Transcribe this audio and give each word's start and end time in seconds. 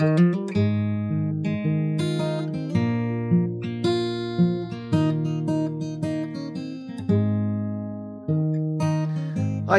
Hi, 0.00 0.06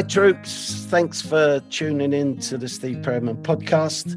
troops. 0.06 0.86
Thanks 0.88 1.20
for 1.20 1.58
tuning 1.70 2.12
in 2.12 2.36
to 2.38 2.56
the 2.56 2.68
Steve 2.68 3.02
Perryman 3.02 3.38
podcast. 3.38 4.16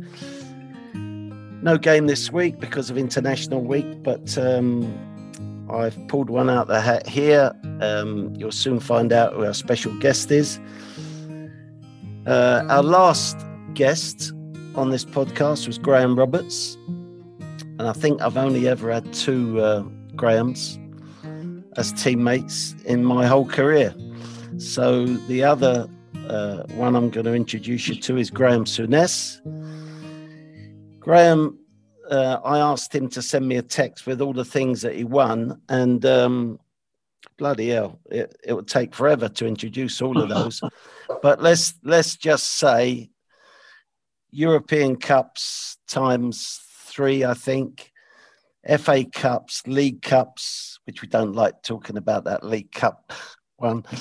No 0.94 1.80
game 1.80 2.06
this 2.06 2.32
week 2.32 2.60
because 2.60 2.92
of 2.92 3.00
International 3.00 3.62
Week, 3.62 4.04
but 4.04 4.38
um, 4.38 5.66
I've 5.72 5.98
pulled 6.08 6.30
one 6.30 6.52
out 6.52 6.68
the 6.68 6.82
hat 6.82 7.08
here. 7.08 7.52
Um, 7.82 8.32
you'll 8.36 8.52
soon 8.52 8.80
find 8.80 9.12
out 9.12 9.34
who 9.34 9.44
our 9.44 9.56
special 9.56 9.98
guest 9.98 10.30
is. 10.30 10.60
Uh, 12.28 12.64
our 12.70 12.84
last 12.84 13.38
guest 13.74 14.34
on 14.78 14.90
this 14.90 15.06
podcast 15.06 15.68
was 15.68 15.78
Graham 15.78 16.18
Roberts, 16.18 16.78
and 16.88 17.84
I 17.84 17.94
think 17.94 18.22
I've 18.22 18.38
only 18.38 18.68
ever 18.68 18.92
had 18.92 19.14
two 19.14 19.60
uh, 19.62 19.82
Grahams 20.16 20.78
as 21.78 21.94
teammates 21.94 22.76
in 22.86 23.04
my 23.04 23.26
whole 23.26 23.46
career. 23.46 23.94
So 24.58 25.06
the 25.06 25.44
other 25.44 25.88
uh, 26.28 26.64
one 26.74 26.96
I'm 26.96 27.10
going 27.10 27.26
to 27.26 27.34
introduce 27.34 27.88
you 27.88 27.96
to 27.96 28.18
is 28.18 28.30
Graeme 28.30 28.66
Souness. 28.66 29.40
Graham, 31.00 31.58
uh, 32.10 32.40
I 32.44 32.60
asked 32.60 32.94
him 32.94 33.10
to 33.10 33.22
send 33.22 33.48
me 33.48 33.58
a 33.58 33.62
text 33.62 34.06
with 34.06 34.22
all 34.22 34.34
the 34.34 34.46
things 34.46 34.82
that 34.82 34.96
he 34.96 35.04
won, 35.04 35.62
and 35.70 36.06
um, 36.06 36.60
bloody 37.38 37.70
hell, 37.70 38.00
it, 38.10 38.36
it 38.44 38.54
would 38.54 38.68
take 38.68 38.94
forever 38.94 39.30
to 39.30 39.48
introduce 39.48 40.02
all 40.02 40.22
of 40.22 40.30
those. 40.30 40.62
but 41.22 41.42
let's 41.42 41.76
let's 41.84 42.16
just 42.16 42.58
say 42.58 43.10
European 44.36 44.98
Cups 44.98 45.78
times 45.88 46.60
three, 46.74 47.24
I 47.24 47.34
think. 47.34 47.92
FA 48.80 49.06
Cups, 49.06 49.66
League 49.66 50.02
Cups, 50.02 50.80
which 50.86 51.02
we 51.02 51.08
don't 51.08 51.34
like 51.34 51.64
talking 51.64 51.96
about 51.96 52.26
that 52.26 52.44
League 52.44 52.72
Cup 52.72 53.14
one. 53.56 53.84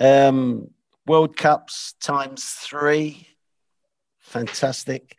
Um, 0.00 0.68
World 1.06 1.36
Cups 1.36 1.94
times 2.00 2.42
three. 2.44 3.28
Fantastic. 4.18 5.16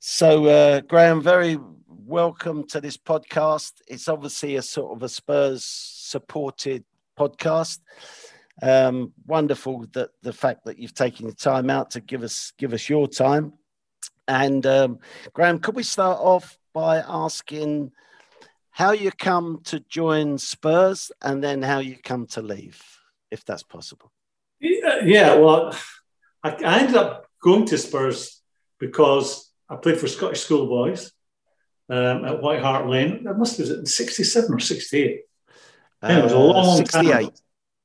So, 0.00 0.46
uh, 0.46 0.80
Graeme, 0.80 1.22
very 1.22 1.56
welcome 1.86 2.66
to 2.68 2.80
this 2.80 2.96
podcast. 2.96 3.70
It's 3.86 4.08
obviously 4.08 4.56
a 4.56 4.62
sort 4.62 4.96
of 4.96 5.04
a 5.04 5.08
Spurs 5.08 5.64
supported 5.64 6.84
podcast. 7.16 7.78
Um, 8.62 9.12
wonderful 9.26 9.86
that 9.92 10.10
the 10.22 10.32
fact 10.32 10.64
that 10.64 10.78
you've 10.78 10.94
taken 10.94 11.26
the 11.26 11.34
time 11.34 11.70
out 11.70 11.90
to 11.92 12.00
give 12.00 12.22
us 12.22 12.52
give 12.56 12.72
us 12.72 12.88
your 12.88 13.08
time. 13.08 13.54
And 14.28 14.64
um, 14.64 15.00
Graeme, 15.32 15.58
could 15.58 15.74
we 15.74 15.82
start 15.82 16.18
off 16.20 16.56
by 16.72 16.98
asking 16.98 17.92
how 18.74 18.90
you 18.90 19.12
come 19.12 19.60
to 19.62 19.78
join 19.78 20.36
Spurs 20.36 21.12
and 21.22 21.42
then 21.42 21.62
how 21.62 21.78
you 21.78 21.96
come 21.96 22.26
to 22.26 22.42
leave, 22.42 22.82
if 23.30 23.44
that's 23.44 23.62
possible. 23.62 24.10
Yeah, 24.58 25.04
yeah 25.04 25.34
well, 25.36 25.78
I, 26.42 26.50
I 26.50 26.80
ended 26.80 26.96
up 26.96 27.28
going 27.40 27.66
to 27.66 27.78
Spurs 27.78 28.42
because 28.80 29.52
I 29.68 29.76
played 29.76 29.98
for 29.98 30.08
Scottish 30.08 30.40
schoolboys 30.40 31.12
um, 31.88 32.24
at 32.24 32.42
White 32.42 32.62
Hart 32.62 32.88
Lane. 32.88 33.22
That 33.22 33.38
must 33.38 33.58
have 33.58 33.68
been 33.68 33.86
67 33.86 34.52
or 34.52 34.58
68. 34.58 35.20
Uh, 36.02 36.06
it 36.08 36.22
was 36.24 36.32
a 36.32 36.38
long 36.38 36.76
68. 36.78 37.12
time. 37.12 37.30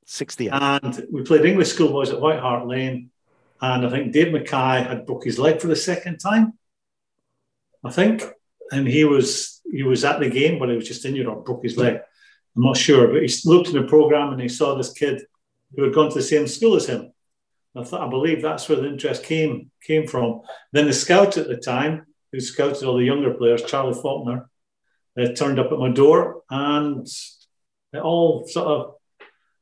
68. 0.09 0.49
And 0.51 1.07
we 1.11 1.21
played 1.21 1.45
English 1.45 1.69
schoolboys 1.69 2.09
at 2.09 2.19
White 2.19 2.39
Hart 2.39 2.67
Lane. 2.67 3.11
And 3.61 3.85
I 3.85 3.89
think 3.89 4.11
Dave 4.11 4.33
Mackay 4.33 4.83
had 4.83 5.05
broke 5.05 5.23
his 5.23 5.37
leg 5.37 5.61
for 5.61 5.67
the 5.67 5.75
second 5.75 6.17
time. 6.17 6.53
I 7.83 7.91
think 7.91 8.23
and 8.71 8.87
he 8.87 9.05
was 9.05 9.61
he 9.71 9.83
was 9.83 10.03
at 10.03 10.19
the 10.19 10.29
game, 10.29 10.57
but 10.57 10.69
he 10.69 10.75
was 10.75 10.87
just 10.87 11.05
injured 11.05 11.27
or 11.27 11.43
broke 11.43 11.63
his 11.63 11.77
leg. 11.77 11.99
I'm 12.55 12.63
not 12.63 12.77
sure, 12.77 13.07
but 13.07 13.21
he 13.21 13.33
looked 13.45 13.69
in 13.69 13.75
the 13.75 13.87
program 13.87 14.31
and 14.33 14.41
he 14.41 14.49
saw 14.49 14.75
this 14.75 14.93
kid 14.93 15.21
who 15.75 15.83
had 15.83 15.93
gone 15.93 16.09
to 16.09 16.15
the 16.15 16.23
same 16.23 16.47
school 16.47 16.75
as 16.75 16.87
him. 16.87 17.13
I 17.75 17.83
thought, 17.83 18.01
I 18.01 18.09
believe 18.09 18.41
that's 18.41 18.67
where 18.67 18.79
the 18.79 18.87
interest 18.87 19.23
came 19.23 19.69
came 19.85 20.07
from. 20.07 20.41
Then 20.71 20.87
the 20.87 20.93
scout 20.93 21.37
at 21.37 21.47
the 21.47 21.57
time, 21.57 22.07
who 22.31 22.39
scouted 22.39 22.83
all 22.83 22.97
the 22.97 23.05
younger 23.05 23.35
players, 23.35 23.63
Charlie 23.63 23.93
Faulkner, 23.93 24.49
uh, 25.19 25.27
turned 25.33 25.59
up 25.59 25.71
at 25.71 25.77
my 25.77 25.89
door, 25.89 26.41
and 26.49 27.07
it 27.93 27.99
all 27.99 28.47
sort 28.47 28.67
of 28.67 28.95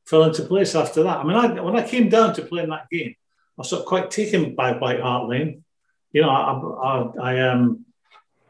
fell 0.08 0.24
into 0.24 0.42
place 0.42 0.74
after 0.74 1.02
that. 1.02 1.18
I 1.18 1.24
mean, 1.24 1.36
I, 1.36 1.60
when 1.60 1.76
I 1.76 1.86
came 1.86 2.08
down 2.08 2.34
to 2.34 2.42
playing 2.42 2.70
that 2.70 2.88
game, 2.90 3.14
I 3.14 3.60
was 3.60 3.68
sort 3.68 3.80
of 3.80 3.86
quite 3.86 4.10
taken 4.10 4.54
by 4.54 4.72
White 4.72 5.00
Hart 5.00 5.28
Lane. 5.28 5.64
You 6.12 6.22
know, 6.22 6.30
I, 6.30 6.52
I, 6.88 7.32
I 7.32 7.48
um, 7.50 7.84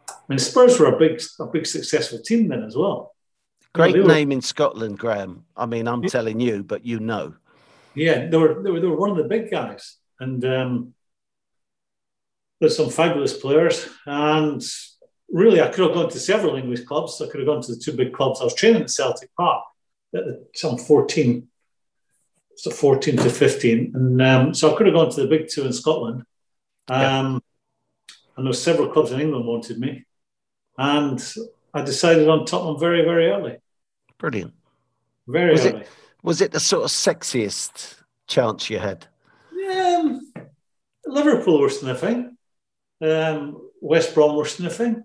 I 0.09 0.15
mean, 0.29 0.39
Spurs 0.39 0.79
were 0.79 0.95
a 0.95 0.99
big, 0.99 1.21
a 1.41 1.47
big 1.47 1.67
successful 1.67 2.21
team 2.21 2.49
then 2.49 2.63
as 2.63 2.77
well. 2.77 3.15
Great 3.73 3.97
you 3.97 4.03
know, 4.03 4.15
name 4.15 4.29
were, 4.29 4.35
in 4.35 4.41
Scotland, 4.41 4.99
Graeme. 4.99 5.45
I 5.57 5.67
mean, 5.67 5.89
I'm 5.89 6.03
yeah, 6.03 6.09
telling 6.09 6.39
you, 6.39 6.63
but 6.63 6.87
you 6.87 7.01
know. 7.01 7.35
Yeah, 7.95 8.29
they 8.29 8.37
were, 8.37 8.63
they 8.63 8.71
were, 8.71 8.81
they 8.81 8.87
were 8.87 8.97
one 8.97 9.11
of 9.11 9.17
the 9.17 9.25
big 9.25 9.51
guys, 9.51 9.97
and 10.21 10.45
um, 10.45 10.95
there's 12.61 12.77
some 12.77 12.91
fabulous 12.91 13.37
players. 13.37 13.89
And 14.07 14.63
really, 15.29 15.61
I 15.61 15.69
could 15.69 15.87
have 15.87 15.95
gone 15.95 16.11
to 16.11 16.21
several 16.21 16.55
English 16.55 16.85
clubs. 16.85 17.21
I 17.21 17.27
could 17.27 17.41
have 17.41 17.49
gone 17.49 17.63
to 17.63 17.75
the 17.75 17.81
two 17.81 17.93
big 17.93 18.13
clubs. 18.13 18.41
I 18.41 18.45
was 18.45 18.55
training 18.55 18.83
at 18.83 18.91
Celtic 18.91 19.35
Park 19.35 19.65
some 20.55 20.79
14, 20.79 21.49
so 22.57 22.71
14 22.71 23.17
to 23.17 23.31
15, 23.31 23.93
and 23.95 24.23
um, 24.23 24.55
so 24.55 24.73
I 24.73 24.77
could 24.77 24.87
have 24.87 24.95
gone 24.95 25.11
to 25.11 25.21
the 25.23 25.27
big 25.27 25.49
two 25.49 25.65
in 25.67 25.73
Scotland. 25.73 26.23
Um, 26.89 27.01
yeah. 27.01 27.29
And 28.37 28.47
there 28.47 28.51
were 28.51 28.53
several 28.53 28.89
clubs 28.89 29.13
in 29.13 29.21
England 29.21 29.47
wanted 29.47 29.79
me 29.79 30.07
and 30.79 31.35
I 31.75 31.83
decided 31.83 32.29
on 32.29 32.47
Tottenham 32.47 32.79
very, 32.79 33.03
very 33.03 33.27
early. 33.27 33.57
Brilliant. 34.17 34.55
Very 35.27 35.53
was 35.53 35.67
early. 35.67 35.81
It, 35.81 35.89
was 36.23 36.41
it 36.41 36.53
the 36.53 36.61
sort 36.61 36.85
of 36.85 36.91
sexiest 36.91 37.97
chance 38.29 38.71
you 38.71 38.79
had? 38.79 39.07
Um, 39.69 40.33
Liverpool 41.05 41.61
were 41.61 41.69
sniffing. 41.69 42.37
Um, 43.01 43.71
West 43.81 44.15
Brom 44.15 44.37
were 44.37 44.47
sniffing. 44.47 45.03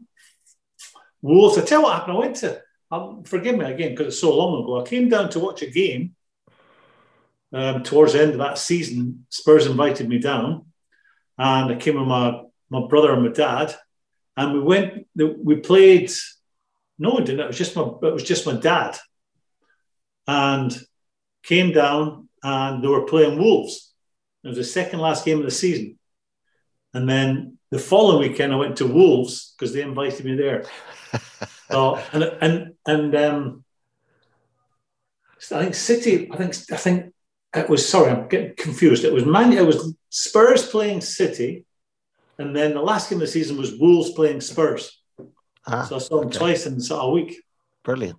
Wolves. 1.21 1.57
I 1.57 1.61
tell 1.61 1.79
you 1.79 1.83
what 1.85 1.95
happened. 1.95 2.17
I 2.17 2.19
went 2.19 2.35
to. 2.37 2.61
Um, 2.93 3.23
forgive 3.23 3.57
me 3.57 3.65
again 3.65 3.91
because 3.91 4.07
it's 4.07 4.19
so 4.19 4.35
long 4.35 4.63
ago. 4.63 4.79
I 4.79 4.87
came 4.87 5.09
down 5.09 5.29
to 5.31 5.39
watch 5.39 5.63
a 5.63 5.69
game. 5.69 6.15
Um, 7.51 7.81
towards 7.81 8.13
the 8.13 8.21
end 8.21 8.31
of 8.33 8.37
that 8.37 8.59
season, 8.59 9.25
Spurs 9.29 9.65
invited 9.65 10.07
me 10.07 10.19
down, 10.19 10.65
and 11.37 11.71
I 11.71 11.75
came 11.75 11.97
with 11.97 12.07
my 12.07 12.41
my 12.69 12.85
brother 12.87 13.13
and 13.13 13.23
my 13.23 13.31
dad, 13.31 13.75
and 14.37 14.53
we 14.53 14.59
went. 14.59 15.07
We 15.15 15.55
played. 15.55 16.11
No 16.99 17.11
one 17.11 17.23
did. 17.23 17.39
It 17.39 17.47
was 17.47 17.57
just 17.57 17.75
my. 17.75 17.81
It 17.81 18.13
was 18.13 18.23
just 18.23 18.45
my 18.45 18.53
dad. 18.53 18.97
And 20.27 20.71
came 21.43 21.73
down, 21.73 22.29
and 22.43 22.83
they 22.83 22.87
were 22.87 23.05
playing 23.05 23.39
Wolves. 23.39 23.91
It 24.43 24.49
was 24.49 24.57
the 24.57 24.63
second 24.63 24.99
last 24.99 25.25
game 25.25 25.39
of 25.39 25.45
the 25.45 25.51
season. 25.51 25.97
And 26.93 27.09
then 27.09 27.57
the 27.71 27.79
following 27.79 28.29
weekend, 28.29 28.53
I 28.53 28.57
went 28.57 28.77
to 28.77 28.87
Wolves 28.87 29.55
because 29.57 29.73
they 29.73 29.81
invited 29.81 30.25
me 30.25 30.35
there. 30.35 30.65
so 31.71 31.99
and 32.11 32.23
and 32.41 32.73
and 32.85 33.15
um, 33.15 33.63
I 35.51 35.63
think 35.63 35.75
City. 35.75 36.29
I 36.31 36.37
think 36.37 36.55
I 36.71 36.77
think 36.77 37.13
it 37.55 37.69
was. 37.69 37.87
Sorry, 37.87 38.11
I'm 38.11 38.27
getting 38.27 38.55
confused. 38.55 39.03
It 39.03 39.13
was 39.13 39.25
Man. 39.25 39.53
It 39.53 39.65
was 39.65 39.95
Spurs 40.09 40.67
playing 40.67 41.01
City, 41.01 41.65
and 42.37 42.55
then 42.55 42.73
the 42.73 42.81
last 42.81 43.09
game 43.09 43.17
of 43.17 43.21
the 43.21 43.27
season 43.27 43.57
was 43.57 43.77
Wolves 43.77 44.11
playing 44.11 44.41
Spurs. 44.41 44.99
Ah, 45.65 45.83
so 45.83 45.95
I 45.95 45.99
saw 45.99 46.19
them 46.19 46.27
okay. 46.27 46.37
twice 46.37 46.65
in 46.65 46.79
a 46.91 47.09
week. 47.09 47.41
Brilliant. 47.83 48.17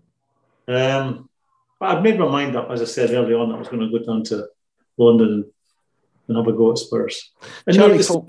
Um, 0.67 1.29
but 1.79 1.97
I've 1.97 2.03
made 2.03 2.19
my 2.19 2.29
mind 2.29 2.57
up, 2.57 2.71
as 2.71 2.81
I 2.81 2.87
said 2.87 3.11
early 3.11 3.35
on, 3.35 3.49
that 3.51 3.57
I 3.57 3.59
was 3.59 3.69
going 3.69 3.81
to 3.81 3.99
go 3.99 4.05
down 4.05 4.23
to 4.25 4.49
London 4.97 5.51
and 6.29 6.37
have 6.37 6.47
a 6.47 6.53
go 6.53 6.73
at 6.73 6.79
Spurs. 6.79 7.33
And 7.67 7.77
Charlie 7.77 7.99
they, 7.99 8.15
were, 8.15 8.23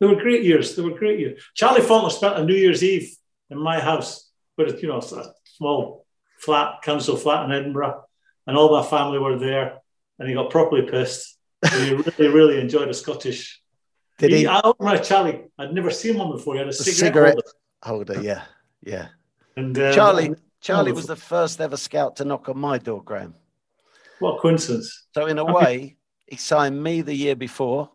they 0.00 0.06
were 0.06 0.22
great 0.22 0.44
years. 0.44 0.76
They 0.76 0.82
were 0.82 0.96
great 0.96 1.18
years. 1.18 1.42
Charlie 1.54 1.80
Faulkner 1.80 2.10
spent 2.10 2.38
a 2.38 2.44
New 2.44 2.54
Year's 2.54 2.84
Eve 2.84 3.16
in 3.50 3.58
my 3.58 3.80
house, 3.80 4.27
but 4.58 4.82
you 4.82 4.88
know, 4.88 4.98
a 4.98 5.32
small 5.44 6.04
flat, 6.40 6.82
council 6.82 7.16
flat 7.16 7.46
in 7.46 7.52
Edinburgh, 7.52 8.04
and 8.46 8.58
all 8.58 8.70
my 8.70 8.86
family 8.86 9.18
were 9.18 9.38
there, 9.38 9.78
and 10.18 10.28
he 10.28 10.34
got 10.34 10.50
properly 10.50 10.82
pissed. 10.82 11.38
He 11.70 11.94
really, 12.18 12.28
really 12.28 12.60
enjoyed 12.60 12.88
a 12.88 12.94
Scottish 12.94 13.62
did 14.18 14.32
he? 14.32 14.38
he 14.38 14.46
I 14.46 14.60
remember 14.78 15.02
Charlie. 15.02 15.44
I'd 15.58 15.72
never 15.72 15.90
seen 15.90 16.18
one 16.18 16.32
before. 16.32 16.54
He 16.54 16.58
had 16.58 16.68
a 16.68 16.72
cigarette, 16.72 16.98
cigarette 16.98 17.38
holder. 17.82 18.14
holder. 18.14 18.22
Yeah, 18.22 18.42
yeah. 18.82 19.08
And 19.56 19.78
um, 19.78 19.94
Charlie, 19.94 20.34
Charlie 20.60 20.92
was 20.92 21.06
the 21.06 21.16
first 21.16 21.60
ever 21.60 21.76
scout 21.76 22.16
to 22.16 22.24
knock 22.24 22.48
on 22.48 22.58
my 22.58 22.78
door, 22.78 23.02
Graeme. 23.02 23.34
What 24.18 24.40
coincidence! 24.40 25.06
So 25.14 25.26
in 25.26 25.38
a 25.38 25.44
way, 25.44 25.96
he 26.26 26.36
signed 26.36 26.82
me 26.82 27.00
the 27.02 27.14
year 27.14 27.36
before 27.36 27.90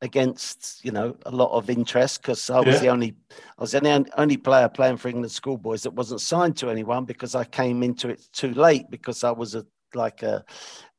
against 0.00 0.84
you 0.84 0.92
know 0.92 1.16
a 1.26 1.30
lot 1.30 1.50
of 1.50 1.68
interest 1.68 2.22
because 2.22 2.50
I 2.50 2.60
was 2.60 2.76
yeah. 2.76 2.80
the 2.80 2.88
only 2.88 3.16
I 3.58 3.60
was 3.62 3.72
the 3.72 4.06
only 4.16 4.36
player 4.36 4.68
playing 4.68 4.98
for 4.98 5.08
England 5.08 5.32
schoolboys 5.32 5.82
that 5.82 5.94
wasn't 5.94 6.20
signed 6.20 6.56
to 6.58 6.70
anyone 6.70 7.04
because 7.04 7.34
I 7.34 7.44
came 7.44 7.82
into 7.82 8.10
it 8.10 8.26
too 8.32 8.54
late 8.54 8.90
because 8.90 9.24
I 9.24 9.32
was 9.32 9.54
a 9.54 9.66
like 9.94 10.22
a 10.22 10.44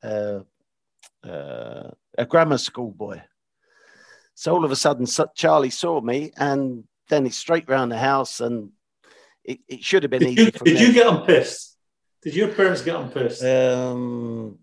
a, 0.03 0.41
a 1.23 2.25
grammar 2.27 2.57
school 2.57 2.91
boy. 2.91 3.21
So 4.35 4.53
all 4.53 4.63
of 4.63 4.71
a 4.71 4.75
sudden, 4.75 5.05
Charlie 5.35 5.69
saw 5.69 5.99
me 5.99 6.31
and 6.37 6.85
then 7.09 7.25
it's 7.25 7.37
straight 7.37 7.67
round 7.67 7.91
the 7.91 7.97
house, 7.97 8.39
and 8.39 8.69
it, 9.43 9.59
it 9.67 9.83
should 9.83 10.03
have 10.03 10.11
been 10.11 10.21
Did, 10.21 10.29
easy. 10.29 10.43
you, 10.43 10.51
did 10.51 10.77
there. 10.77 10.87
you 10.87 10.93
get 10.93 11.05
them 11.07 11.25
pissed? 11.25 11.77
Did 12.21 12.35
your 12.35 12.49
parents 12.49 12.81
get 12.81 12.93
them 12.93 13.09
pissed? 13.11 13.43
Um, 13.43 14.59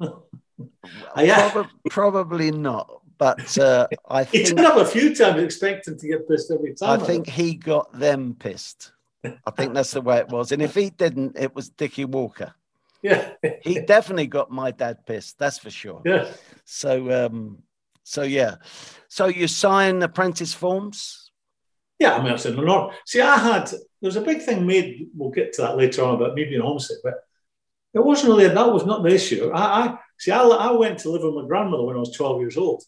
Ah, 0.00 1.20
yeah. 1.20 1.64
probably 1.90 2.50
not, 2.50 3.01
but 3.22 3.56
uh, 3.58 3.86
I 4.10 4.24
He 4.32 4.38
think 4.42 4.56
turned 4.56 4.66
up 4.66 4.78
a 4.78 4.84
few 4.84 5.14
times 5.14 5.40
expecting 5.40 5.96
to 5.96 6.08
get 6.08 6.28
pissed 6.28 6.50
every 6.50 6.74
time. 6.74 7.00
I 7.00 7.04
think 7.04 7.28
he 7.28 7.54
got 7.54 7.96
them 7.96 8.34
pissed. 8.36 8.90
I 9.24 9.50
think 9.56 9.74
that's 9.74 9.92
the 9.92 10.00
way 10.00 10.18
it 10.18 10.28
was. 10.28 10.50
And 10.50 10.60
if 10.60 10.74
he 10.74 10.90
didn't, 10.90 11.38
it 11.38 11.54
was 11.54 11.70
Dickie 11.70 12.04
Walker. 12.04 12.52
Yeah, 13.04 13.32
He 13.62 13.80
definitely 13.80 14.28
got 14.28 14.52
my 14.52 14.70
dad 14.70 15.04
pissed. 15.04 15.36
That's 15.36 15.58
for 15.58 15.70
sure. 15.70 16.02
yeah. 16.04 16.28
So, 16.64 17.26
um, 17.26 17.58
so 18.04 18.22
yeah. 18.22 18.54
So 19.08 19.26
you 19.26 19.48
sign 19.48 20.00
apprentice 20.04 20.54
forms. 20.54 21.32
Yeah, 21.98 22.14
I 22.14 22.22
mean, 22.22 22.32
I 22.32 22.36
said, 22.36 22.54
no, 22.54 22.62
no. 22.62 22.92
See, 23.04 23.20
I 23.20 23.36
had, 23.38 23.66
there 23.72 23.80
was 24.02 24.14
a 24.14 24.20
big 24.20 24.42
thing 24.42 24.64
made, 24.64 25.08
we'll 25.16 25.32
get 25.32 25.52
to 25.54 25.62
that 25.62 25.76
later 25.76 26.04
on 26.04 26.14
about 26.14 26.36
me 26.36 26.44
being 26.44 26.60
homesick, 26.60 26.98
but 27.02 27.14
it 27.92 28.04
wasn't 28.04 28.30
really, 28.30 28.46
that 28.46 28.72
was 28.72 28.86
not 28.86 29.02
the 29.02 29.12
issue. 29.12 29.50
I, 29.52 29.64
I 29.80 29.98
see, 30.16 30.30
I, 30.30 30.40
I 30.44 30.70
went 30.70 31.00
to 31.00 31.10
live 31.10 31.24
with 31.24 31.34
my 31.34 31.48
grandmother 31.48 31.82
when 31.82 31.96
I 31.96 32.00
was 32.00 32.12
12 32.12 32.40
years 32.40 32.56
old. 32.56 32.84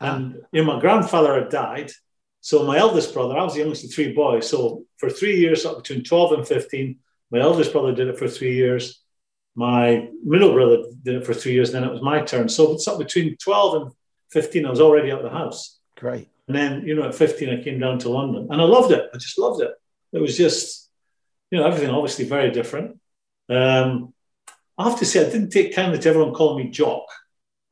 And 0.00 0.42
you 0.52 0.64
know, 0.64 0.74
my 0.74 0.80
grandfather 0.80 1.34
had 1.34 1.50
died. 1.50 1.92
So 2.40 2.64
my 2.64 2.78
eldest 2.78 3.12
brother, 3.12 3.36
I 3.36 3.44
was 3.44 3.54
the 3.54 3.60
youngest 3.60 3.84
of 3.84 3.92
three 3.92 4.12
boys. 4.12 4.48
So 4.48 4.84
for 4.96 5.10
three 5.10 5.36
years, 5.36 5.66
up 5.66 5.76
between 5.82 6.02
12 6.02 6.32
and 6.32 6.48
15, 6.48 6.96
my 7.30 7.40
eldest 7.40 7.72
brother 7.72 7.94
did 7.94 8.08
it 8.08 8.18
for 8.18 8.28
three 8.28 8.54
years. 8.54 9.02
My 9.54 10.08
middle 10.24 10.52
brother 10.52 10.84
did 11.02 11.16
it 11.16 11.26
for 11.26 11.34
three 11.34 11.52
years, 11.52 11.74
and 11.74 11.82
then 11.82 11.90
it 11.90 11.92
was 11.92 12.02
my 12.02 12.22
turn. 12.22 12.48
So 12.48 12.72
it's 12.72 12.88
up 12.88 12.98
between 12.98 13.36
12 13.36 13.82
and 13.82 13.92
15, 14.30 14.64
I 14.64 14.70
was 14.70 14.80
already 14.80 15.12
out 15.12 15.24
of 15.24 15.30
the 15.30 15.36
house. 15.36 15.78
Great. 15.96 16.28
And 16.46 16.56
then, 16.56 16.86
you 16.86 16.94
know, 16.94 17.08
at 17.08 17.14
15, 17.14 17.48
I 17.48 17.62
came 17.62 17.78
down 17.78 17.98
to 18.00 18.08
London 18.08 18.48
and 18.50 18.60
I 18.60 18.64
loved 18.64 18.92
it. 18.92 19.08
I 19.12 19.18
just 19.18 19.38
loved 19.38 19.62
it. 19.62 19.70
It 20.12 20.18
was 20.18 20.36
just, 20.36 20.88
you 21.50 21.58
know, 21.58 21.66
everything 21.66 21.90
obviously 21.90 22.24
very 22.24 22.50
different. 22.50 22.98
Um, 23.48 24.14
I 24.78 24.88
have 24.88 24.98
to 24.98 25.04
say, 25.04 25.26
I 25.26 25.30
didn't 25.30 25.50
take 25.50 25.74
kindly 25.74 25.98
to 25.98 26.08
everyone 26.08 26.34
calling 26.34 26.64
me 26.64 26.70
Jock. 26.70 27.04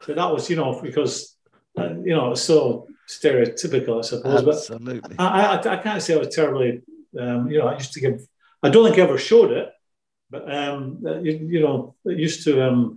So 0.03 0.15
that 0.15 0.33
was, 0.33 0.49
you 0.51 0.57
know, 0.57 0.81
because, 0.81 1.37
uh, 1.81 1.95
you 2.03 2.15
know, 2.15 2.35
so 2.35 2.87
stereotypical, 3.09 3.99
I 3.99 4.03
suppose. 4.03 4.69
But 4.69 5.19
I, 5.19 5.57
I, 5.57 5.73
I 5.73 5.77
can't 5.79 6.03
say 6.03 6.15
I 6.15 6.19
was 6.19 6.35
terribly, 6.35 6.83
um, 7.19 7.51
you 7.51 7.59
know, 7.59 7.69
I 7.69 7.75
used 7.75 7.93
to 7.95 8.01
give, 8.01 8.27
I 8.63 8.69
don't 8.69 8.85
think 8.85 8.99
I 8.99 9.03
ever 9.03 9.19
showed 9.19 9.53
it, 9.53 9.71
but, 10.31 10.53
um, 10.53 10.99
you, 11.23 11.33
you 11.33 11.61
know, 11.61 11.95
it 12.05 12.19
used 12.19 12.45
to 12.45 12.63
um, 12.69 12.97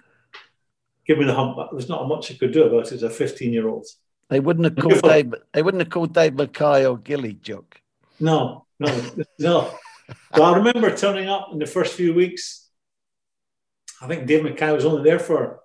give 1.06 1.18
me 1.18 1.26
the 1.26 1.34
hump. 1.34 1.58
There's 1.72 1.90
not 1.90 2.08
much 2.08 2.32
I 2.32 2.36
could 2.36 2.52
do 2.52 2.64
about 2.64 2.88
it 2.88 2.94
as 2.94 3.04
a 3.04 3.10
15 3.10 3.54
year 3.54 3.68
old. 3.68 3.86
They 4.30 4.40
wouldn't 4.40 4.66
have 4.66 4.76
called 4.78 5.02
Dave. 5.02 5.34
They 5.54 5.62
wouldn't 5.62 5.82
have 5.82 5.90
called 5.90 6.14
Dave 6.14 6.36
Mackay 6.36 6.86
or 6.86 6.98
Gilly 6.98 7.34
Jock. 7.34 7.82
No, 8.20 8.66
no, 8.80 9.12
no. 9.40 9.74
So 10.36 10.44
I 10.44 10.56
remember 10.56 10.96
turning 10.96 11.28
up 11.28 11.50
in 11.52 11.60
the 11.60 11.66
first 11.66 11.96
few 11.96 12.14
weeks. 12.14 12.70
I 14.02 14.08
think 14.08 14.28
Dave 14.28 14.44
Mackay 14.44 14.72
was 14.72 14.86
only 14.86 15.04
there 15.04 15.20
for 15.20 15.60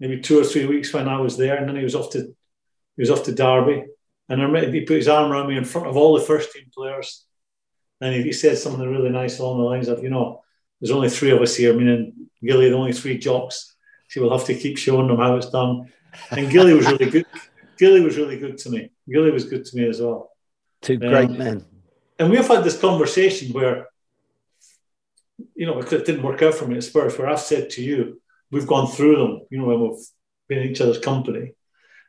maybe 0.00 0.20
two 0.20 0.40
or 0.40 0.44
three 0.44 0.66
weeks 0.66 0.92
when 0.92 1.08
I 1.08 1.20
was 1.20 1.36
there, 1.36 1.56
and 1.56 1.68
then 1.68 1.76
he 1.76 1.84
was 1.84 1.94
off 1.94 2.10
to 2.12 2.34
he 2.96 3.02
was 3.02 3.10
off 3.10 3.24
to 3.24 3.32
Derby. 3.32 3.84
And 4.28 4.74
he 4.74 4.80
put 4.80 4.96
his 4.96 5.08
arm 5.08 5.30
around 5.30 5.48
me 5.48 5.56
in 5.56 5.64
front 5.64 5.86
of 5.86 5.96
all 5.96 6.14
the 6.18 6.24
first 6.24 6.52
team 6.52 6.64
players, 6.74 7.24
and 8.00 8.14
he, 8.14 8.22
he 8.22 8.32
said 8.32 8.58
something 8.58 8.88
really 8.88 9.10
nice 9.10 9.38
along 9.38 9.58
the 9.58 9.64
lines 9.64 9.88
of, 9.88 10.02
you 10.02 10.10
know, 10.10 10.42
there's 10.80 10.90
only 10.90 11.08
three 11.08 11.30
of 11.30 11.40
us 11.40 11.54
here, 11.56 11.72
meaning 11.74 12.28
Gilly, 12.42 12.68
the 12.68 12.76
only 12.76 12.92
three 12.92 13.18
jocks. 13.18 13.74
So 14.08 14.20
we'll 14.20 14.36
have 14.36 14.46
to 14.46 14.54
keep 14.54 14.78
showing 14.78 15.08
them 15.08 15.16
how 15.16 15.36
it's 15.36 15.50
done. 15.50 15.92
And 16.30 16.50
Gilly 16.50 16.74
was 16.74 16.86
really 16.86 17.10
good. 17.10 17.26
Gilly 17.78 18.00
was 18.00 18.16
really 18.16 18.38
good 18.38 18.58
to 18.58 18.70
me. 18.70 18.90
Gilly 19.10 19.30
was 19.30 19.44
good 19.44 19.64
to 19.64 19.76
me 19.76 19.88
as 19.88 20.00
well. 20.00 20.30
Two 20.82 20.96
great 20.96 21.30
Um, 21.30 21.38
men. 21.38 21.64
And 22.18 22.30
we've 22.30 22.46
had 22.46 22.64
this 22.64 22.80
conversation 22.80 23.52
where, 23.52 23.88
you 25.54 25.66
know, 25.66 25.78
it 25.78 25.88
didn't 25.88 26.22
work 26.22 26.42
out 26.42 26.54
for 26.54 26.66
me 26.66 26.76
at 26.76 26.84
Spurs, 26.84 27.18
where 27.18 27.28
I've 27.28 27.40
said 27.40 27.70
to 27.70 27.82
you, 27.82 28.20
we've 28.50 28.66
gone 28.66 28.86
through 28.86 29.16
them, 29.16 29.40
you 29.50 29.58
know, 29.58 29.66
when 29.66 29.80
we've 29.80 30.06
been 30.48 30.58
in 30.58 30.70
each 30.70 30.80
other's 30.80 30.98
company. 30.98 31.52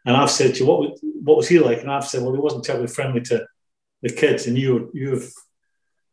And 0.07 0.15
I've 0.15 0.31
said 0.31 0.56
to 0.56 0.59
you, 0.62 0.65
what, 0.65 0.80
was- 0.80 1.00
what 1.24 1.38
was 1.38 1.48
he 1.50 1.59
like? 1.59 1.81
And 1.81 1.92
I've 1.92 2.07
said, 2.07 2.24
well, 2.24 2.33
he 2.33 2.39
wasn't 2.39 2.63
terribly 2.63 2.88
friendly 2.88 3.21
to 3.21 3.45
the 4.01 4.09
kids. 4.09 4.48
And 4.48 4.57
you, 4.57 4.89
you've, 4.94 5.31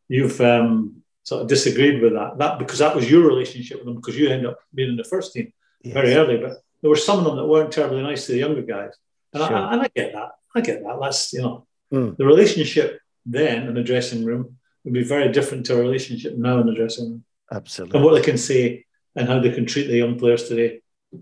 you've 0.09 0.41
um, 0.41 1.03
sort 1.23 1.43
of 1.43 1.49
disagreed 1.49 2.03
with 2.03 2.13
that. 2.15 2.37
That 2.39 2.59
because 2.59 2.81
that 2.81 2.95
was 2.97 3.09
your 3.11 3.27
relationship 3.27 3.79
with 3.79 3.87
them 3.87 3.95
because 3.97 4.19
you 4.19 4.29
ended 4.29 4.47
up 4.51 4.59
being 4.75 4.91
in 4.91 4.97
the 4.97 5.05
first 5.05 5.33
team 5.33 5.53
very 5.85 6.13
early. 6.15 6.39
But 6.39 6.59
there 6.83 6.91
were 6.91 6.97
some 7.09 7.19
of 7.21 7.25
them 7.25 7.37
that 7.37 7.47
weren't 7.47 7.73
terribly 7.73 8.03
nice 8.03 8.27
to 8.27 8.33
the 8.33 8.39
younger 8.39 8.63
guys. 8.63 8.93
And, 9.33 9.43
Sure. 9.45 9.57
I, 9.57 9.73
and 9.73 9.83
I 9.83 9.89
get 9.95 10.13
that. 10.13 10.31
I 10.57 10.61
get 10.61 10.83
that. 10.83 10.99
That's, 11.01 11.33
you 11.33 11.43
know, 11.43 11.67
Mm. 11.93 12.17
the 12.17 12.25
relationship 12.27 12.99
then 13.25 13.69
in 13.69 13.75
the 13.75 13.83
dressing 13.83 14.25
room 14.25 14.57
would 14.83 14.95
be 14.95 15.05
very 15.05 15.31
different 15.31 15.67
to 15.67 15.77
a 15.77 15.81
relationship 15.81 16.35
now 16.37 16.59
in 16.61 16.67
the 16.67 16.75
dressing 16.75 17.05
room. 17.11 17.25
Absolutely. 17.53 17.97
And 17.97 18.05
what 18.05 18.15
they 18.15 18.23
can 18.23 18.39
say 18.39 18.87
and 19.15 19.29
how 19.29 19.39
they 19.39 19.53
can 19.53 19.67
treat 19.67 19.87
the 19.87 19.99
young 19.99 20.19
players 20.19 20.49
today 20.49 20.81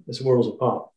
is 0.09 0.23
worlds 0.23 0.49
apart. 0.49 0.89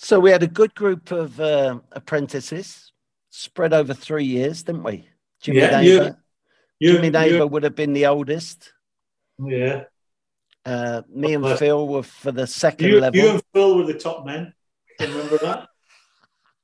So 0.00 0.20
we 0.20 0.30
had 0.30 0.44
a 0.44 0.46
good 0.46 0.76
group 0.76 1.10
of 1.10 1.40
uh, 1.40 1.80
apprentices 1.90 2.92
spread 3.30 3.72
over 3.72 3.92
three 3.92 4.24
years, 4.24 4.62
didn't 4.62 4.84
we? 4.84 5.08
Jimmy 5.42 5.58
Yeah, 5.58 5.80
Neighbour. 5.80 6.22
You, 6.78 6.92
Jimmy 6.92 7.06
you- 7.06 7.12
Neighbour 7.12 7.46
would 7.48 7.64
have 7.64 7.74
been 7.74 7.92
the 7.94 8.06
oldest. 8.06 8.72
yeah. 9.44 9.84
Uh, 10.64 11.02
me 11.08 11.34
and 11.34 11.42
Well, 11.42 11.56
Phil 11.56 11.88
were 11.88 12.02
for 12.04 12.30
the 12.30 12.46
second 12.46 12.88
You, 12.88 13.00
level. 13.00 13.18
you 13.20 13.28
and 13.30 13.42
Phil 13.54 13.76
were 13.76 13.84
the 13.86 13.94
top 13.98 14.24
men. 14.26 14.52
Remember 15.00 15.38
that? 15.38 15.66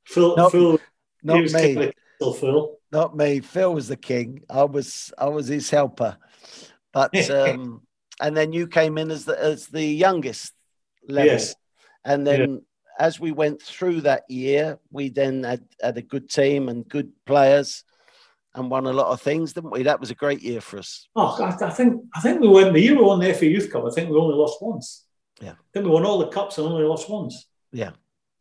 Phil, 0.06 0.37
Not- 0.37 0.52
Phil, 0.52 0.78
not 1.25 1.40
me. 1.42 1.50
kind 1.52 1.78
of 1.82 1.92
still 2.16 2.32
Phil. 2.34 2.76
Not 2.92 3.16
me. 3.16 3.40
Phil 3.40 3.75
was 3.75 3.88
the 3.88 3.96
king. 3.96 4.42
I 4.48 4.62
was 4.64 5.12
I 5.19 5.26
was 5.28 5.48
his 5.48 5.70
helper. 5.70 6.19
But 6.92 7.28
um, 7.30 7.82
and 8.20 8.37
then 8.37 8.52
you 8.52 8.69
came 8.69 8.96
in 8.98 9.10
as 9.10 9.25
the 9.25 9.42
as 9.42 9.66
the 9.69 9.82
youngest 9.84 10.52
level. 11.08 11.32
Yes. 11.32 11.54
And 12.04 12.25
then 12.26 12.62
as 12.99 13.19
we 13.19 13.32
went 13.32 13.61
through 13.62 14.02
that 14.02 14.23
year, 14.29 14.79
we 14.91 15.08
then 15.08 15.43
had, 15.43 15.64
had 15.82 15.96
a 15.99 16.02
good 16.02 16.29
team 16.31 16.69
and 16.69 16.88
good 16.88 17.11
players 17.26 17.85
and 18.55 18.70
won 18.70 18.87
a 18.87 18.93
lot 18.93 19.08
of 19.12 19.20
things, 19.20 19.52
didn't 19.52 19.70
we? 19.73 19.82
That 19.82 20.00
was 20.00 20.11
a 20.11 20.14
great 20.14 20.41
year 20.43 20.61
for 20.61 20.79
us. 20.79 21.08
Oh, 21.17 21.37
I, 21.43 21.67
I 21.67 21.70
think 21.70 22.05
I 22.14 22.20
think 22.20 22.41
we 22.41 22.49
won 22.49 22.73
the 22.73 22.81
year 22.81 22.96
we 22.96 23.02
won 23.02 23.19
the 23.20 23.35
FA 23.35 23.46
Youth 23.46 23.70
Cup. 23.70 23.85
I 23.85 23.91
think 23.91 24.11
we 24.11 24.17
only 24.17 24.37
lost 24.37 24.62
once. 24.62 25.05
Yeah. 25.41 25.52
I 25.52 25.64
think 25.73 25.87
we 25.87 25.91
won 25.91 26.06
all 26.06 26.19
the 26.19 26.29
cups 26.29 26.58
and 26.58 26.67
only 26.67 26.85
lost 26.85 27.11
once. 27.11 27.46
Yeah. 27.73 27.91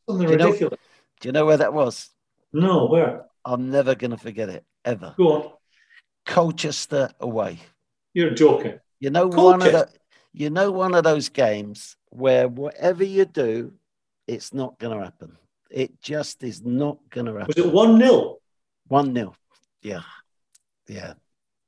Something 0.08 0.28
Do 0.28 0.34
you 0.34 0.38
know- 0.38 0.46
ridiculous. 0.48 0.80
Do 1.20 1.30
you 1.30 1.34
know 1.34 1.46
where 1.46 1.58
that 1.58 1.74
was? 1.74 2.10
No, 2.52 2.86
where? 2.86 3.26
I'm 3.46 3.72
never 3.72 3.96
going 3.96 4.12
to 4.12 4.18
forget 4.18 4.50
it 4.50 4.66
ever. 4.86 5.16
Go 5.18 5.32
on. 5.32 5.52
Colchester 6.26 7.10
away. 7.20 7.60
You're 8.14 8.32
joking. 8.32 8.80
You 9.00 9.10
know 9.10 9.28
one 9.28 9.62
of 9.62 9.72
the, 9.72 9.90
you 10.34 10.50
know 10.50 10.72
one 10.72 10.94
of 10.96 11.04
those 11.04 11.30
games 11.30 11.98
where 12.10 12.48
whatever 12.48 13.04
you 13.04 13.26
do, 13.26 13.74
it's 14.28 14.54
not 14.54 14.78
going 14.80 14.98
to 14.98 15.04
happen. 15.04 15.38
It 15.70 16.02
just 16.02 16.44
is 16.44 16.64
not 16.64 16.98
going 17.10 17.26
to 17.26 17.34
happen. 17.34 17.54
Was 17.56 17.66
it 17.66 17.72
1 17.74 18.00
0? 18.00 18.38
One 18.88 19.14
nil. 19.14 19.36
Yeah, 19.82 20.02
yeah. 20.88 21.14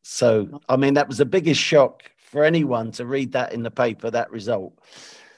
So 0.03 0.61
I 0.69 0.75
mean, 0.75 0.93
that 0.95 1.07
was 1.07 1.17
the 1.17 1.25
biggest 1.25 1.59
shock 1.59 2.03
for 2.17 2.43
anyone 2.43 2.91
to 2.93 3.05
read 3.05 3.31
that 3.31 3.53
in 3.53 3.63
the 3.63 3.71
paper. 3.71 4.11
That 4.11 4.29
result. 4.31 4.77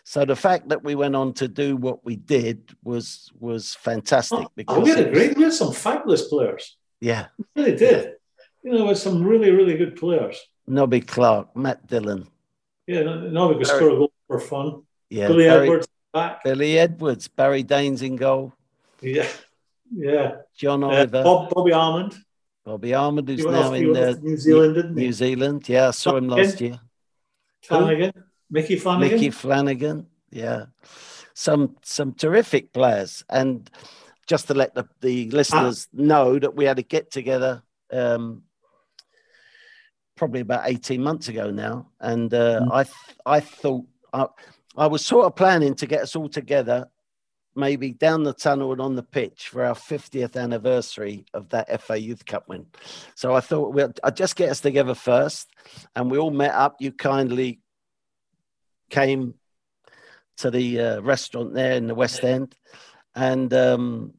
So 0.03 0.25
the 0.25 0.35
fact 0.35 0.69
that 0.69 0.83
we 0.83 0.95
went 0.95 1.15
on 1.15 1.33
to 1.33 1.47
do 1.47 1.75
what 1.77 2.03
we 2.03 2.15
did 2.15 2.75
was 2.83 3.31
was 3.39 3.75
fantastic 3.75 4.39
Oh, 4.39 4.51
because 4.55 4.83
we 4.83 4.89
had 4.89 5.07
a 5.07 5.11
great, 5.11 5.37
we 5.37 5.43
had 5.43 5.53
some 5.53 5.71
fabulous 5.73 6.27
players. 6.27 6.77
yeah, 6.99 7.27
We 7.37 7.45
really 7.63 7.77
did. 7.77 8.13
You 8.63 8.73
know, 8.73 8.85
with 8.85 8.97
some 8.97 9.23
really, 9.23 9.51
really 9.51 9.77
good 9.77 9.95
players. 9.95 10.37
Nobby 10.65 10.99
Clark, 11.01 11.55
Matt 11.55 11.87
Dillon, 11.87 12.27
Yeah, 12.87 13.03
now 13.03 13.49
we 13.49 13.55
could 13.55 13.67
score 13.67 13.89
a 13.89 13.95
goal 13.95 14.11
for 14.27 14.39
fun. 14.39 14.83
yeah, 15.09 15.27
Billy 15.27 15.45
Barry- 15.45 15.63
Edwards 15.67 15.87
back. 16.17 16.43
Billy 16.43 16.71
Edwards, 16.79 17.27
Barry 17.27 17.63
Daines 17.63 18.01
in 18.01 18.15
goal, 18.15 18.53
Yeah, 19.01 19.27
yeah. 19.93 20.27
John 20.61 20.83
Uh, 20.83 20.87
Oliver, 20.87 21.23
Bob, 21.23 21.49
Bobby 21.53 21.71
Almond. 21.73 22.13
Bobby 22.65 22.93
Almond, 22.93 23.27
who's 23.29 23.45
now 23.45 23.71
in 23.73 23.95
uh, 23.95 24.13
New 24.21 24.37
Zealand, 24.37 24.75
didn't 24.75 24.97
he? 24.97 25.03
New 25.05 25.13
Zealand. 25.13 25.69
Yeah, 25.69 25.87
I 25.87 25.91
saw 25.91 26.17
him 26.17 26.27
last 26.27 26.59
year. 26.61 26.79
Flanagan. 27.63 28.11
Mickey 28.49 28.75
Flanagan. 28.77 29.11
Mickey 29.15 29.29
Flanagan. 29.31 30.07
Yeah, 30.29 30.65
some 31.33 31.75
some 31.83 32.11
terrific 32.13 32.73
players, 32.73 33.23
and 33.29 33.69
just 34.27 34.47
to 34.47 34.53
let 34.53 34.73
the, 34.75 34.83
the 35.01 35.29
listeners 35.31 35.87
know 35.93 36.37
that 36.39 36.53
we 36.55 36.65
had 36.65 36.79
a 36.79 36.83
get 36.83 37.09
together 37.11 37.63
um, 37.93 38.43
probably 40.15 40.41
about 40.41 40.67
eighteen 40.69 41.01
months 41.01 41.27
ago 41.29 41.49
now, 41.51 41.87
and 41.99 42.33
uh, 42.33 42.59
Mm. 42.61 42.71
I 42.79 42.83
th- 42.83 43.17
I 43.25 43.39
thought 43.39 43.85
I, 44.13 44.25
I 44.77 44.87
was 44.87 45.03
sort 45.05 45.25
of 45.25 45.35
planning 45.35 45.73
to 45.75 45.87
get 45.87 46.01
us 46.01 46.15
all 46.15 46.29
together. 46.29 46.87
Maybe 47.55 47.91
down 47.91 48.23
the 48.23 48.33
tunnel 48.33 48.71
and 48.71 48.79
on 48.79 48.95
the 48.95 49.01
pitch 49.01 49.49
for 49.49 49.65
our 49.65 49.73
50th 49.73 50.39
anniversary 50.39 51.25
of 51.33 51.49
that 51.49 51.81
FA 51.81 51.99
Youth 51.99 52.23
Cup 52.23 52.47
win. 52.47 52.67
So 53.15 53.33
I 53.33 53.39
thought 53.39 53.73
we'll 53.73 53.91
I'd 54.03 54.15
just 54.15 54.35
get 54.35 54.49
us 54.49 54.61
together 54.61 54.93
first, 54.93 55.49
and 55.95 56.11
we 56.11 56.19
all 56.19 56.29
met 56.29 56.53
up. 56.53 56.75
You 56.79 56.91
kindly 56.91 57.61
came 58.91 59.33
to 60.37 60.51
the 60.51 60.79
uh, 60.79 61.01
restaurant 61.01 61.55
there 61.55 61.73
in 61.73 61.87
the 61.87 61.95
West 61.95 62.23
End, 62.23 62.55
and 63.15 63.51
um, 63.55 64.13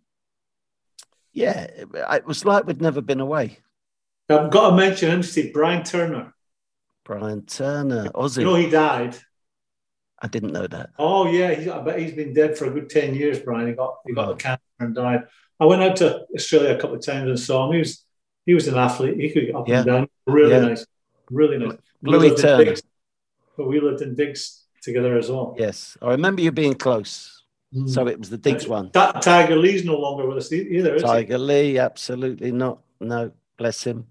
Yeah, 1.33 1.61
it, 1.61 1.89
it 1.95 2.27
was 2.27 2.45
like 2.45 2.67
we'd 2.67 2.83
never 2.83 3.01
been 3.01 3.21
away. 3.21 3.59
I've 4.29 4.51
got 4.51 4.71
to 4.71 4.77
mention 4.77 5.23
Steve, 5.23 5.53
Brian 5.53 5.85
Turner. 5.85 6.35
Brian 7.05 7.47
Turner, 7.47 8.09
Aussie. 8.09 8.39
You 8.39 8.45
know, 8.45 8.55
he 8.57 8.69
died. 8.69 9.17
I 10.21 10.27
didn't 10.29 10.53
know 10.53 10.67
that. 10.67 10.91
Oh 10.99 11.31
yeah, 11.31 11.55
he's, 11.55 11.69
I 11.69 11.81
bet 11.81 11.99
he's 11.99 12.13
been 12.13 12.33
dead 12.35 12.57
for 12.59 12.67
a 12.67 12.71
good 12.71 12.91
ten 12.91 13.15
years. 13.15 13.39
Brian, 13.39 13.69
he 13.69 13.75
got 13.75 13.99
he 14.07 14.13
got 14.15 14.29
Oh. 14.29 14.33
a 14.33 14.37
cancer 14.37 14.63
and 14.81 14.95
died. 14.95 15.25
I 15.61 15.67
went 15.67 15.83
out 15.83 15.97
to 15.97 16.25
Australia 16.35 16.75
a 16.77 16.81
couple 16.81 16.97
of 16.97 17.03
times 17.05 17.29
and 17.29 17.39
saw 17.39 17.67
him. 17.67 17.73
He 17.75 17.79
was 17.81 18.05
he 18.47 18.55
was 18.55 18.67
an 18.69 18.77
athlete. 18.77 19.17
He 19.21 19.31
could 19.31 19.47
get 19.47 19.55
up 19.55 19.69
Yeah. 19.69 19.77
and 19.79 19.87
down. 19.87 20.09
Really 20.27 20.51
Yeah. 20.53 20.61
nice, 20.61 20.87
really 21.31 21.59
nice. 21.59 21.77
Louis 22.03 22.35
Turner. 22.35 22.75
But 23.57 23.67
we 23.69 23.81
lived 23.81 24.03
in 24.03 24.15
Diggs 24.15 24.65
together 24.83 25.17
as 25.19 25.31
well. 25.31 25.55
Yes, 25.59 25.97
I 26.01 26.11
remember 26.11 26.43
you 26.43 26.53
being 26.53 26.75
close. 26.75 27.43
Mm. 27.75 27.89
So 27.89 28.07
it 28.09 28.19
was 28.19 28.31
the 28.31 28.39
Diggs 28.39 28.67
one. 28.67 28.91
Ta- 28.93 29.13
Tiger 29.13 29.57
Lee's 29.57 29.85
no 29.85 29.99
longer 29.99 30.27
with 30.27 30.39
us 30.39 30.51
either. 30.53 30.99
Tiger 30.99 31.37
Lee, 31.39 31.79
absolutely 31.79 32.51
not. 32.53 32.79
No, 33.01 33.31
bless 33.59 33.85
him. 33.85 34.07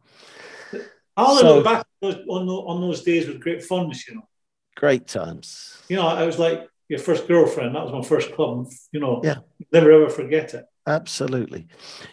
I 1.15 1.25
only 1.25 1.41
So- 1.41 1.55
look 1.55 1.63
back 1.63 1.87
on 2.01 2.11
those, 2.11 2.15
on, 2.29 2.47
on 2.49 2.81
those 2.81 3.01
days 3.03 3.27
with 3.27 3.39
great 3.39 3.63
fondness. 3.63 4.07
You 4.07 4.15
know, 4.15 4.27
Great 4.77 5.07
times. 5.07 5.81
you 5.89 5.95
know, 5.95 6.07
I 6.07 6.23
was 6.23 6.37
like 6.37 6.69
your 6.87 6.99
first 6.99 7.27
girlfriend. 7.27 7.75
That 7.75 7.83
was 7.83 7.91
my 7.91 8.07
first 8.07 8.31
club. 8.33 8.67
You 8.91 8.99
know, 8.99 9.21
Yeah. 9.23 9.37
never 9.73 9.91
ever 9.91 10.09
forget 10.09 10.53
it. 10.53 10.65
Absolutely. 10.85 11.67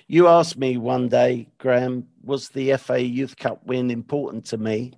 You 0.08 0.26
asked 0.26 0.56
me 0.56 0.78
one 0.78 1.08
day, 1.08 1.48
Graeme, 1.58 2.08
was 2.22 2.48
the 2.48 2.72
FA 2.78 3.00
Youth 3.00 3.36
Cup 3.36 3.64
win 3.66 3.90
important 3.90 4.46
to 4.46 4.56
me? 4.56 4.94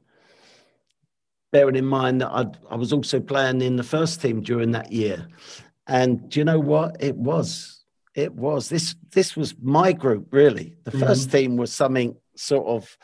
Bearing 1.52 1.76
in 1.76 1.84
mind 1.86 2.20
that 2.20 2.30
I'd, 2.30 2.56
I 2.70 2.76
was 2.76 2.92
also 2.92 3.20
playing 3.20 3.60
in 3.60 3.76
the 3.76 3.82
first 3.82 4.22
team 4.22 4.42
during 4.42 4.70
that 4.70 4.92
year. 4.92 5.26
And 5.88 6.28
do 6.30 6.40
you 6.40 6.44
know 6.44 6.60
what? 6.60 6.96
It 7.00 7.16
was. 7.16 7.84
It 8.14 8.32
was. 8.32 8.68
This 8.68 8.94
this 9.10 9.36
was 9.36 9.54
my 9.60 9.92
group, 9.92 10.28
really. 10.32 10.76
The 10.84 10.92
1st 10.92 11.00
mm-hmm. 11.02 11.30
team 11.30 11.56
was 11.56 11.72
something 11.72 12.16
sort 12.36 12.66
of 12.66 12.96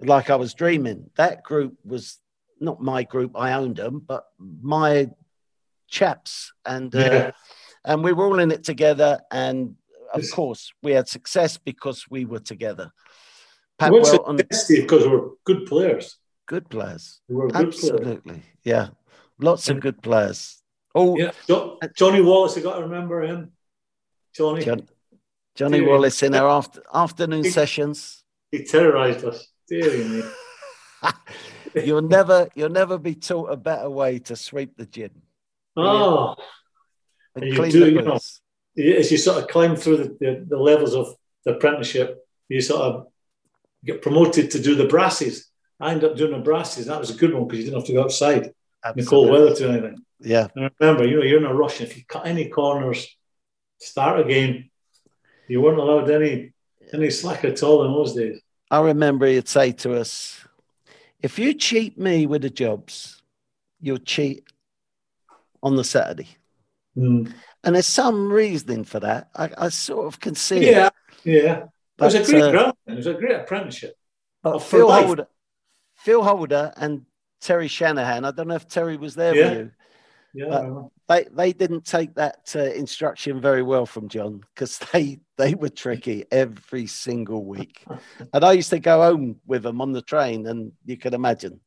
like 0.00 0.30
I 0.30 0.36
was 0.36 0.54
dreaming. 0.54 1.10
That 1.16 1.42
group 1.42 1.76
was 1.84 2.18
not 2.60 2.80
my 2.80 3.02
group, 3.04 3.32
I 3.36 3.52
owned 3.54 3.76
them, 3.76 4.00
but 4.06 4.24
my 4.38 5.10
chaps. 5.88 6.52
And 6.64 6.94
uh, 6.94 6.98
Yeah. 6.98 7.30
and 7.84 8.02
we 8.04 8.12
were 8.12 8.26
all 8.26 8.38
in 8.38 8.50
it 8.50 8.64
together. 8.64 9.20
And 9.30 9.76
of 10.14 10.22
course, 10.32 10.72
we 10.82 10.92
had 10.92 11.08
success 11.08 11.58
because 11.58 12.06
we 12.10 12.24
were 12.24 12.40
together. 12.40 12.90
Pat 13.78 13.92
Welton, 13.92 14.40
it, 14.40 14.48
Because 14.68 15.06
we're 15.06 15.28
good 15.44 15.66
players. 15.66 16.18
good 16.46 16.68
players. 16.68 17.20
We 17.28 17.36
were 17.36 17.48
good 17.48 17.70
players. 17.72 17.84
Absolutely. 17.84 18.42
Yeah. 18.64 18.88
Lots 19.38 19.68
of 19.68 19.78
good 19.80 20.02
players. 20.02 20.62
Oh, 20.94 21.16
Yeah, 21.16 21.30
jo- 21.46 21.78
Johnny 21.96 22.20
Wallace. 22.20 22.56
I 22.56 22.60
got 22.60 22.76
to 22.76 22.82
remember 22.82 23.22
him. 23.22 23.52
Johnny, 24.34 24.64
John, 24.64 24.88
Johnny. 25.54 25.80
Wallace 25.80 26.22
in 26.22 26.34
our 26.34 26.48
after, 26.48 26.82
afternoon 26.92 27.44
He- 27.44 27.50
sessions. 27.50 28.24
he 28.50 28.64
terrorised 28.64 29.24
us. 29.24 29.46
Dear 29.68 29.90
me. 30.08 30.22
You'll 31.74 32.02
never, 32.02 32.48
you'll 32.54 32.68
never 32.70 32.98
be 32.98 33.14
taught 33.14 33.52
a 33.52 33.56
better 33.56 33.88
way 33.90 34.18
to 34.20 34.36
sweep 34.36 34.76
the 34.76 34.86
gin. 34.86 35.10
Oh, 35.76 36.34
and 37.34 37.44
And 37.44 37.54
you 37.56 37.70
do, 37.70 37.80
the 37.80 37.90
you 37.92 38.02
know. 38.02 38.18
as 38.98 39.10
you 39.12 39.18
sort 39.18 39.42
of 39.42 39.48
climb 39.48 39.76
through 39.76 39.96
the, 39.98 40.16
the, 40.20 40.46
the 40.48 40.56
levels 40.58 40.94
of 40.94 41.14
the 41.44 41.52
apprenticeship, 41.54 42.18
you 42.48 42.60
sort 42.60 42.82
of 42.82 43.06
get 43.84 44.02
promoted 44.02 44.50
to 44.52 44.60
do 44.60 44.74
the 44.74 44.86
brasses. 44.86 45.48
I 45.80 45.92
ended 45.92 46.10
up 46.10 46.16
doing 46.16 46.32
the 46.32 46.38
brasses. 46.38 46.86
That 46.86 46.98
was 46.98 47.10
a 47.10 47.14
good 47.14 47.32
one 47.32 47.46
because 47.46 47.58
you 47.60 47.64
didn't 47.66 47.80
have 47.80 47.86
to 47.86 47.92
go 47.92 48.02
outside 48.02 48.44
in 48.46 48.52
the 48.96 49.04
cold 49.04 49.30
weather 49.30 49.54
to 49.54 49.68
anything. 49.68 49.98
Yeah, 50.20 50.48
And 50.56 50.70
remember, 50.80 51.06
you 51.06 51.18
know, 51.18 51.22
you're 51.22 51.38
in 51.38 51.44
a 51.46 51.54
rush. 51.54 51.80
If 51.80 51.96
you 51.96 52.02
cut 52.04 52.26
any 52.26 52.48
corners, 52.48 53.06
start 53.78 54.18
again. 54.18 54.70
You 55.46 55.60
weren't 55.60 55.78
allowed 55.78 56.10
any 56.10 56.52
any 56.92 57.10
slack 57.10 57.44
at 57.44 57.62
all 57.62 57.84
in 57.84 57.92
those 57.92 58.14
days. 58.14 58.40
I 58.70 58.80
remember 58.80 59.26
he'd 59.26 59.46
say 59.48 59.72
to 59.72 59.94
us, 59.94 60.44
"If 61.22 61.38
you 61.38 61.54
cheat 61.54 61.98
me 61.98 62.26
with 62.26 62.42
the 62.42 62.50
jobs, 62.50 63.22
you'll 63.80 63.98
cheat 63.98 64.44
on 65.62 65.76
the 65.76 65.84
Saturday." 65.84 66.28
Mm. 66.96 67.32
And 67.64 67.74
there's 67.74 67.86
some 67.86 68.30
reasoning 68.32 68.84
for 68.84 69.00
that. 69.00 69.30
I, 69.34 69.50
I 69.56 69.68
sort 69.68 70.06
of 70.06 70.20
can 70.20 70.34
see 70.34 70.58
it. 70.58 70.72
Yeah, 70.72 70.90
yeah. 71.24 71.62
It 71.98 72.04
was 72.04 72.14
a 72.14 72.24
great 72.24 72.42
uh, 72.42 72.50
ground. 72.50 72.74
It 72.86 72.96
was 72.96 73.06
a 73.06 73.14
great 73.14 73.36
apprenticeship. 73.36 73.96
But 74.42 74.60
Phil 74.60 74.88
life. 74.88 75.06
Holder, 75.06 75.28
Phil 75.96 76.22
Holder 76.22 76.72
and 76.76 77.06
Terry 77.40 77.68
Shanahan, 77.68 78.24
I 78.24 78.30
don't 78.30 78.48
know 78.48 78.54
if 78.54 78.68
Terry 78.68 78.96
was 78.96 79.14
there 79.14 79.34
Yeah. 79.34 79.48
with 79.48 79.58
you. 79.58 79.70
Yeah, 80.34 80.82
They 81.08 81.26
they 81.32 81.52
didn't 81.52 81.84
take 81.84 82.14
that 82.14 82.52
uh, 82.54 82.60
instruction 82.60 83.40
very 83.40 83.62
well 83.62 83.86
from 83.86 84.08
John 84.08 84.42
because 84.54 84.78
they 84.92 85.20
they 85.36 85.54
were 85.54 85.70
tricky 85.70 86.24
every 86.30 86.86
single 86.86 87.44
week. 87.44 87.84
And 88.32 88.44
I 88.44 88.52
used 88.52 88.70
to 88.70 88.78
go 88.78 89.02
home 89.02 89.40
with 89.46 89.62
them 89.62 89.80
on 89.80 89.92
the 89.92 90.02
train, 90.02 90.46
and 90.46 90.72
you 90.84 90.96
can 90.96 91.14
imagine 91.14 91.60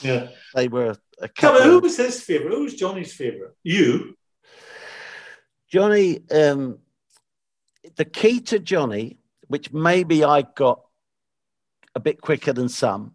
yeah. 0.00 0.28
they 0.54 0.68
were 0.68 0.96
a 1.20 1.28
Come 1.28 1.56
on, 1.56 1.62
who 1.62 1.80
was 1.80 1.96
his 1.96 2.20
favourite? 2.20 2.54
Who 2.54 2.64
was 2.64 2.74
Johnny's 2.74 3.12
favourite? 3.12 3.52
You. 3.62 4.16
Johnny, 5.70 6.20
um, 6.30 6.78
the 7.96 8.04
key 8.04 8.40
to 8.40 8.58
Johnny, 8.58 9.18
which 9.48 9.72
maybe 9.72 10.24
I 10.24 10.42
got 10.42 10.80
a 11.94 12.00
bit 12.00 12.20
quicker 12.20 12.52
than 12.52 12.68
some, 12.68 13.14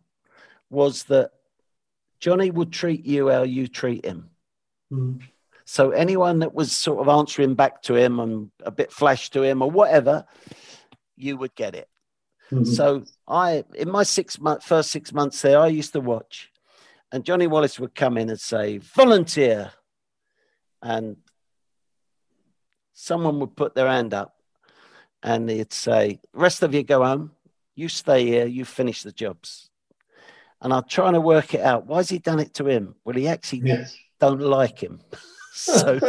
was 0.70 1.04
that 1.04 1.32
Johnny 2.20 2.52
would 2.52 2.72
treat 2.72 3.06
you 3.06 3.30
how 3.30 3.44
you 3.44 3.68
treat 3.68 4.06
him. 4.06 4.31
Mm. 4.92 5.22
So 5.66 5.92
anyone 5.92 6.40
that 6.40 6.54
was 6.54 6.76
sort 6.76 7.00
of 7.00 7.08
answering 7.08 7.56
back 7.56 7.82
to 7.84 7.96
him 7.96 8.20
and 8.20 8.52
a 8.64 8.72
bit 8.72 8.92
flash 8.92 9.30
to 9.32 9.42
him 9.42 9.62
or 9.62 9.72
whatever, 9.72 10.26
you 11.16 11.38
would 11.38 11.56
get 11.56 11.76
it. 11.76 11.88
Mhm. 12.50 12.68
So 12.68 13.04
I, 13.28 13.64
in 13.76 13.90
my 13.90 14.04
six 14.04 14.40
month, 14.40 14.64
first 14.64 14.92
six 14.92 15.14
months 15.14 15.42
there, 15.42 15.60
I 15.60 15.68
used 15.68 15.94
to 15.94 16.02
watch, 16.02 16.52
and 17.12 17.24
Johnny 17.24 17.48
Wallace 17.48 17.80
would 17.80 17.96
come 17.96 18.18
in 18.18 18.30
and 18.30 18.40
say, 18.40 18.80
"Volunteer," 18.80 19.72
and 20.82 21.18
someone 22.94 23.40
would 23.40 23.56
put 23.56 23.74
their 23.74 23.88
hand 23.88 24.14
up, 24.14 24.36
and 25.24 25.50
he'd 25.50 25.72
say, 25.72 26.20
"Rest 26.34 26.64
of 26.64 26.74
you 26.74 26.84
go 26.84 27.06
home. 27.06 27.32
You 27.76 27.88
stay 27.88 28.26
here. 28.26 28.46
You 28.46 28.66
finish 28.66 29.04
the 29.04 29.14
jobs." 29.14 29.70
And 30.60 30.74
I'm 30.74 30.84
trying 30.84 31.14
to 31.14 31.22
work 31.22 31.54
it 31.54 31.62
out. 31.62 31.86
Why 31.88 31.98
has 31.98 32.10
he 32.10 32.20
done 32.20 32.40
it 32.40 32.54
to 32.56 32.66
him? 32.66 32.96
Well, 33.04 33.16
he 33.16 33.28
actually 33.28 33.62
Yes. 33.66 33.98
Don't 34.22 34.40
like 34.40 34.82
him. 34.82 35.02
so, 35.54 36.00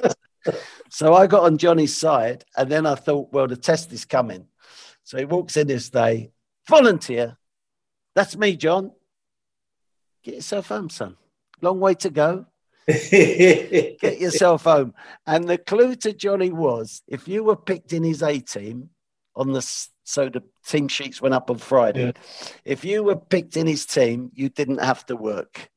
so 0.90 1.14
I 1.14 1.26
got 1.26 1.42
on 1.42 1.58
Johnny's 1.58 1.96
side, 1.96 2.44
and 2.56 2.70
then 2.70 2.86
I 2.86 2.94
thought, 2.94 3.32
well, 3.32 3.48
the 3.48 3.56
test 3.56 3.92
is 3.92 4.04
coming. 4.04 4.46
So 5.02 5.18
he 5.18 5.24
walks 5.24 5.56
in 5.56 5.66
this 5.66 5.90
day, 5.90 6.30
volunteer. 6.68 7.38
That's 8.14 8.36
me, 8.36 8.56
John. 8.56 8.92
Get 10.22 10.36
yourself 10.36 10.68
home, 10.68 10.90
son. 10.90 11.16
Long 11.60 11.80
way 11.80 11.94
to 11.94 12.10
go. 12.10 12.46
Get 12.86 14.20
yourself 14.20 14.64
home. 14.64 14.94
And 15.26 15.48
the 15.48 15.58
clue 15.58 15.96
to 15.96 16.12
Johnny 16.12 16.52
was 16.52 17.02
if 17.08 17.26
you 17.26 17.42
were 17.42 17.56
picked 17.56 17.92
in 17.92 18.04
his 18.04 18.22
A 18.22 18.38
team 18.38 18.90
on 19.34 19.52
the 19.52 19.62
so 20.04 20.28
the 20.28 20.42
team 20.66 20.88
sheets 20.88 21.20
went 21.20 21.34
up 21.34 21.50
on 21.50 21.58
Friday. 21.58 22.06
Yeah. 22.06 22.12
If 22.64 22.84
you 22.84 23.02
were 23.04 23.16
picked 23.16 23.56
in 23.56 23.66
his 23.66 23.86
team, 23.86 24.30
you 24.34 24.48
didn't 24.48 24.82
have 24.82 25.06
to 25.06 25.16
work 25.16 25.70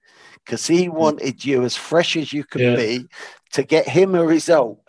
because 0.46 0.68
he 0.68 0.90
wanted 0.90 1.44
you 1.44 1.64
as 1.64 1.75
fresh 1.75 2.16
as 2.16 2.32
you 2.32 2.44
could 2.44 2.62
Yeah. 2.62 2.75
be 2.75 3.08
to 3.54 3.64
get 3.64 3.88
him 3.88 4.16
a 4.16 4.24
result. 4.25 4.80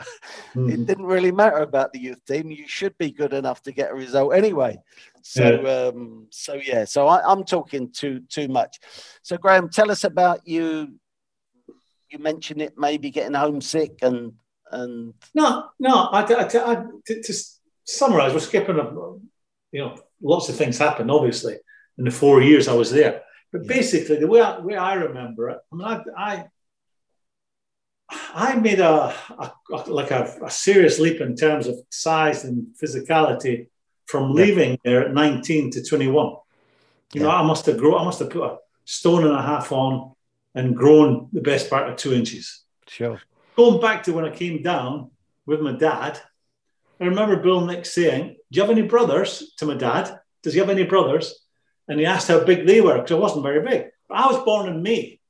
It 0.54 0.58
Mhm. 0.58 0.86
didn't 0.86 1.06
really 1.06 1.32
matter 1.32 1.58
about 1.58 1.92
the 1.92 1.98
youth 2.00 2.22
team. 2.26 2.50
You 2.50 2.68
should 2.68 2.96
be 2.98 3.10
good 3.10 3.32
enough 3.32 3.62
to 3.62 3.72
get 3.72 3.90
a 3.90 3.94
result 3.94 4.34
anyway. 4.34 4.78
So, 5.22 5.44
um, 5.94 6.26
so 6.30 6.54
yeah. 6.54 6.84
So 6.84 7.06
I, 7.08 7.22
I'm 7.30 7.44
talking 7.44 7.90
too 7.90 8.20
too 8.28 8.48
much. 8.48 8.78
So 9.22 9.36
Graeme, 9.38 9.68
tell 9.70 9.90
us 9.90 10.04
about 10.04 10.46
you. 10.46 10.98
You 12.10 12.18
mentioned 12.18 12.62
it, 12.62 12.74
maybe 12.76 13.10
getting 13.10 13.34
homesick 13.34 13.98
and 14.02 14.32
and 14.72 15.14
No, 15.34 15.68
no. 15.78 15.94
I, 16.12 16.22
I, 16.22 16.42
I, 16.44 16.84
to, 17.06 17.22
to 17.22 17.34
summarize, 17.84 18.32
we're 18.34 18.40
skipping. 18.40 18.78
A, 18.78 18.84
you 19.72 19.80
know, 19.82 19.96
lots 20.20 20.48
of 20.48 20.56
things 20.56 20.76
happened. 20.78 21.10
Obviously, 21.10 21.56
in 21.98 22.04
the 22.04 22.10
four 22.10 22.42
years 22.42 22.66
I 22.68 22.74
was 22.74 22.90
there. 22.90 23.22
But 23.52 23.62
Yeah. 23.64 23.74
basically, 23.76 24.16
the 24.16 24.26
way 24.26 24.40
I, 24.40 24.58
way 24.60 24.76
I 24.76 24.94
remember 24.94 25.50
it, 25.50 25.58
I 25.72 25.76
mean, 25.76 25.86
I, 25.86 26.02
I, 26.16 26.44
I 28.34 28.56
made 28.56 28.80
a, 28.80 29.14
a 29.38 29.52
like 29.88 30.10
a, 30.10 30.32
a 30.44 30.50
serious 30.50 30.98
leap 30.98 31.20
in 31.20 31.34
terms 31.36 31.66
of 31.66 31.76
size 31.90 32.44
and 32.44 32.66
physicality 32.82 33.68
from 34.06 34.30
Yeah. 34.30 34.44
leaving 34.44 34.78
there 34.84 35.04
at 35.04 35.12
19 35.14 35.70
to 35.72 35.82
21. 35.82 36.36
You 37.14 37.20
know, 37.22 37.30
I 37.30 37.42
must 37.42 37.66
have 37.66 37.78
grown. 37.78 38.00
I 38.00 38.04
must 38.04 38.18
have 38.18 38.30
put 38.30 38.42
a 38.42 38.58
stone 38.84 39.24
and 39.24 39.34
a 39.34 39.42
half 39.42 39.72
on 39.72 40.12
and 40.54 40.76
grown 40.76 41.28
the 41.32 41.40
best 41.40 41.68
part 41.70 41.88
of 41.88 41.96
two 41.96 42.12
inches 42.14 42.62
sure. 42.88 43.20
going 43.56 43.80
back 43.80 44.02
to 44.04 44.12
when 44.12 44.24
I 44.24 44.30
came 44.30 44.62
down 44.62 45.10
with 45.44 45.60
my 45.60 45.72
dad, 45.72 46.20
I 47.00 47.04
remember 47.04 47.36
Bill 47.36 47.64
Nick 47.66 47.84
saying, 47.86 48.36
Do 48.50 48.56
you 48.56 48.62
have 48.62 48.70
any 48.70 48.82
brothers? 48.82 49.52
to 49.58 49.66
my 49.66 49.74
dad. 49.74 50.18
Does 50.42 50.54
he 50.54 50.60
have 50.60 50.70
any 50.70 50.84
brothers? 50.84 51.45
And 51.88 52.00
he 52.00 52.06
asked 52.06 52.28
how 52.28 52.42
big 52.44 52.66
they 52.66 52.80
were 52.80 52.96
because 52.96 53.12
I 53.12 53.14
wasn't 53.20 53.44
very 53.44 53.62
big. 53.64 53.86
But 54.08 54.18
I 54.18 54.26
was 54.26 54.44
born 54.44 54.68
in 54.68 54.82
May. 54.82 55.20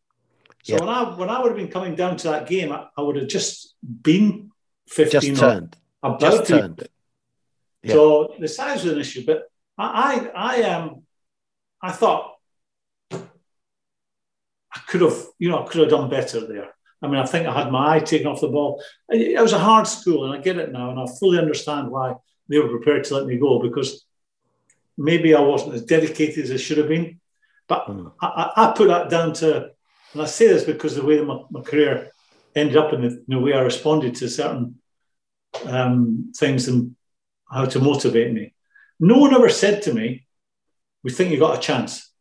So 0.63 0.75
Yeah. 0.75 0.81
when 0.81 0.89
I 0.89 1.03
when 1.17 1.31
I 1.31 1.41
would 1.41 1.49
have 1.49 1.57
been 1.57 1.69
coming 1.71 1.95
down 1.95 2.17
to 2.19 2.29
that 2.29 2.49
game, 2.49 2.73
I, 2.73 2.87
I 2.97 3.03
would 3.03 3.17
have 3.17 3.29
just 3.29 3.75
been 3.83 4.51
15 4.89 5.21
Just 5.21 5.41
turned. 5.41 5.77
about 6.03 6.21
Just 6.21 6.47
turned. 6.47 6.89
Yeah. 7.83 7.93
So 7.95 8.35
the 8.41 8.49
size 8.49 8.83
was 8.85 8.93
an 8.95 8.99
issue, 9.01 9.25
but 9.27 9.45
I, 9.79 10.29
I, 10.35 10.61
I 10.61 10.63
um, 10.75 11.03
I 11.83 11.93
thought 11.93 12.33
I 13.13 14.81
could 14.89 15.03
have, 15.03 15.17
you 15.39 15.49
know, 15.51 15.63
I 15.65 15.67
could 15.69 15.83
have 15.83 15.91
done 15.91 16.09
better 16.11 16.47
there. 16.47 16.71
I 17.03 17.09
mean, 17.09 17.17
I 17.17 17.27
think 17.27 17.47
I 17.47 17.53
had 17.63 17.71
my 17.71 17.97
eye 17.97 18.01
taken 18.01 18.27
off 18.27 18.41
the 18.41 18.49
ball. 18.49 18.83
It 19.11 19.41
was 19.41 19.53
a 19.53 19.59
hard 19.59 19.87
school, 19.87 20.25
and 20.25 20.35
I 20.35 20.43
get 20.43 20.57
it 20.59 20.73
now, 20.73 20.91
and 20.91 20.99
I 20.99 21.07
fully 21.21 21.39
understand 21.39 21.91
why 21.91 22.15
they 22.49 22.59
were 22.59 22.69
prepared 22.69 23.05
to 23.05 23.15
let 23.17 23.27
me 23.27 23.37
go 23.39 23.61
because 23.61 24.06
maybe 24.97 25.35
I 25.35 25.41
wasn't 25.41 25.75
as 25.75 25.83
dedicated 25.85 26.45
as 26.45 26.51
I 26.53 26.57
should 26.57 26.79
have 26.79 26.89
been. 26.89 27.21
But 27.69 27.87
Mm. 27.89 28.13
I, 28.21 28.27
I 28.27 28.69
I 28.69 28.73
put 28.73 28.89
that 28.89 29.11
down 29.11 29.33
to, 29.35 29.71
and 30.13 30.23
I 30.23 30.27
say 30.27 30.47
this 30.49 30.65
because 30.65 30.95
the 30.95 31.05
way 31.05 31.21
my, 31.21 31.41
my 31.51 31.63
career 31.63 32.11
ended 32.55 32.77
up 32.77 32.93
and 32.93 33.05
the, 33.05 33.25
the 33.27 33.39
way 33.39 33.53
I 33.55 33.61
responded 33.61 34.15
to 34.17 34.29
certain 34.29 34.77
um, 35.67 36.33
things 36.37 36.69
and 36.69 36.95
how 37.51 37.65
to 37.67 37.79
motivate 37.81 38.33
me. 38.33 38.55
No 39.01 39.19
one 39.19 39.35
ever 39.35 39.49
said 39.49 39.83
to 39.83 39.93
me, 39.95 40.27
"We 41.03 41.11
think 41.11 41.33
you 41.33 41.39
got 41.39 41.59
a 41.59 41.61
chance." 41.61 42.13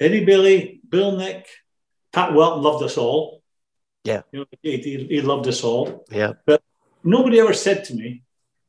Eddie 0.00 0.24
Bailey, 0.24 0.80
Bill 0.88 1.16
Nick, 1.16 1.46
Pat 2.12 2.34
Welton 2.34 2.62
loved 2.62 2.82
us 2.84 2.98
all. 2.98 3.42
Yeah. 4.04 4.22
you 4.32 4.40
know, 4.40 4.46
he, 4.62 5.06
he 5.08 5.22
loved 5.22 5.46
us 5.46 5.64
all. 5.64 6.04
Yeah. 6.10 6.32
But 6.44 6.62
nobody 7.02 7.40
ever 7.40 7.54
said 7.54 7.84
to 7.84 7.94
me, 7.94 8.23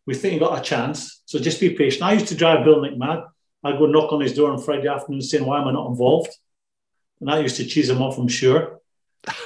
"We 0.06 0.14
think 0.16 0.34
you 0.34 0.40
got 0.40 0.60
a 0.60 0.64
chance, 0.64 1.22
so 1.26 1.40
just 1.40 1.60
be 1.60 1.72
patient." 1.72 2.04
I 2.04 2.14
used 2.14 2.28
to 2.28 2.36
drive 2.36 2.64
Bill 2.64 2.82
mad. 2.96 3.24
I'd 3.64 3.80
go 3.80 3.88
knock 3.88 4.12
on 4.14 4.22
his 4.22 4.34
door 4.34 4.52
on 4.52 4.60
Friday 4.60 4.88
afternoon 4.88 5.22
saying, 5.22 5.46
"Why 5.46 5.60
am 5.62 5.68
I 5.68 5.72
not 5.72 5.88
involved?" 5.88 6.32
And 7.20 7.32
I 7.32 7.40
used 7.40 7.58
to 7.58 7.66
cheese 7.66 7.90
him 7.90 8.02
off, 8.02 8.18
I'm 8.18 8.28
sure. 8.28 8.80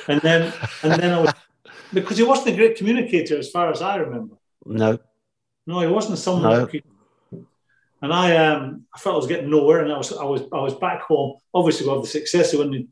And 0.07 0.19
then, 0.21 0.53
and 0.83 1.01
then 1.01 1.13
I 1.13 1.21
was 1.21 1.33
because 1.93 2.17
he 2.17 2.23
wasn't 2.23 2.49
a 2.49 2.57
great 2.57 2.75
communicator 2.77 3.37
as 3.37 3.49
far 3.49 3.71
as 3.71 3.81
I 3.81 3.97
remember. 3.97 4.35
No. 4.65 4.99
No, 5.65 5.79
he 5.81 5.87
wasn't 5.87 6.17
someone. 6.17 6.51
No. 6.51 6.67
could- 6.67 6.83
and 8.01 8.13
I, 8.13 8.37
um, 8.37 8.85
I 8.93 8.99
felt 8.99 9.15
I 9.15 9.17
was 9.17 9.27
getting 9.27 9.49
nowhere, 9.49 9.83
and 9.83 9.91
I 9.91 9.97
was, 9.97 10.13
I 10.13 10.23
was, 10.23 10.41
I 10.53 10.61
was 10.61 10.73
back 10.75 11.01
home. 11.01 11.37
Obviously, 11.53 11.85
we 11.85 11.91
have 11.93 12.01
the 12.01 12.07
success 12.07 12.53
of 12.53 12.59
winning 12.59 12.87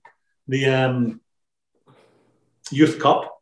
the 0.50 0.66
um, 0.66 1.22
youth 2.72 3.00
cup. 3.00 3.42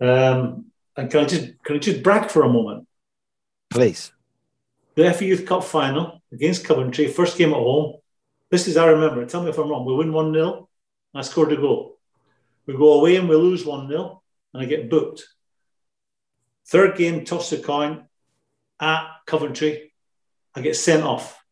Um, 0.00 0.66
and 0.94 1.10
can 1.10 1.20
I 1.20 1.24
just, 1.24 1.62
can 1.64 1.76
I 1.76 1.78
just 1.78 2.02
brag 2.02 2.30
for 2.30 2.42
a 2.42 2.48
moment? 2.48 2.86
Please. 3.72 4.12
The 4.94 5.12
FA 5.14 5.24
Youth 5.24 5.46
Cup 5.46 5.64
final 5.64 6.20
against 6.32 6.64
Coventry, 6.64 7.08
first 7.08 7.38
game 7.38 7.50
at 7.50 7.56
home. 7.56 7.96
This 8.50 8.68
is 8.68 8.76
I 8.76 8.86
remember. 8.86 9.24
Tell 9.24 9.42
me 9.42 9.48
if 9.48 9.58
I'm 9.58 9.70
wrong. 9.70 9.86
We 9.86 9.94
win 9.94 10.12
one 10.12 10.32
0 10.32 10.68
I 11.14 11.22
scored 11.22 11.52
a 11.52 11.56
goal. 11.56 11.98
We 12.66 12.74
go 12.76 12.94
away 12.94 13.16
and 13.16 13.28
we 13.28 13.36
lose 13.36 13.64
one 13.64 13.88
0 13.88 14.22
and 14.52 14.62
I 14.62 14.66
get 14.66 14.90
booked. 14.90 15.26
Third 16.66 16.96
game, 16.96 17.24
toss 17.24 17.50
the 17.50 17.58
coin 17.58 18.04
at 18.80 19.06
Coventry. 19.26 19.92
I 20.54 20.60
get 20.60 20.76
sent 20.76 21.02
off. 21.02 21.42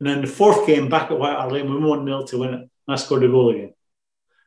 And 0.00 0.08
then 0.08 0.20
the 0.20 0.26
fourth 0.26 0.66
game 0.66 0.88
back 0.88 1.10
at 1.12 1.18
White 1.18 1.36
Hart 1.36 1.52
Lane, 1.52 1.70
we 1.70 1.78
won 1.78 2.04
1 2.04 2.06
0 2.06 2.26
to 2.26 2.38
win 2.38 2.54
it. 2.54 2.60
And 2.60 2.70
I 2.88 2.96
scored 2.96 3.22
a 3.22 3.28
goal 3.28 3.50
again. 3.50 3.74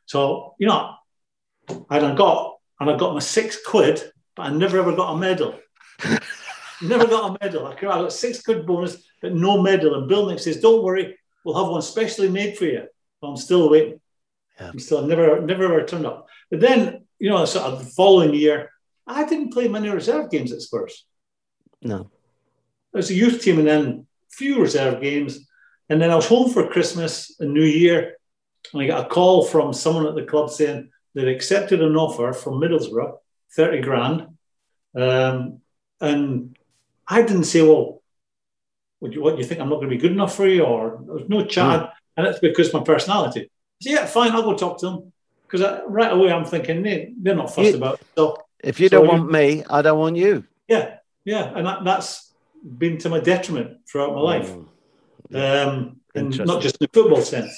So, 0.04 0.54
you 0.58 0.66
know, 0.66 0.94
and 1.68 2.06
I 2.06 2.14
got 2.14 2.56
and 2.78 2.90
I 2.90 2.96
got 2.96 3.14
my 3.14 3.20
six 3.20 3.58
quid, 3.64 4.02
but 4.34 4.42
I 4.42 4.50
never 4.50 4.78
ever 4.78 4.94
got 4.94 5.14
a 5.14 5.16
medal. 5.16 5.58
never 6.82 7.06
got 7.06 7.30
a 7.30 7.44
medal. 7.44 7.66
I 7.66 7.80
got 7.80 8.12
six 8.12 8.42
good 8.42 8.66
bonus, 8.66 9.02
but 9.22 9.34
no 9.34 9.62
medal. 9.62 9.94
And 9.94 10.08
Bill 10.08 10.26
Nick 10.26 10.38
says, 10.38 10.60
Don't 10.60 10.82
worry, 10.82 11.18
we'll 11.44 11.62
have 11.62 11.70
one 11.70 11.82
specially 11.82 12.28
made 12.28 12.56
for 12.56 12.64
you. 12.64 12.84
But 13.20 13.28
I'm 13.28 13.36
still 13.36 13.70
waiting. 13.70 14.00
Yeah. 14.60 14.70
I'm 14.70 14.78
still 14.78 15.06
never 15.06 15.40
never 15.40 15.64
ever 15.64 15.84
turned 15.84 16.06
up. 16.06 16.28
But 16.50 16.60
then, 16.60 17.06
you 17.18 17.30
know, 17.30 17.44
sort 17.44 17.66
of 17.66 17.78
the 17.78 17.90
following 17.90 18.34
year, 18.34 18.70
I 19.06 19.24
didn't 19.26 19.52
play 19.52 19.68
many 19.68 19.88
reserve 19.88 20.30
games 20.30 20.52
at 20.52 20.62
Spurs. 20.62 21.06
No. 21.82 22.10
It 22.92 22.96
was 22.96 23.10
a 23.10 23.14
youth 23.14 23.42
team 23.42 23.58
and 23.58 23.68
then 23.68 23.86
a 23.86 24.34
few 24.34 24.60
reserve 24.60 25.02
games. 25.02 25.46
And 25.88 26.00
then 26.00 26.10
I 26.10 26.16
was 26.16 26.26
home 26.26 26.50
for 26.50 26.68
Christmas 26.68 27.38
and 27.38 27.52
New 27.52 27.64
Year. 27.64 28.16
And 28.72 28.82
I 28.82 28.86
got 28.86 29.06
a 29.06 29.08
call 29.08 29.44
from 29.44 29.72
someone 29.72 30.06
at 30.06 30.14
the 30.14 30.24
club 30.24 30.50
saying 30.50 30.90
they'd 31.14 31.28
accepted 31.28 31.82
an 31.82 31.96
offer 31.96 32.32
from 32.32 32.54
Middlesbrough, 32.54 33.18
30 33.54 33.80
grand. 33.82 34.26
Um, 34.96 35.60
and 36.00 36.55
I 37.08 37.22
didn't 37.22 37.44
say, 37.44 37.62
well, 37.62 38.02
what 38.98 39.10
do 39.10 39.16
you, 39.16 39.22
what 39.22 39.38
you 39.38 39.44
think? 39.44 39.60
I'm 39.60 39.68
not 39.68 39.76
going 39.76 39.88
to 39.90 39.94
be 39.94 40.00
good 40.00 40.12
enough 40.12 40.34
for 40.34 40.46
you? 40.46 40.62
Or 40.64 41.00
there's 41.06 41.28
no 41.28 41.44
chat. 41.44 41.92
And 42.16 42.26
it's 42.26 42.38
because 42.38 42.72
my 42.72 42.82
personality. 42.82 43.40
I 43.42 43.44
said, 43.80 43.92
yeah, 43.92 44.06
fine, 44.06 44.32
I'll 44.32 44.42
go 44.42 44.54
talk 44.56 44.78
to 44.80 44.86
them. 44.86 45.12
Because 45.48 45.82
right 45.86 46.12
away 46.12 46.32
I'm 46.32 46.44
thinking, 46.44 46.82
they, 46.82 47.12
they're 47.16 47.36
not 47.36 47.54
fussed 47.54 47.70
You- 47.70 47.76
about 47.76 48.00
it. 48.00 48.06
So, 48.16 48.36
If 48.64 48.80
you 48.80 48.88
So 48.88 48.98
don't 48.98 49.08
want 49.08 49.30
me, 49.30 49.64
I 49.68 49.82
don't 49.82 49.98
want 49.98 50.16
you. 50.16 50.44
yeah, 50.66 50.96
yeah. 51.24 51.52
And 51.54 51.66
that, 51.66 51.84
that's 51.84 52.32
been 52.78 52.98
to 52.98 53.08
my 53.08 53.20
detriment 53.20 53.86
throughout 53.88 54.14
my 54.14 54.20
life. 54.20 54.50
Mm. 55.30 55.66
um, 55.68 56.00
and 56.14 56.46
not 56.46 56.62
just 56.62 56.76
in 56.80 56.86
the 56.86 56.90
football 56.92 57.20
sense. 57.22 57.52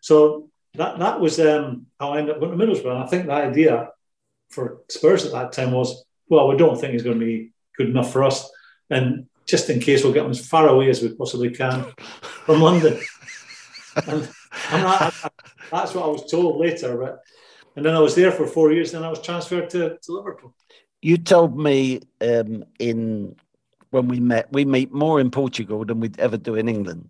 So 0.00 0.50
that 0.74 0.98
that 0.98 1.20
was 1.20 1.38
um, 1.38 1.86
how 2.00 2.12
I 2.12 2.18
ended 2.18 2.34
up 2.34 2.40
going 2.40 2.58
to 2.58 2.66
Middlesbrough. 2.66 2.90
And 2.96 3.04
I 3.04 3.06
think 3.06 3.26
the 3.26 3.32
idea 3.32 3.88
for 4.50 4.78
Spurs 4.88 5.24
at 5.24 5.32
that 5.32 5.52
time 5.52 5.70
was, 5.72 6.04
well, 6.28 6.48
we 6.48 6.56
don't 6.56 6.78
think 6.78 6.92
he's 6.94 7.02
going 7.04 7.20
to 7.20 7.24
be 7.24 7.52
good 7.78 7.88
enough 7.88 8.12
for 8.12 8.24
us, 8.24 8.50
and 8.90 9.26
just 9.46 9.68
in 9.70 9.80
case, 9.80 10.04
we'll 10.04 10.12
get 10.12 10.22
them 10.22 10.30
as 10.30 10.46
far 10.46 10.68
away 10.68 10.88
as 10.90 11.02
we 11.02 11.08
possibly 11.14 11.50
can 11.50 11.86
from 12.22 12.60
London. 12.60 12.98
and 14.06 14.22
and 14.70 14.86
I, 14.86 15.12
I- 15.24 15.30
that's 15.70 15.94
what 15.94 16.04
I 16.04 16.08
was 16.08 16.30
told 16.30 16.60
later. 16.60 16.96
But 16.98 17.22
and 17.76 17.84
then 17.84 17.94
I 17.94 17.98
was 18.00 18.14
there 18.14 18.30
for 18.32 18.46
four 18.46 18.72
years. 18.72 18.92
Then 18.92 19.02
I 19.04 19.08
was 19.08 19.20
transferred 19.22 19.70
to, 19.70 19.96
to 20.02 20.12
Liverpool. 20.12 20.54
You 21.00 21.16
told 21.18 21.58
me 21.58 22.00
um, 22.20 22.64
in 22.78 23.34
when 23.90 24.08
we 24.08 24.20
met, 24.20 24.52
we 24.52 24.64
meet 24.64 24.92
more 24.92 25.18
in 25.20 25.30
Portugal 25.30 25.84
than 25.84 26.00
we'd 26.00 26.18
ever 26.20 26.36
do 26.36 26.54
in 26.54 26.68
England, 26.68 27.08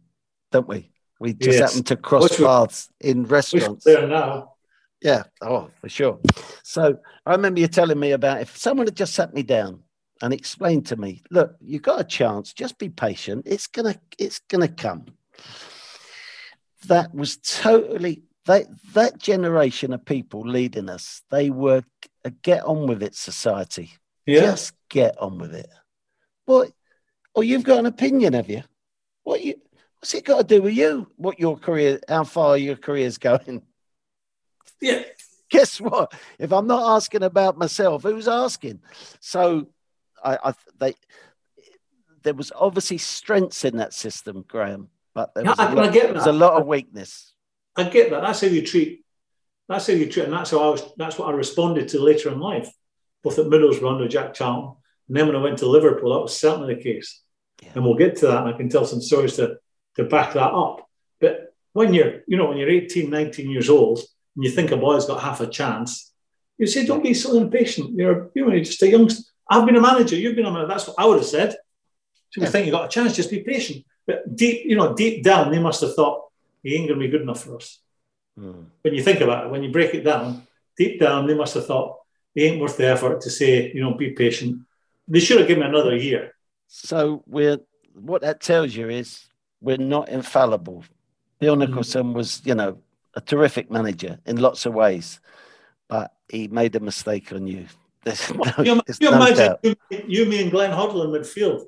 don't 0.51 0.67
we? 0.69 0.91
We 1.21 1.35
just 1.35 1.59
Yes. 1.59 1.73
happen 1.73 1.85
to 1.85 1.97
cross 1.97 2.23
Which 2.25 2.39
we- 2.39 2.45
paths 2.47 2.89
in 3.01 3.25
restaurants. 3.25 3.85
there 3.85 4.07
now. 4.07 4.53
Yeah, 5.03 5.25
oh, 5.41 5.69
for 5.81 5.89
sure. 5.89 6.21
So 6.63 6.99
I 7.27 7.33
remember 7.33 7.59
you 7.61 7.67
telling 7.69 7.99
me 7.99 8.13
about 8.13 8.41
if 8.41 8.57
someone 8.57 8.87
had 8.87 8.97
just 8.97 9.15
sat 9.15 9.35
me 9.35 9.43
down 9.43 9.81
and 10.23 10.33
explained 10.33 10.87
to 10.87 10.97
me, 10.97 11.23
look, 11.31 11.57
you've 11.61 11.83
got 11.83 12.01
a 12.01 12.05
chance, 12.05 12.53
just 12.53 12.79
be 12.79 12.89
patient. 12.89 13.43
It's 13.45 13.67
gonna, 13.67 13.97
it's 14.19 14.39
gonna 14.49 14.69
come. 14.69 15.07
That 16.87 17.15
was 17.15 17.37
totally 17.37 18.23
that 18.47 18.67
that 18.95 19.19
generation 19.19 19.93
of 19.93 20.05
people 20.05 20.41
leading 20.41 20.89
us. 20.89 21.23
They 21.31 21.51
were 21.51 21.83
a 22.25 22.31
get 22.31 22.65
on 22.65 22.87
with 22.87 23.03
it 23.03 23.15
society. 23.15 23.93
Yeah. 24.27 24.41
Just 24.41 24.75
get 24.89 25.19
on 25.19 25.39
with 25.39 25.55
it. 25.55 25.69
What? 26.47 26.73
Oh, 27.35 27.41
you've 27.41 27.65
got 27.65 27.81
an 27.81 27.87
opinion, 27.87 28.33
have 28.33 28.49
you? 28.49 28.63
What 29.25 29.43
you? 29.43 29.55
What's 29.99 30.15
it 30.15 30.25
got 30.25 30.39
to 30.39 30.45
do 30.45 30.63
with 30.63 30.75
you? 30.75 31.09
What 31.17 31.39
your 31.39 31.57
career? 31.57 32.01
How 32.09 32.25
far 32.25 32.57
your 32.57 32.77
career's 32.77 33.19
going? 33.19 33.63
Yeah. 34.81 35.03
guess 35.53 35.81
what? 35.81 36.13
If 36.39 36.53
I'm 36.53 36.67
not 36.67 36.97
asking 36.97 37.23
about 37.23 37.59
myself, 37.59 38.03
who's 38.03 38.27
asking? 38.27 38.81
So, 39.21 39.69
I, 40.25 40.39
I 40.45 40.55
they 40.79 40.95
there 42.23 42.35
was 42.35 42.53
obviously 42.55 42.99
strengths 42.99 43.65
in 43.65 43.77
that 43.79 43.93
system, 43.93 44.45
Graeme, 44.47 44.89
but 45.15 45.35
there 45.35 45.45
was, 45.45 45.59
I- 45.59 45.67
I 45.71 45.73
lot, 45.73 45.93
there 45.93 46.15
was 46.15 46.27
a 46.27 46.33
lot 46.33 46.61
of 46.61 46.67
weakness. 46.67 47.35
I 47.77 47.85
get 47.89 48.11
that. 48.11 48.23
That's 48.23 48.41
how 48.43 48.47
you 48.49 48.63
treat. 48.65 49.05
That's 49.69 49.87
how 49.87 49.95
you 49.95 50.07
treat, 50.11 50.25
and 50.25 50.33
that's 50.33 50.51
how 50.51 50.59
I 50.61 50.69
was. 50.71 50.83
That's 50.97 51.19
what 51.19 51.29
I 51.29 51.33
responded 51.33 51.89
to 51.89 52.01
later 52.03 52.31
in 52.31 52.39
life, 52.39 52.71
both 53.23 53.39
at 53.39 53.47
Middlesbrough 53.47 53.91
under 53.93 54.09
Jack 54.09 54.35
Charlton, 54.35 54.77
and 55.09 55.17
then 55.17 55.27
when 55.27 55.37
I 55.37 55.41
went 55.43 55.59
to 55.59 55.67
Liverpool, 55.67 56.13
that 56.15 56.21
was 56.21 56.37
certainly 56.37 56.75
the 56.75 56.83
case. 56.83 57.21
Yeah. 57.63 57.71
And 57.77 57.85
we'll 57.85 57.95
get 57.97 58.17
to 58.17 58.27
that, 58.27 58.45
and 58.45 58.55
I 58.55 58.57
can 58.57 58.69
tell 58.69 58.85
some 58.85 59.01
stories 59.01 59.37
to 59.37 59.57
to 59.97 60.05
back 60.05 60.35
that 60.35 60.53
up. 60.53 60.87
But 61.21 61.55
when 61.73 61.95
you're, 61.95 62.21
you 62.27 62.37
know, 62.37 62.47
when 62.49 62.59
you're 62.59 62.69
18, 62.69 63.09
19 63.09 63.49
years 63.51 63.71
old, 63.71 63.99
and 64.37 64.45
you 64.45 64.51
think 64.51 64.71
a 64.71 64.77
boy's 64.77 65.07
got 65.07 65.23
half 65.23 65.41
a 65.41 65.47
chance, 65.47 66.13
you 66.59 66.67
say, 66.67 66.85
"Don't 66.85 67.03
be 67.03 67.15
so 67.15 67.37
impatient. 67.39 67.97
You're, 67.97 68.31
you're 68.35 68.59
just 68.61 68.83
a 68.83 68.89
youngster. 68.89 69.23
I've 69.53 69.67
been 69.67 69.77
a 69.77 69.81
manager. 69.91 70.17
You've 70.17 70.37
been 70.37 70.47
a 70.47 70.51
manager. 70.51 70.69
That's 70.73 70.87
what 70.89 70.97
I 70.99 71.05
would 71.07 71.19
have 71.23 71.27
said. 71.37 71.51
You 72.37 72.43
Yeah. 72.43 72.49
think 72.53 72.65
you 72.67 72.73
got 72.73 72.87
a 72.87 72.89
chance, 72.97 73.15
just 73.15 73.31
be 73.31 73.41
patient. 73.53 73.85
But 74.07 74.19
deep, 74.43 74.59
you 74.71 74.77
know, 74.79 74.89
deep 75.03 75.23
down, 75.23 75.51
they 75.53 75.59
must 75.69 75.81
have 75.83 75.95
thought 75.95 76.17
he 76.63 76.75
ain't 76.75 76.89
going 76.89 76.99
to 77.01 77.05
be 77.07 77.11
good 77.15 77.23
enough 77.27 77.43
for 77.45 77.57
us 77.57 77.69
Mm. 78.41 78.65
when 78.83 78.95
you 78.95 79.03
think 79.03 79.21
about 79.21 79.45
it, 79.45 79.51
when 79.53 79.63
you 79.63 79.71
break 79.71 79.93
it 79.99 80.05
down, 80.11 80.47
deep 80.79 80.99
down, 80.99 81.27
they 81.27 81.35
must 81.43 81.53
have 81.55 81.67
thought 81.67 81.91
it 82.35 82.43
ain't 82.45 82.61
worth 82.63 82.79
the 82.79 82.87
effort 82.87 83.21
to 83.21 83.31
say, 83.31 83.71
you 83.75 83.81
know, 83.83 83.93
be 83.93 84.11
patient. 84.25 84.53
They 85.07 85.21
should 85.21 85.39
have 85.41 85.49
given 85.49 85.65
another 85.65 85.95
year. 85.95 86.23
So 86.67 87.23
we're 87.27 87.59
what 88.11 88.23
that 88.23 88.41
tells 88.41 88.75
you 88.75 88.89
is 88.89 89.09
we're 89.61 89.77
not 89.95 90.09
infallible. 90.09 90.79
Bill 91.41 91.57
Mm. 91.57 91.61
Nicholson 91.69 92.15
was, 92.15 92.41
you 92.49 92.55
know, 92.55 92.79
a 93.15 93.21
terrific 93.21 93.71
manager 93.71 94.19
in 94.25 94.37
lots 94.39 94.65
of 94.65 94.73
ways, 94.73 95.21
but 95.89 96.09
he 96.31 96.49
made 96.49 96.75
a 96.75 96.81
mistake 96.81 97.31
on 97.37 97.47
you. 97.47 97.67
No, 98.05 98.13
you, 98.59 98.83
you 99.01 99.11
no 99.11 99.13
imagine 99.13 99.57
you, 99.63 99.77
you, 100.09 100.27
me, 100.27 100.43
and 100.43 100.51
Glenn 100.51 100.71
Hoddle 100.71 101.05
in 101.05 101.11
midfield. 101.11 101.63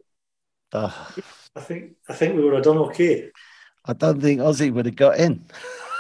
Oh, 0.72 1.12
I 1.54 1.60
think 1.60 1.92
I 2.08 2.14
think 2.14 2.34
we 2.34 2.42
would 2.42 2.54
have 2.54 2.64
done 2.64 2.78
okay. 2.78 3.30
I 3.84 3.92
don't 3.92 4.20
think 4.20 4.40
Ozzy 4.40 4.72
would 4.72 4.86
have 4.86 4.96
got 4.96 5.18
in. 5.18 5.44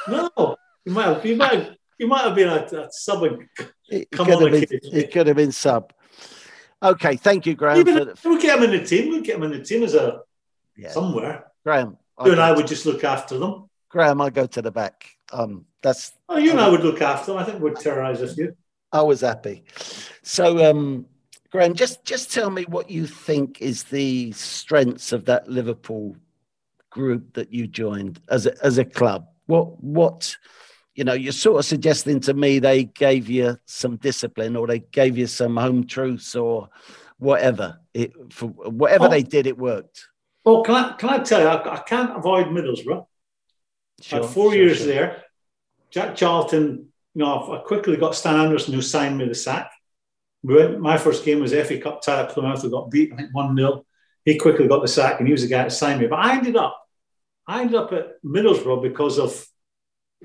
No, 0.08 0.56
you 0.84 0.92
might 0.92 1.04
have, 1.04 1.24
you 1.24 1.36
might, 1.36 1.76
you 1.98 2.08
might 2.08 2.24
have 2.24 2.34
been 2.34 2.48
a, 2.48 2.64
a 2.64 2.88
sub. 2.90 3.22
It, 3.22 3.38
it 3.88 4.10
Come 4.10 4.26
could 4.26 4.34
on, 4.36 4.52
have 4.52 4.68
been, 4.68 4.80
it 4.82 5.12
could 5.12 5.26
have 5.28 5.36
been 5.36 5.52
sub. 5.52 5.92
Okay, 6.82 7.16
thank 7.16 7.46
you, 7.46 7.54
Graeme. 7.54 7.84
We'll 7.84 8.40
get 8.40 8.58
him 8.58 8.64
in 8.64 8.70
the 8.70 8.84
team. 8.84 9.10
We'll 9.10 9.22
get 9.22 9.36
him 9.36 9.44
in 9.44 9.52
the 9.52 9.62
team 9.62 9.84
as 9.84 9.94
a 9.94 10.22
yeah. 10.76 10.90
somewhere. 10.90 11.52
Graeme, 11.64 11.96
you 12.24 12.32
and 12.32 12.40
I 12.40 12.52
would 12.52 12.66
just 12.66 12.86
look 12.86 13.04
after 13.04 13.38
them. 13.38 13.70
Graeme, 13.88 14.20
I 14.20 14.30
go 14.30 14.46
to 14.46 14.62
the 14.62 14.72
back. 14.72 15.08
Um, 15.32 15.66
that's. 15.80 16.12
Oh, 16.28 16.38
you 16.38 16.50
and 16.50 16.60
I 16.60 16.68
would 16.68 16.82
look 16.82 17.00
after 17.00 17.32
them. 17.32 17.40
I 17.40 17.44
think 17.44 17.62
we'd 17.62 17.76
terrorise 17.76 18.20
a 18.20 18.34
few. 18.34 18.56
I 18.94 19.02
was 19.02 19.20
happy. 19.20 19.64
So, 20.22 20.70
um, 20.70 21.06
Graeme, 21.50 21.74
just 21.74 22.04
just 22.04 22.32
tell 22.32 22.48
me 22.48 22.62
what 22.62 22.88
you 22.88 23.06
think 23.06 23.60
is 23.60 23.82
the 23.82 24.32
strengths 24.32 25.12
of 25.12 25.24
that 25.26 25.48
Liverpool 25.48 26.16
group 26.90 27.34
that 27.34 27.52
you 27.52 27.66
joined 27.66 28.20
as 28.28 28.46
a, 28.46 28.64
as 28.64 28.78
a 28.78 28.84
club. 28.84 29.26
What 29.46 29.82
what 29.82 30.36
you 30.94 31.02
know, 31.02 31.12
you're 31.12 31.32
sort 31.32 31.58
of 31.58 31.64
suggesting 31.64 32.20
to 32.20 32.34
me 32.34 32.60
they 32.60 32.84
gave 32.84 33.28
you 33.28 33.58
some 33.66 33.96
discipline 33.96 34.54
or 34.54 34.68
they 34.68 34.78
gave 34.78 35.18
you 35.18 35.26
some 35.26 35.56
home 35.56 35.86
truths 35.86 36.36
or 36.36 36.68
whatever. 37.18 37.80
It 37.92 38.12
for 38.32 38.46
whatever 38.46 39.06
oh. 39.06 39.08
they 39.08 39.22
did, 39.24 39.48
it 39.48 39.58
worked. 39.58 40.06
Well, 40.44 40.62
can 40.62 40.76
I 40.76 40.92
can 40.92 41.10
I 41.10 41.18
tell 41.18 41.40
you, 41.40 41.48
I, 41.48 41.74
I 41.74 41.78
can't 41.80 42.16
avoid 42.16 42.46
Middlesbrough. 42.46 43.06
Sure, 44.00 44.18
I 44.18 44.22
had 44.22 44.30
four 44.30 44.52
sure, 44.52 44.54
years 44.54 44.78
sure. 44.78 44.86
there. 44.86 45.24
Jack 45.90 46.16
Charlton, 46.16 46.88
you 47.14 47.24
know, 47.24 47.52
I 47.52 47.58
quickly 47.58 47.96
got 47.96 48.14
Stan 48.14 48.36
Anderson 48.36 48.74
who 48.74 48.82
signed 48.82 49.16
me 49.16 49.26
the 49.26 49.34
sack. 49.34 49.70
We 50.42 50.54
went, 50.56 50.80
my 50.80 50.98
first 50.98 51.24
game 51.24 51.40
was 51.40 51.52
FA 51.52 51.78
Cup 51.78 52.02
tie 52.02 52.22
at 52.22 52.30
Plymouth. 52.30 52.62
We 52.62 52.70
got 52.70 52.90
beat, 52.90 53.12
I 53.12 53.16
think, 53.16 53.34
1 53.34 53.56
0. 53.56 53.84
He 54.24 54.38
quickly 54.38 54.68
got 54.68 54.82
the 54.82 54.88
sack 54.88 55.18
and 55.18 55.26
he 55.26 55.32
was 55.32 55.42
the 55.42 55.48
guy 55.48 55.62
that 55.62 55.70
signed 55.70 56.00
me. 56.00 56.06
But 56.06 56.18
I 56.18 56.36
ended 56.36 56.56
up, 56.56 56.78
I 57.46 57.60
ended 57.60 57.76
up 57.76 57.92
at 57.92 58.22
Middlesbrough 58.24 58.82
because 58.82 59.18
of 59.18 59.46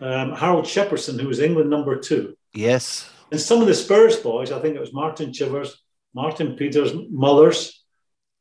um, 0.01 0.33
Harold 0.33 0.65
Shepherdson, 0.65 1.19
who 1.19 1.27
was 1.27 1.39
England 1.39 1.69
number 1.69 1.97
two. 1.97 2.35
Yes. 2.53 3.09
And 3.31 3.39
some 3.39 3.61
of 3.61 3.67
the 3.67 3.75
Spurs 3.75 4.17
boys, 4.17 4.51
I 4.51 4.59
think 4.59 4.75
it 4.75 4.81
was 4.81 4.93
Martin 4.93 5.31
Chivers, 5.31 5.81
Martin 6.13 6.55
Peters, 6.55 6.91
Mullers, 7.11 7.83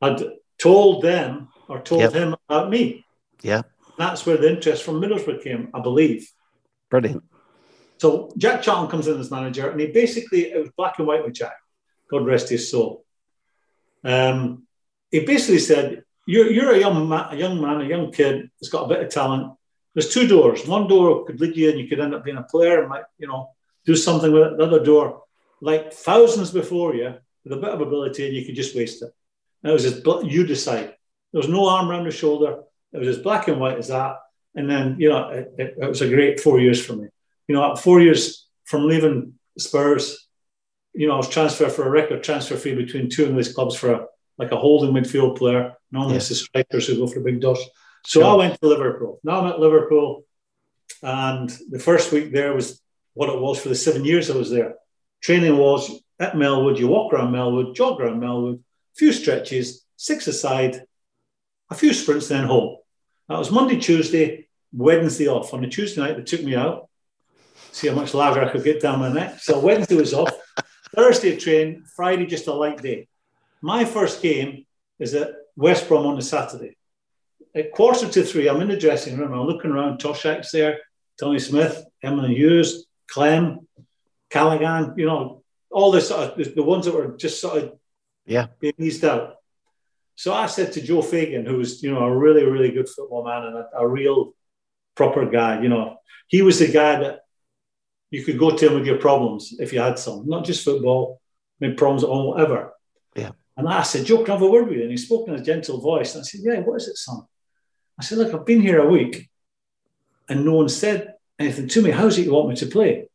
had 0.00 0.24
told 0.58 1.02
them 1.02 1.48
or 1.68 1.80
told 1.80 2.00
yep. 2.00 2.12
him 2.12 2.34
about 2.48 2.70
me. 2.70 3.04
Yeah. 3.42 3.62
That's 3.98 4.24
where 4.24 4.36
the 4.36 4.48
interest 4.48 4.84
from 4.84 5.00
Middlesbrough 5.00 5.42
came, 5.42 5.70
I 5.74 5.80
believe. 5.80 6.30
Brilliant. 6.88 7.24
So 7.98 8.32
Jack 8.36 8.62
Charlton 8.62 8.90
comes 8.90 9.08
in 9.08 9.18
as 9.18 9.30
manager, 9.30 9.70
and 9.70 9.80
he 9.80 9.88
basically 9.88 10.52
it 10.52 10.58
was 10.58 10.70
black 10.76 10.98
and 10.98 11.06
white 11.06 11.24
with 11.24 11.34
Jack. 11.34 11.56
God 12.10 12.24
rest 12.24 12.48
his 12.48 12.70
soul. 12.70 13.04
Um, 14.04 14.66
he 15.10 15.20
basically 15.20 15.58
said, 15.58 16.04
"You're 16.26 16.50
you're 16.50 16.72
a 16.72 16.78
young 16.78 17.08
man, 17.08 17.26
a 17.30 17.36
young 17.36 17.60
man, 17.60 17.80
a 17.80 17.84
young 17.84 18.12
kid 18.12 18.50
that's 18.60 18.70
got 18.70 18.84
a 18.84 18.88
bit 18.88 19.02
of 19.02 19.10
talent. 19.10 19.52
There's 19.94 20.12
two 20.12 20.28
doors. 20.28 20.66
One 20.66 20.86
door 20.86 21.24
could 21.24 21.40
lead 21.40 21.56
you, 21.56 21.70
and 21.70 21.78
you 21.78 21.88
could 21.88 22.00
end 22.00 22.14
up 22.14 22.24
being 22.24 22.36
a 22.36 22.42
player 22.44 22.80
and 22.80 22.88
might, 22.88 23.04
you 23.18 23.26
know, 23.26 23.50
do 23.84 23.96
something 23.96 24.30
with 24.30 24.42
it. 24.42 24.56
The 24.56 24.64
other 24.64 24.84
door, 24.84 25.24
like 25.60 25.92
thousands 25.92 26.52
before 26.52 26.94
you, 26.94 27.14
with 27.42 27.52
a 27.52 27.56
bit 27.56 27.70
of 27.70 27.80
ability, 27.80 28.26
and 28.26 28.36
you 28.36 28.44
could 28.46 28.54
just 28.54 28.76
waste 28.76 29.02
it. 29.02 29.12
And 29.62 29.70
it 29.70 29.72
was 29.72 29.82
just 29.82 30.06
you 30.24 30.46
decide. 30.46 30.94
There 31.32 31.40
was 31.40 31.48
no 31.48 31.68
arm 31.68 31.90
around 31.90 32.04
the 32.04 32.10
shoulder. 32.10 32.62
It 32.92 32.98
was 32.98 33.08
as 33.08 33.18
black 33.18 33.48
and 33.48 33.60
white 33.60 33.78
as 33.78 33.88
that. 33.88 34.18
And 34.54 34.70
then, 34.70 34.96
you 34.98 35.08
know, 35.08 35.28
it, 35.28 35.52
it, 35.58 35.74
it 35.80 35.88
was 35.88 36.00
a 36.00 36.08
great 36.08 36.40
four 36.40 36.58
years 36.58 36.84
for 36.84 36.94
me. 36.94 37.08
You 37.48 37.56
know, 37.56 37.74
four 37.74 38.00
years 38.00 38.46
from 38.64 38.86
leaving 38.86 39.34
Spurs, 39.58 40.28
you 40.92 41.08
know, 41.08 41.14
I 41.14 41.16
was 41.16 41.28
transferred 41.28 41.72
for 41.72 41.86
a 41.86 41.90
record 41.90 42.22
transfer 42.22 42.56
fee 42.56 42.74
between 42.74 43.10
two 43.10 43.26
English 43.26 43.52
clubs 43.52 43.74
for 43.74 43.92
a, 43.92 44.06
like 44.36 44.52
a 44.52 44.56
holding 44.56 44.92
midfield 44.92 45.36
player. 45.36 45.74
Normally 45.90 46.14
yeah. 46.14 46.18
it's 46.18 46.28
the 46.28 46.34
strikers 46.34 46.86
who 46.86 46.96
go 46.96 47.06
for 47.06 47.20
big 47.20 47.40
dosh. 47.40 47.58
So 48.04 48.20
sure. 48.20 48.30
I 48.30 48.34
went 48.34 48.60
to 48.60 48.68
Liverpool. 48.68 49.18
Now 49.24 49.40
I'm 49.40 49.52
at 49.52 49.60
Liverpool, 49.60 50.24
and 51.02 51.50
the 51.70 51.78
first 51.78 52.12
week 52.12 52.32
there 52.32 52.54
was 52.54 52.80
what 53.14 53.28
it 53.28 53.40
was 53.40 53.60
for 53.60 53.68
the 53.68 53.74
seven 53.74 54.04
years 54.04 54.30
I 54.30 54.36
was 54.36 54.50
there. 54.50 54.74
Training 55.20 55.56
was 55.56 56.00
at 56.20 56.34
Melwood, 56.34 56.78
you 56.78 56.88
walk 56.88 57.12
around 57.12 57.32
Melwood, 57.32 57.74
jog 57.74 58.00
around 58.00 58.20
Melwood, 58.20 58.56
a 58.58 58.96
few 58.96 59.12
stretches, 59.12 59.84
six 59.96 60.26
aside, 60.26 60.84
a 61.70 61.74
few 61.74 61.92
sprints, 61.92 62.28
then 62.28 62.44
home. 62.44 62.76
That 63.28 63.38
was 63.38 63.50
Monday, 63.50 63.78
Tuesday, 63.78 64.48
Wednesday 64.72 65.28
off. 65.28 65.52
On 65.52 65.64
a 65.64 65.68
Tuesday 65.68 66.00
night, 66.00 66.16
they 66.16 66.22
took 66.22 66.42
me 66.42 66.54
out, 66.54 66.88
see 67.78 67.88
how 67.88 67.94
much 67.94 68.14
lager 68.14 68.42
I 68.42 68.50
could 68.50 68.64
get 68.64 68.80
down 68.80 68.98
my 69.00 69.12
neck. 69.12 69.40
So 69.40 69.58
Wednesday 69.58 69.96
was 69.96 70.14
off, 70.14 70.32
Thursday 70.94 71.36
train, 71.36 71.84
Friday 71.96 72.26
just 72.26 72.46
a 72.46 72.52
light 72.52 72.82
day. 72.82 73.08
My 73.62 73.84
first 73.84 74.22
game 74.22 74.66
is 74.98 75.14
at 75.14 75.30
West 75.56 75.88
Brom 75.88 76.06
on 76.06 76.16
the 76.16 76.22
Saturday 76.22 76.78
at 77.54 77.72
quarter 77.72 78.08
to 78.08 78.22
three, 78.22 78.48
I'm 78.48 78.60
in 78.60 78.68
the 78.68 78.76
dressing 78.76 79.16
room. 79.18 79.32
I'm 79.32 79.46
looking 79.46 79.70
around. 79.70 79.98
Toshack's 79.98 80.50
there, 80.52 80.78
Tommy 81.18 81.38
Smith, 81.38 81.84
Emlyn 82.02 82.30
Hughes, 82.30 82.86
Clem, 83.10 83.66
Callaghan. 84.30 84.94
You 84.96 85.06
know, 85.06 85.42
all 85.70 85.90
this 85.90 86.08
sort 86.08 86.38
of 86.38 86.54
the 86.54 86.62
ones 86.62 86.86
that 86.86 86.94
were 86.94 87.16
just 87.16 87.40
sort 87.40 87.62
of 87.62 87.72
yeah 88.26 88.46
being 88.60 88.74
eased 88.78 89.04
out. 89.04 89.36
So 90.14 90.34
I 90.34 90.46
said 90.46 90.72
to 90.72 90.80
Joe 90.80 91.02
Fagan, 91.02 91.46
who 91.46 91.58
was 91.58 91.82
you 91.82 91.92
know 91.92 92.04
a 92.04 92.16
really 92.16 92.44
really 92.44 92.70
good 92.70 92.88
football 92.88 93.24
man 93.24 93.44
and 93.44 93.56
a, 93.56 93.68
a 93.78 93.88
real 93.88 94.34
proper 94.94 95.26
guy. 95.26 95.62
You 95.62 95.68
know, 95.68 95.98
he 96.26 96.42
was 96.42 96.58
the 96.58 96.68
guy 96.68 97.00
that 97.00 97.20
you 98.10 98.24
could 98.24 98.38
go 98.38 98.50
to 98.50 98.66
him 98.66 98.74
with 98.74 98.86
your 98.86 98.98
problems 98.98 99.54
if 99.58 99.72
you 99.72 99.80
had 99.80 99.98
some, 99.98 100.26
not 100.26 100.44
just 100.44 100.64
football, 100.64 101.20
I 101.60 101.66
mean 101.66 101.76
problems 101.76 102.04
or 102.04 102.28
whatever. 102.28 102.72
Yeah. 103.14 103.32
And 103.56 103.68
I 103.68 103.82
said, 103.82 104.06
Joe, 104.06 104.18
can 104.18 104.30
I 104.30 104.34
have 104.34 104.42
a 104.42 104.50
word 104.50 104.68
with 104.68 104.76
you? 104.76 104.82
And 104.82 104.90
he 104.90 104.96
spoke 104.96 105.28
in 105.28 105.34
a 105.34 105.42
gentle 105.42 105.80
voice. 105.80 106.14
And 106.14 106.22
I 106.22 106.24
said, 106.24 106.40
Yeah, 106.44 106.60
what 106.60 106.76
is 106.76 106.88
it, 106.88 106.96
son? 106.96 107.22
I 107.98 108.04
said, 108.04 108.18
Look, 108.18 108.32
I've 108.32 108.46
been 108.46 108.62
here 108.62 108.80
a 108.80 108.88
week 108.88 109.28
and 110.28 110.44
no 110.44 110.54
one 110.54 110.68
said 110.68 111.14
anything 111.38 111.68
to 111.68 111.82
me. 111.82 111.90
How's 111.90 112.18
it 112.18 112.26
you 112.26 112.32
want 112.32 112.48
me 112.48 112.56
to 112.56 112.66
play? 112.66 113.08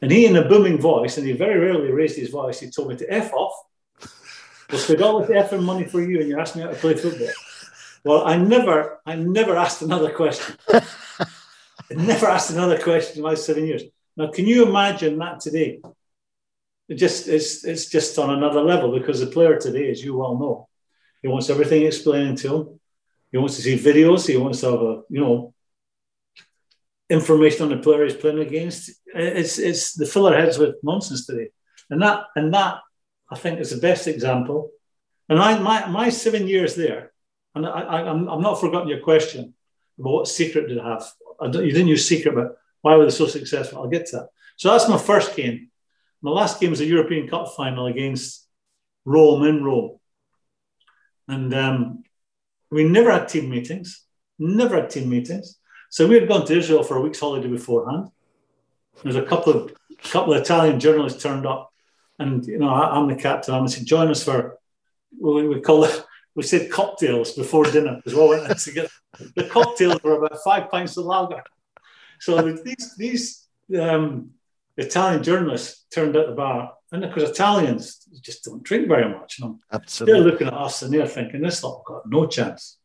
And 0.00 0.10
he, 0.10 0.26
in 0.26 0.36
a 0.36 0.48
booming 0.48 0.80
voice, 0.80 1.16
and 1.16 1.26
he 1.26 1.32
very 1.32 1.60
rarely 1.60 1.92
raised 1.92 2.16
his 2.16 2.30
voice, 2.30 2.58
he 2.58 2.70
told 2.70 2.88
me 2.88 2.96
to 2.96 3.12
F 3.12 3.32
off. 3.32 3.54
We'll 4.70 4.80
spend 4.80 5.02
all 5.02 5.20
this 5.20 5.30
effing 5.30 5.62
money 5.62 5.84
for 5.84 6.00
you 6.00 6.20
and 6.20 6.28
you're 6.28 6.40
asking 6.40 6.62
me 6.62 6.66
how 6.66 6.72
to 6.72 6.80
play 6.80 6.94
football. 6.94 7.28
Well, 8.04 8.26
I 8.26 8.36
never, 8.36 9.00
I 9.06 9.14
never 9.14 9.56
asked 9.56 9.82
another 9.82 10.10
question. 10.10 10.56
I 10.70 11.94
never 11.94 12.26
asked 12.26 12.50
another 12.50 12.80
question 12.82 13.18
in 13.18 13.22
my 13.22 13.34
seven 13.34 13.66
years. 13.66 13.82
Now, 14.16 14.30
can 14.30 14.46
you 14.46 14.66
imagine 14.66 15.18
that 15.18 15.40
today? 15.40 15.80
It 16.88 16.96
just 16.96 17.28
it's 17.28 17.64
it's 17.64 17.86
just 17.86 18.18
on 18.18 18.30
another 18.30 18.60
level 18.60 18.92
because 18.98 19.20
the 19.20 19.26
player 19.26 19.58
today, 19.58 19.90
as 19.90 20.04
you 20.04 20.16
well 20.16 20.38
know, 20.38 20.68
he 21.22 21.28
wants 21.28 21.48
everything 21.48 21.86
explained 21.86 22.38
to 22.38 22.54
him. 22.54 22.80
He 23.30 23.38
wants 23.38 23.56
to 23.56 23.62
see 23.62 23.78
videos. 23.78 24.26
He 24.26 24.36
wants 24.36 24.60
to 24.60 24.70
have 24.70 24.80
a 24.80 25.02
you 25.08 25.20
know 25.20 25.54
information 27.08 27.62
on 27.64 27.70
the 27.70 27.82
player 27.82 28.04
he's 28.04 28.14
playing 28.14 28.40
against. 28.40 28.90
It's 29.14 29.58
it's 29.58 29.94
the 29.94 30.06
filler 30.06 30.36
heads 30.36 30.58
with 30.58 30.76
nonsense 30.82 31.26
today, 31.26 31.48
and 31.88 32.02
that 32.02 32.26
and 32.36 32.52
that 32.52 32.80
I 33.30 33.36
think 33.36 33.60
is 33.60 33.70
the 33.70 33.80
best 33.80 34.06
example. 34.06 34.70
And 35.28 35.38
I 35.38 35.58
my 35.58 35.86
my 35.86 36.10
seven 36.10 36.46
years 36.46 36.74
there, 36.74 37.12
and 37.54 37.64
I, 37.66 37.70
I 37.70 38.00
am 38.00 38.08
I'm, 38.08 38.28
I'm 38.28 38.42
not 38.42 38.60
forgotten 38.60 38.88
your 38.88 39.00
question 39.00 39.54
about 39.98 40.12
what 40.12 40.28
secret 40.28 40.68
did 40.68 40.78
I 40.78 40.90
have. 40.90 41.10
I 41.40 41.46
you 41.46 41.72
didn't 41.72 41.88
use 41.88 42.06
secret, 42.06 42.34
but 42.34 42.58
why 42.82 42.96
were 42.96 43.04
they 43.04 43.10
so 43.10 43.26
successful? 43.26 43.78
I'll 43.78 43.88
get 43.88 44.06
to 44.06 44.16
that. 44.16 44.28
So 44.56 44.70
that's 44.70 44.88
my 44.88 44.98
first 44.98 45.34
game. 45.34 45.70
My 46.20 46.30
last 46.30 46.60
game 46.60 46.70
was 46.70 46.80
a 46.80 46.84
European 46.84 47.28
Cup 47.28 47.54
final 47.56 47.86
against 47.86 48.46
Rome 49.04 49.44
in 49.44 49.64
Rome. 49.64 49.98
And 51.26 51.52
um, 51.54 52.04
we 52.70 52.84
never 52.84 53.10
had 53.10 53.28
team 53.28 53.48
meetings, 53.48 54.04
never 54.38 54.76
had 54.76 54.90
team 54.90 55.08
meetings. 55.08 55.58
So 55.90 56.06
we 56.06 56.14
had 56.14 56.28
gone 56.28 56.46
to 56.46 56.56
Israel 56.56 56.82
for 56.82 56.96
a 56.96 57.00
week's 57.00 57.20
holiday 57.20 57.48
beforehand. 57.48 58.08
There's 59.02 59.16
a 59.16 59.22
couple 59.22 59.52
of 59.52 59.72
couple 60.02 60.34
of 60.34 60.40
Italian 60.40 60.80
journalists 60.80 61.22
turned 61.22 61.46
up, 61.46 61.72
and 62.18 62.44
you 62.46 62.58
know 62.58 62.68
I, 62.68 62.98
am 62.98 63.08
the 63.08 63.14
captain. 63.14 63.54
I'm 63.54 63.68
said, 63.68 63.86
join 63.86 64.08
us 64.08 64.24
for 64.24 64.58
we, 65.20 65.46
we 65.48 65.60
call 65.60 65.84
it. 65.84 66.04
We 66.34 66.44
said 66.44 66.70
cocktails 66.70 67.32
before 67.32 67.64
dinner 67.64 68.00
as 68.06 68.14
well. 68.14 68.30
Went 68.30 68.58
together. 68.58 68.88
The 69.36 69.44
cocktails 69.50 70.02
were 70.02 70.16
about 70.16 70.42
five 70.42 70.70
pints 70.70 70.96
of 70.96 71.04
lager. 71.04 71.42
So 72.22 72.40
these 72.52 72.94
these 72.96 73.48
um, 73.76 74.30
Italian 74.76 75.24
journalists 75.24 75.86
turned 75.92 76.14
at 76.14 76.28
the 76.28 76.34
bar, 76.34 76.72
and 76.92 77.04
of 77.04 77.12
course 77.12 77.28
Italians 77.28 78.06
just 78.20 78.44
don't 78.44 78.62
drink 78.62 78.86
very 78.86 79.12
much. 79.12 79.40
Know? 79.40 79.58
Absolutely. 79.72 80.12
They're 80.12 80.30
looking 80.30 80.46
at 80.46 80.54
us 80.54 80.82
and 80.82 80.94
they're 80.94 81.08
thinking, 81.08 81.42
this 81.42 81.64
lot 81.64 81.84
got 81.84 82.08
no 82.08 82.28
chance. 82.28 82.78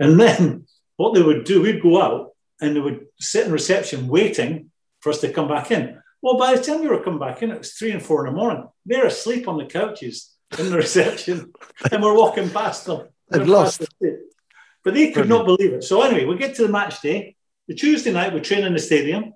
And 0.00 0.18
then 0.18 0.64
what 0.96 1.12
they 1.12 1.22
would 1.22 1.44
do, 1.44 1.60
we'd 1.60 1.82
go 1.82 2.00
out 2.00 2.30
and 2.62 2.74
they 2.74 2.80
would 2.80 3.06
sit 3.20 3.46
in 3.46 3.52
reception 3.52 4.08
waiting 4.08 4.70
for 5.00 5.10
us 5.10 5.20
to 5.20 5.32
come 5.32 5.48
back 5.48 5.70
in. 5.70 6.00
Well, 6.22 6.38
by 6.38 6.56
the 6.56 6.62
time 6.62 6.80
we 6.80 6.88
were 6.88 7.02
coming 7.02 7.20
back 7.20 7.42
in, 7.42 7.50
it 7.50 7.58
was 7.58 7.74
three 7.74 7.90
and 7.92 8.02
four 8.02 8.26
in 8.26 8.32
the 8.32 8.38
morning. 8.38 8.66
They're 8.86 9.06
asleep 9.06 9.48
on 9.48 9.58
the 9.58 9.66
couches 9.66 10.34
in 10.58 10.70
the 10.70 10.76
reception, 10.84 11.52
and 11.92 12.02
we're 12.02 12.16
walking 12.16 12.48
past 12.48 12.86
them. 12.86 13.08
They've 13.30 13.46
lost. 13.46 13.84
But 14.00 14.94
they 14.94 15.08
could 15.08 15.28
Brilliant. 15.28 15.28
not 15.28 15.44
believe 15.44 15.74
it. 15.74 15.84
So 15.84 16.00
anyway, 16.00 16.24
we 16.24 16.38
get 16.38 16.54
to 16.56 16.62
the 16.62 16.72
match 16.72 17.02
day. 17.02 17.36
The 17.68 17.74
Tuesday 17.74 18.12
night, 18.12 18.32
we 18.32 18.40
train 18.40 18.64
in 18.64 18.72
the 18.72 18.78
stadium, 18.78 19.34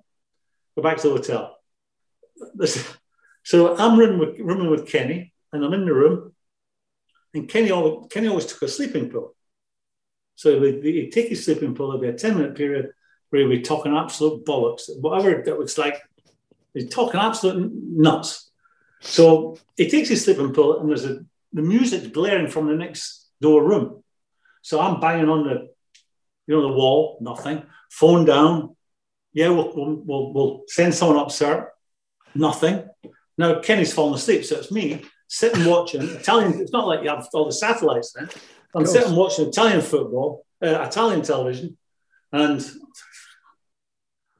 go 0.75 0.81
back 0.81 0.97
to 0.97 1.09
the 1.09 1.15
hotel. 1.15 1.57
So 3.43 3.77
I'm 3.77 3.99
rooming 3.99 4.19
with, 4.19 4.39
rooming 4.39 4.69
with 4.69 4.87
Kenny, 4.87 5.33
and 5.51 5.63
I'm 5.63 5.73
in 5.73 5.85
the 5.85 5.93
room, 5.93 6.33
and 7.33 7.47
Kenny 7.47 7.71
always, 7.71 8.07
Kenny 8.09 8.27
always 8.27 8.45
took 8.45 8.61
a 8.61 8.67
sleeping 8.67 9.09
pill. 9.09 9.35
So 10.35 10.61
he'd 10.61 11.11
take 11.11 11.29
his 11.29 11.45
sleeping 11.45 11.75
pill, 11.75 11.89
there'd 11.89 12.01
be 12.01 12.07
a 12.07 12.13
10 12.13 12.37
minute 12.37 12.55
period 12.55 12.91
where 13.29 13.41
he'd 13.41 13.57
be 13.57 13.61
talking 13.61 13.95
absolute 13.95 14.45
bollocks, 14.45 14.83
whatever 14.99 15.43
that 15.45 15.57
was 15.57 15.77
like, 15.77 16.01
he's 16.73 16.89
talking 16.89 17.19
absolute 17.19 17.71
nuts. 17.73 18.49
So 19.01 19.57
he 19.75 19.89
takes 19.89 20.09
his 20.09 20.23
sleeping 20.23 20.53
pill, 20.53 20.79
and 20.79 20.89
there's 20.89 21.05
a 21.05 21.25
the 21.53 21.61
music's 21.61 22.07
blaring 22.07 22.47
from 22.47 22.67
the 22.67 22.73
next 22.73 23.29
door 23.39 23.63
room. 23.63 24.03
So 24.63 24.79
I'm 24.79 24.99
banging 24.99 25.29
on 25.29 25.43
the, 25.43 25.72
you 26.47 26.55
know, 26.55 26.61
the 26.61 26.73
wall, 26.73 27.17
nothing. 27.21 27.63
Phone 27.89 28.25
down. 28.25 28.75
Yeah, 29.33 29.49
we'll, 29.49 29.71
we'll, 29.75 30.33
we'll 30.33 30.63
send 30.67 30.93
someone 30.93 31.17
up, 31.17 31.31
sir. 31.31 31.71
Nothing. 32.35 32.87
Now 33.37 33.59
Kenny's 33.61 33.93
fallen 33.93 34.13
asleep, 34.13 34.45
so 34.45 34.57
it's 34.57 34.71
me 34.71 35.03
sitting 35.27 35.65
watching 35.65 36.03
Italian. 36.03 36.61
It's 36.61 36.71
not 36.71 36.87
like 36.87 37.03
you 37.03 37.09
have 37.09 37.27
all 37.33 37.45
the 37.45 37.51
satellites 37.51 38.13
then. 38.13 38.29
I'm 38.75 38.85
sitting 38.85 39.15
watching 39.15 39.47
Italian 39.47 39.81
football, 39.81 40.45
uh, 40.61 40.85
Italian 40.87 41.21
television, 41.21 41.77
and 42.31 42.63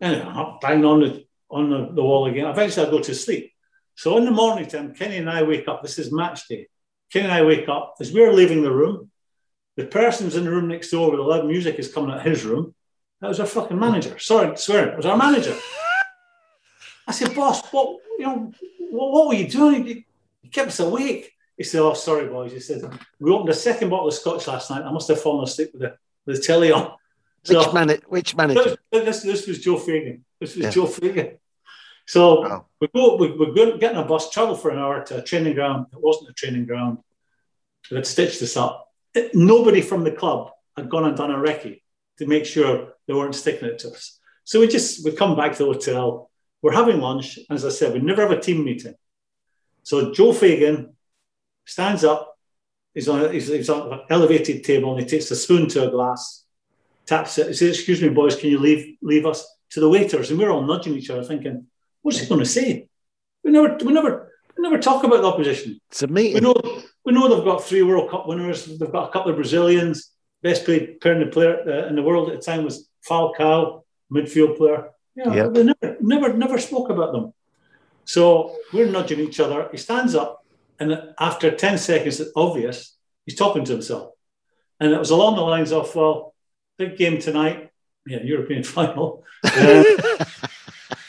anyway, 0.01 0.23
I'm 0.23 0.59
banging 0.61 0.85
on 0.85 0.99
the 1.01 1.25
on 1.49 1.69
the, 1.69 1.91
the 1.93 2.03
wall 2.03 2.27
again. 2.27 2.45
Eventually, 2.45 2.87
I 2.87 2.91
go 2.91 2.99
to 2.99 3.15
sleep. 3.15 3.51
So 3.95 4.17
in 4.17 4.25
the 4.25 4.31
morning 4.31 4.67
time, 4.67 4.93
Kenny 4.93 5.17
and 5.17 5.29
I 5.29 5.43
wake 5.43 5.67
up. 5.67 5.81
This 5.81 5.99
is 5.99 6.11
match 6.11 6.47
day. 6.47 6.67
Kenny 7.11 7.25
and 7.25 7.33
I 7.33 7.43
wake 7.43 7.69
up 7.69 7.95
as 7.99 8.11
we're 8.11 8.33
leaving 8.33 8.63
the 8.63 8.71
room. 8.71 9.11
The 9.75 9.86
person's 9.86 10.36
in 10.36 10.45
the 10.45 10.51
room 10.51 10.67
next 10.67 10.91
door 10.91 11.09
with 11.09 11.19
the 11.19 11.23
loud 11.23 11.45
music 11.45 11.79
is 11.79 11.91
coming 11.91 12.12
out 12.12 12.25
his 12.25 12.45
room. 12.45 12.75
That 13.21 13.29
was 13.29 13.39
our 13.39 13.45
fucking 13.45 13.79
manager. 13.79 14.19
Sorry, 14.19 14.55
swearing. 14.57 14.89
It 14.89 14.97
was 14.97 15.05
our 15.05 15.17
manager. 15.17 15.57
I 17.07 17.12
said, 17.12 17.36
boss, 17.36 17.65
what 17.71 17.99
you 18.19 18.25
know, 18.25 18.51
what, 18.91 19.12
what 19.12 19.27
were 19.27 19.33
you 19.33 19.47
doing? 19.47 19.86
He, 19.86 20.05
he 20.41 20.49
kept 20.49 20.69
us 20.69 20.79
awake. 20.79 21.31
He 21.57 21.63
said, 21.63 21.81
"Oh, 21.81 21.93
sorry, 21.93 22.27
boys." 22.27 22.51
He 22.51 22.59
said, 22.59 22.81
"We 23.19 23.31
opened 23.31 23.49
a 23.49 23.53
second 23.53 23.89
bottle 23.89 24.07
of 24.07 24.13
scotch 24.13 24.47
last 24.47 24.69
night. 24.69 24.83
I 24.83 24.91
must 24.91 25.07
have 25.07 25.21
fallen 25.21 25.43
asleep 25.43 25.71
with 25.73 25.81
the 25.81 25.97
with 26.25 26.38
the 26.38 26.41
telly 26.41 26.71
on." 26.71 26.93
So, 27.45 27.59
which, 27.59 27.73
man- 27.73 27.99
which 28.07 28.36
manager? 28.38 28.77
This, 28.89 29.21
this 29.21 29.47
was 29.47 29.59
Joe 29.59 29.77
Fagan. 29.77 30.23
This 30.39 30.55
was 30.55 30.63
yeah. 30.63 30.69
Joe 30.69 30.86
Fagan. 30.86 31.38
So 32.05 32.39
wow. 32.39 32.65
we 32.79 32.88
go, 32.88 33.17
we, 33.17 33.31
we're 33.31 33.51
going, 33.51 33.79
getting 33.79 33.97
a 33.97 34.05
bus, 34.05 34.29
travel 34.29 34.55
for 34.55 34.71
an 34.71 34.79
hour 34.79 35.03
to 35.03 35.17
a 35.17 35.21
training 35.21 35.55
ground. 35.55 35.88
It 35.91 35.99
wasn't 36.01 36.29
a 36.29 36.33
training 36.33 36.65
ground. 36.65 36.99
They'd 37.91 38.07
stitched 38.07 38.41
us 38.41 38.55
up. 38.55 38.92
Nobody 39.34 39.82
from 39.82 40.04
the 40.04 40.12
club 40.12 40.52
had 40.76 40.89
gone 40.89 41.06
and 41.06 41.15
done 41.15 41.32
a 41.32 41.36
recce 41.36 41.82
to 42.17 42.28
make 42.28 42.45
sure 42.45 42.93
they 43.08 43.13
weren't 43.13 43.36
sticking 43.36 43.67
it 43.67 43.80
to 43.80 43.89
us. 43.89 44.19
So 44.43 44.60
we 44.60 44.67
just 44.67 45.06
we 45.06 45.12
come 45.12 45.36
back 45.36 45.54
to 45.54 45.60
the 45.60 45.73
hotel. 45.73 46.30
We're 46.62 46.73
having 46.73 46.99
lunch, 46.99 47.38
and 47.38 47.56
as 47.58 47.65
I 47.65 47.69
said, 47.69 47.93
we 47.93 47.99
never 47.99 48.21
have 48.21 48.32
a 48.32 48.39
team 48.39 48.63
meeting. 48.63 48.95
So 49.84 50.13
Joe 50.13 50.32
Fagan 50.34 50.95
stands 51.65 52.04
up. 52.04 52.38
He's 52.93 53.10
on, 53.10 53.34
he's, 53.34 53.47
he's 53.47 53.69
on 53.69 53.91
an 53.91 53.99
elevated 54.10 54.63
table, 54.63 54.91
and 54.91 55.02
he 55.02 55.06
takes 55.06 55.30
a 55.32 55.36
spoon 55.36 55.67
to 55.69 55.88
a 55.88 55.91
glass, 55.91 56.45
taps 57.06 57.38
it. 57.38 57.47
He 57.47 57.54
says, 57.54 57.76
"Excuse 57.76 58.02
me, 58.02 58.10
boys, 58.10 58.36
can 58.36 58.49
you 58.49 58.60
leave 58.60 58.97
leave 59.02 59.26
us?" 59.26 59.45
To 59.71 59.80
the 59.80 59.89
waiters, 59.89 60.30
and 60.30 60.38
we're 60.38 60.52
all 60.52 60.62
nudging 60.62 60.93
each 60.93 61.10
other, 61.10 61.23
thinking, 61.23 61.65
What's 62.04 62.19
he 62.19 62.28
going 62.28 62.41
to 62.41 62.45
say? 62.45 62.88
We 63.43 63.52
never, 63.52 63.78
we 63.84 63.93
never, 63.93 64.32
we 64.56 64.62
never 64.62 64.78
talk 64.78 65.04
about 65.04 65.21
the 65.21 65.28
opposition. 65.28 65.80
It's 65.89 66.04
a 66.04 66.08
meeting. 66.08 66.36
We 66.36 66.41
know, 66.41 66.84
we 67.05 67.13
know 67.13 67.27
they've 67.27 67.43
got 67.43 67.63
three 67.63 67.81
World 67.83 68.09
Cup 68.09 68.27
winners. 68.27 68.65
They've 68.65 68.91
got 68.91 69.09
a 69.09 69.11
couple 69.11 69.31
of 69.31 69.37
Brazilians. 69.37 70.11
Best 70.41 70.65
paid 70.65 70.99
player 70.99 71.63
uh, 71.67 71.87
in 71.87 71.95
the 71.95 72.03
world 72.03 72.29
at 72.29 72.35
the 72.35 72.41
time 72.41 72.63
was 72.63 72.89
Falcao, 73.07 73.83
midfield 74.11 74.57
player. 74.57 74.89
Yeah, 75.15 75.33
yep. 75.33 75.53
they 75.53 75.63
never, 75.63 75.97
never, 76.01 76.33
never 76.33 76.57
spoke 76.57 76.89
about 76.89 77.13
them. 77.13 77.33
So 78.05 78.55
we're 78.73 78.89
nudging 78.89 79.19
each 79.19 79.39
other. 79.39 79.69
He 79.71 79.77
stands 79.77 80.15
up, 80.15 80.45
and 80.79 81.13
after 81.19 81.51
10 81.51 81.77
seconds, 81.77 82.19
it's 82.19 82.31
obvious 82.35 82.97
he's 83.25 83.35
talking 83.35 83.63
to 83.65 83.71
himself. 83.71 84.11
And 84.79 84.91
it 84.91 84.99
was 84.99 85.11
along 85.11 85.35
the 85.35 85.41
lines 85.41 85.71
of, 85.71 85.95
well, 85.95 86.33
big 86.77 86.97
game 86.97 87.19
tonight. 87.19 87.69
Yeah, 88.05 88.21
European 88.23 88.63
final. 88.77 89.23
Uh, 89.43 89.83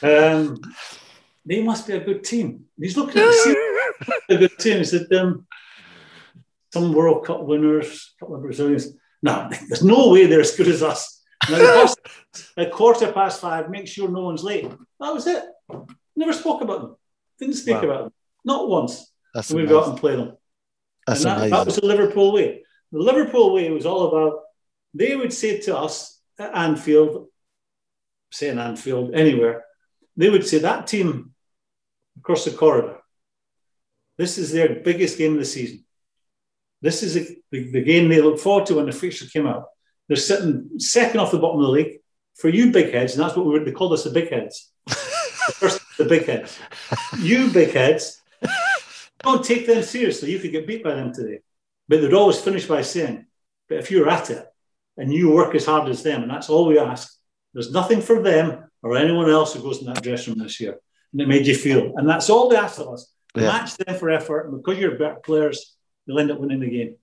um, 0.02 0.60
they 1.44 1.62
must 1.62 1.86
be 1.86 1.94
a 1.94 2.04
good 2.04 2.24
team. 2.24 2.66
He's 2.78 2.96
looking 2.96 3.22
at 3.22 3.26
the 3.26 4.22
a 4.28 4.36
good 4.36 4.58
team. 4.58 4.78
He 4.78 4.84
said, 4.84 5.12
um, 5.12 5.46
some 6.74 6.92
World 6.92 7.24
Cup 7.24 7.44
winners, 7.44 8.14
a 8.16 8.20
couple 8.20 8.34
of 8.34 8.42
Brazilians. 8.42 8.88
No, 9.22 9.48
there's 9.68 9.84
no 9.84 10.10
way 10.10 10.26
they're 10.26 10.40
as 10.40 10.56
good 10.56 10.66
as 10.66 10.82
us. 10.82 11.22
Now, 11.48 11.86
at 12.56 12.72
quarter 12.78 13.12
past 13.12 13.40
five, 13.40 13.70
make 13.70 13.86
sure 13.86 14.08
no 14.08 14.22
one's 14.22 14.42
late. 14.42 14.68
That 14.98 15.14
was 15.14 15.26
it. 15.28 15.44
Never 16.16 16.32
spoke 16.32 16.62
about 16.62 16.80
them. 16.82 16.96
Didn't 17.38 17.54
speak 17.54 17.76
wow. 17.76 17.84
about 17.84 18.02
them. 18.02 18.12
Not 18.44 18.68
once. 18.68 19.12
That's 19.34 19.52
we 19.52 19.66
got 19.66 19.88
and 19.88 19.98
play 19.98 20.16
them. 20.16 20.36
That's 21.06 21.24
and 21.24 21.42
that, 21.42 21.50
that 21.50 21.66
was 21.66 21.76
the 21.76 21.86
Liverpool 21.86 22.32
way. 22.32 22.64
The 22.90 22.98
Liverpool 22.98 23.54
way 23.54 23.70
was 23.70 23.86
all 23.86 24.08
about, 24.08 24.40
they 24.94 25.14
would 25.14 25.32
say 25.32 25.60
to 25.60 25.76
us 25.76 26.20
at 26.38 26.54
Anfield, 26.54 27.28
say 28.32 28.48
in 28.48 28.58
Anfield, 28.58 29.14
anywhere, 29.14 29.64
they 30.16 30.30
would 30.30 30.46
say 30.46 30.58
that 30.58 30.86
team 30.86 31.34
across 32.18 32.44
the 32.44 32.52
corridor, 32.52 32.98
this 34.18 34.38
is 34.38 34.52
their 34.52 34.80
biggest 34.80 35.18
game 35.18 35.34
of 35.34 35.38
the 35.38 35.44
season. 35.44 35.83
This 36.84 37.02
is 37.02 37.16
a, 37.16 37.20
the, 37.50 37.70
the, 37.70 37.82
game 37.82 38.10
they 38.10 38.20
look 38.20 38.38
forward 38.38 38.66
to 38.66 38.74
when 38.74 38.84
the 38.84 38.92
fixture 38.92 39.24
came 39.24 39.46
out. 39.46 39.68
They're 40.06 40.18
sitting 40.18 40.68
second 40.78 41.18
off 41.18 41.30
the 41.30 41.38
bottom 41.38 41.60
of 41.60 41.66
the 41.66 41.72
league. 41.72 42.00
For 42.34 42.50
you 42.50 42.72
big 42.72 42.92
heads, 42.92 43.14
and 43.14 43.24
that's 43.24 43.34
what 43.34 43.46
we 43.46 43.52
were, 43.52 43.64
they 43.64 43.72
called 43.72 43.94
us 43.94 44.04
the 44.04 44.10
big 44.10 44.28
heads. 44.28 44.70
the 44.86 44.94
first, 45.54 45.80
the 45.96 46.04
big 46.04 46.26
heads. 46.26 46.58
You 47.18 47.48
big 47.48 47.70
heads, 47.70 48.20
don't 49.22 49.42
take 49.42 49.66
them 49.66 49.82
seriously. 49.82 50.30
You 50.30 50.38
could 50.38 50.52
get 50.52 50.66
beat 50.66 50.84
by 50.84 50.94
them 50.94 51.14
today. 51.14 51.38
But 51.88 52.02
they'd 52.02 52.12
always 52.12 52.38
finish 52.38 52.66
by 52.66 52.82
saying, 52.82 53.24
but 53.68 53.78
if 53.78 53.90
you're 53.90 54.10
at 54.10 54.28
it 54.28 54.46
and 54.98 55.10
you 55.10 55.30
work 55.30 55.54
as 55.54 55.64
hard 55.64 55.88
as 55.88 56.02
them, 56.02 56.20
and 56.20 56.30
that's 56.30 56.50
all 56.50 56.66
we 56.66 56.78
ask, 56.78 57.18
there's 57.54 57.72
nothing 57.72 58.02
for 58.02 58.20
them 58.20 58.68
or 58.82 58.98
anyone 58.98 59.30
else 59.30 59.54
who 59.54 59.62
goes 59.62 59.80
in 59.80 59.86
that 59.86 60.02
dressing 60.02 60.34
room 60.34 60.42
this 60.42 60.60
year. 60.60 60.78
And 61.12 61.22
it 61.22 61.28
made 61.28 61.46
you 61.46 61.54
feel. 61.54 61.94
And 61.96 62.06
that's 62.06 62.28
all 62.28 62.50
they 62.50 62.56
asked 62.56 62.78
of 62.78 62.88
us. 62.88 63.10
Yeah. 63.34 63.44
Match 63.44 63.76
them 63.78 63.96
for 63.96 64.10
effort. 64.10 64.48
And 64.48 64.62
because 64.62 64.78
you're 64.78 64.98
better 64.98 65.20
players, 65.24 65.73
you'll 66.06 66.18
end 66.18 66.30
up 66.30 66.38
winning 66.38 66.60
the 66.60 66.70
game. 66.70 66.96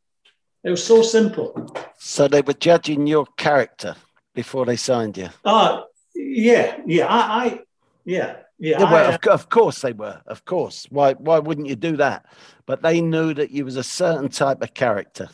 It 0.64 0.70
was 0.70 0.84
so 0.84 1.02
simple. 1.02 1.76
So 1.98 2.28
they 2.28 2.42
were 2.42 2.54
judging 2.54 3.08
your 3.08 3.26
character 3.38 3.96
before 4.34 4.66
they 4.66 4.76
signed 4.76 5.18
you? 5.18 5.30
Uh, 5.44 5.82
yeah, 6.16 6.80
yeah. 6.86 7.08
I, 7.08 7.20
I 7.20 7.60
yeah. 8.06 8.38
Yeah, 8.60 8.80
yeah 8.80 8.92
well, 8.92 9.12
I, 9.12 9.16
of, 9.16 9.28
of, 9.28 9.50
course 9.50 9.82
they 9.82 9.94
were. 9.94 10.22
Of 10.28 10.46
course. 10.46 10.86
Why? 10.90 11.14
Why 11.14 11.40
wouldn't 11.40 11.68
you 11.68 11.76
do 11.76 11.98
that? 11.98 12.26
But 12.66 12.84
they 12.84 13.02
knew 13.02 13.34
that 13.34 13.52
you 13.52 13.66
was 13.66 13.76
a 13.76 13.84
certain 13.84 14.30
type 14.30 14.62
of 14.62 14.74
character 14.74 15.30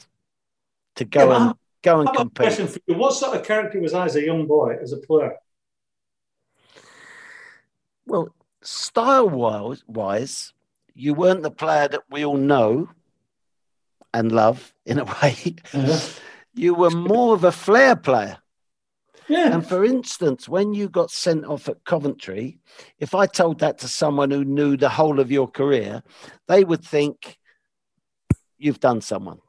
to 0.95 1.05
go 1.05 1.31
yeah, 1.31 1.47
and 1.47 1.55
go 1.83 1.99
and 1.99 2.13
compete. 2.13 2.45
Question 2.45 2.67
for 2.67 2.79
you. 2.87 2.95
What 2.95 3.13
sort 3.13 3.37
of 3.37 3.45
character 3.45 3.79
was 3.79 3.93
I 3.93 4.05
as 4.05 4.15
a 4.15 4.23
young 4.23 4.47
boy, 4.47 4.77
as 4.81 4.93
a 4.93 4.97
player? 4.97 5.35
Well, 8.05 8.33
style 8.61 9.29
wise, 9.29 10.53
you 10.93 11.13
weren't 11.13 11.43
the 11.43 11.51
player 11.51 11.89
that 11.89 12.03
we 12.09 12.23
all 12.23 12.37
know 12.37 12.89
and 14.17 14.31
love 14.31 14.73
in 14.85 14.99
a 14.99 15.05
way. 15.21 15.55
Uh-huh. 15.73 15.99
You 16.53 16.73
were 16.73 16.89
more 16.89 17.35
of 17.35 17.43
a 17.43 17.51
flair 17.51 17.95
player. 17.95 18.37
Yeah. 19.27 19.53
And 19.53 19.67
for 19.67 19.83
instance, 19.83 20.47
when 20.47 20.73
you 20.73 20.89
got 20.89 21.11
sent 21.11 21.45
off 21.45 21.67
at 21.67 21.83
Coventry, 21.83 22.59
if 22.97 23.13
I 23.13 23.25
told 23.27 23.59
that 23.59 23.79
to 23.79 23.87
someone 23.87 24.31
who 24.31 24.45
knew 24.45 24.77
the 24.77 24.89
whole 24.89 25.19
of 25.19 25.31
your 25.31 25.47
career, 25.47 26.01
they 26.47 26.63
would 26.63 26.83
think 26.83 27.37
you've 28.57 28.79
done 28.79 29.01
someone. 29.01 29.39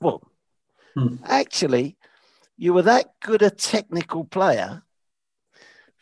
Well, 0.00 0.22
hmm. 0.94 1.16
actually, 1.24 1.98
you 2.56 2.72
were 2.72 2.82
that 2.82 3.14
good 3.20 3.42
a 3.42 3.50
technical 3.50 4.24
player 4.24 4.82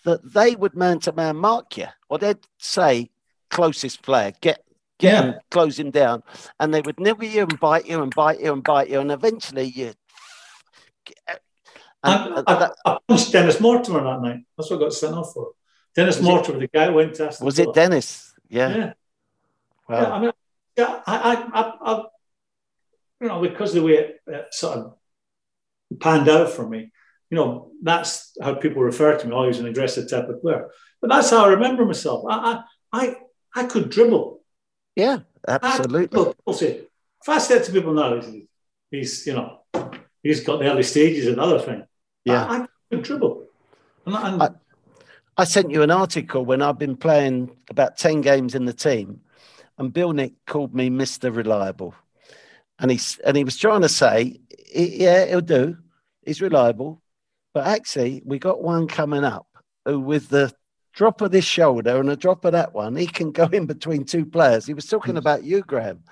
that 0.05 0.35
they 0.35 0.55
would 0.55 0.77
man 0.77 1.01
to 1.01 1.13
man 1.13 1.37
mark 1.37 1.79
you, 1.79 1.87
or 2.11 2.19
they'd 2.19 2.47
say 2.59 3.11
closest 3.51 4.03
player, 4.03 4.33
get 4.41 4.66
get 4.99 5.13
yeah. 5.13 5.23
him, 5.23 5.41
close 5.51 5.79
him 5.79 5.91
down, 5.91 6.23
and 6.61 6.73
they 6.73 6.81
would 6.81 6.99
nibble 7.01 7.25
you 7.25 7.43
and 7.43 7.61
bite 7.61 7.87
you 7.87 8.03
and 8.03 8.15
bite 8.15 8.41
you 8.41 8.53
and 8.53 8.63
bite 8.63 8.91
you, 8.91 9.01
and 9.01 9.11
eventually 9.11 9.65
you. 9.65 9.93
And, 11.29 11.39
I, 12.03 12.43
I, 12.47 12.71
I, 12.85 12.99
punched 13.09 13.33
Dennis 13.33 13.61
Mortimer 13.61 14.05
that 14.05 14.23
night. 14.23 14.41
That's 14.57 14.71
what 14.71 14.79
I 14.79 14.85
got 14.85 14.93
sent 14.93 15.15
off 15.15 15.33
for. 15.33 15.53
Dennis 15.95 16.21
Mortimer, 16.21 16.59
it, 16.59 16.61
the 16.73 16.79
guy 16.79 16.87
who 16.87 16.95
went 16.95 17.15
to 17.15 17.35
Was 17.41 17.59
it 17.59 17.73
Dennis? 17.75 18.35
Yeah. 18.49 18.77
Yeah. 18.77 18.93
Wow. 19.89 20.01
Yeah, 20.01 20.11
I 20.11 20.19
mean, 20.21 20.33
yeah, 20.77 21.01
I, 21.07 21.49
I, 21.53 21.73
I, 21.93 22.05
you 23.21 23.29
know, 23.29 23.41
because 23.41 23.73
the 23.73 23.83
way 23.83 23.93
it, 23.95 24.21
it 24.27 24.47
sort 24.53 24.79
of 24.79 24.95
panned 26.01 26.29
out 26.29 26.51
for 26.51 26.69
me, 26.69 26.93
you 27.31 27.37
know, 27.37 27.71
that's 27.83 28.37
how 28.43 28.55
people 28.55 28.83
refer 28.83 29.17
to 29.17 29.27
me, 29.27 29.33
always 29.33 29.59
an 29.59 29.67
aggressive 29.67 30.09
type 30.09 30.29
of 30.29 30.41
player. 30.43 30.69
But 31.01 31.11
that's 31.11 31.31
how 31.31 31.45
I 31.45 31.49
remember 31.49 31.85
myself. 31.85 32.25
I, 32.29 32.63
I, 32.93 33.07
I, 33.07 33.17
I 33.55 33.65
could 33.65 33.91
dribble. 33.91 34.36
Yeah, 34.97 35.19
ah, 35.47 35.59
absolutely. 35.63 36.09
People 36.09 36.55
say, 36.55 36.81
if 37.21 37.29
I 37.29 37.39
said 37.39 37.63
to 37.65 37.73
people 37.73 37.93
now, 37.93 38.21
he's, 38.91 39.27
you 39.27 39.35
know, 39.35 39.61
he's 40.23 40.41
got 40.41 40.59
the 40.59 40.71
early 40.71 40.83
stages 40.83 41.27
and 41.29 41.39
other 41.39 41.61
thing. 41.61 41.85
Yeah, 42.25 42.45
I, 42.45 42.63
I 42.63 42.67
could 42.91 43.03
dribble. 43.03 43.45
And, 44.07 44.15
and 44.17 44.43
I, 44.43 44.49
I 45.37 45.45
sent 45.45 45.71
you 45.71 45.83
an 45.83 45.91
article 45.91 46.45
when 46.45 46.63
I've 46.63 46.79
been 46.79 46.97
playing 46.97 47.55
about 47.69 47.99
ten 47.99 48.23
games 48.23 48.55
in 48.55 48.65
the 48.65 48.73
team, 48.73 49.21
and 49.77 49.93
Bill 49.93 50.13
Nick 50.13 50.33
called 50.47 50.75
me 50.75 50.89
Mister 50.89 51.31
Reliable, 51.31 51.95
and 52.79 52.91
he's 52.91 53.19
and 53.19 53.37
he 53.37 53.45
was 53.45 53.59
trying 53.59 53.83
to 53.83 53.89
say, 53.91 54.41
yeah, 54.75 55.27
he'll 55.27 55.41
do. 55.43 55.77
He's 56.25 56.41
reliable, 56.41 57.03
but 57.53 57.67
actually, 57.67 58.23
we 58.25 58.39
got 58.39 58.63
one 58.63 58.89
coming 58.89 59.25
up 59.25 59.47
who, 59.85 60.01
with 60.01 60.29
the 60.31 60.53
drop 60.97 61.21
of 61.21 61.31
this 61.31 61.45
shoulder 61.45 62.01
and 62.01 62.11
a 62.11 62.17
drop 62.17 62.45
of 62.47 62.53
that 62.53 62.75
one, 62.75 62.97
he 62.97 63.07
can 63.07 63.31
go 63.31 63.45
in 63.53 63.67
between 63.67 64.05
two 64.05 64.25
players. 64.25 64.67
He 64.67 64.75
was 64.75 64.87
talking 64.87 65.19
about 65.19 65.45
you, 65.45 65.61
Graeme, 65.61 66.03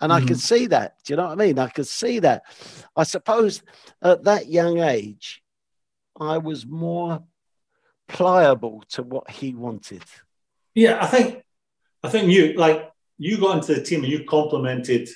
and 0.00 0.12
mm-hmm. 0.12 0.24
I 0.24 0.26
could 0.26 0.40
see 0.40 0.66
that. 0.66 0.96
Do 1.04 1.12
you 1.12 1.16
know 1.16 1.28
what 1.28 1.40
I 1.40 1.46
mean? 1.46 1.58
I 1.58 1.68
could 1.68 1.86
see 1.86 2.18
that. 2.18 2.42
I 2.96 3.04
suppose 3.04 3.62
at 4.02 4.24
that 4.24 4.48
young 4.48 4.80
age, 4.80 5.42
I 6.20 6.38
was 6.38 6.66
more 6.66 7.22
pliable 8.08 8.82
to 8.90 9.04
what 9.04 9.30
he 9.30 9.54
wanted. 9.54 10.02
Yeah, 10.74 10.98
I 11.00 11.06
think, 11.06 11.42
I 12.02 12.08
think 12.08 12.30
you 12.30 12.54
like 12.54 12.90
you 13.18 13.38
got 13.38 13.58
into 13.58 13.74
the 13.74 13.82
team 13.82 14.02
and 14.02 14.12
you 14.12 14.24
complimented 14.24 15.08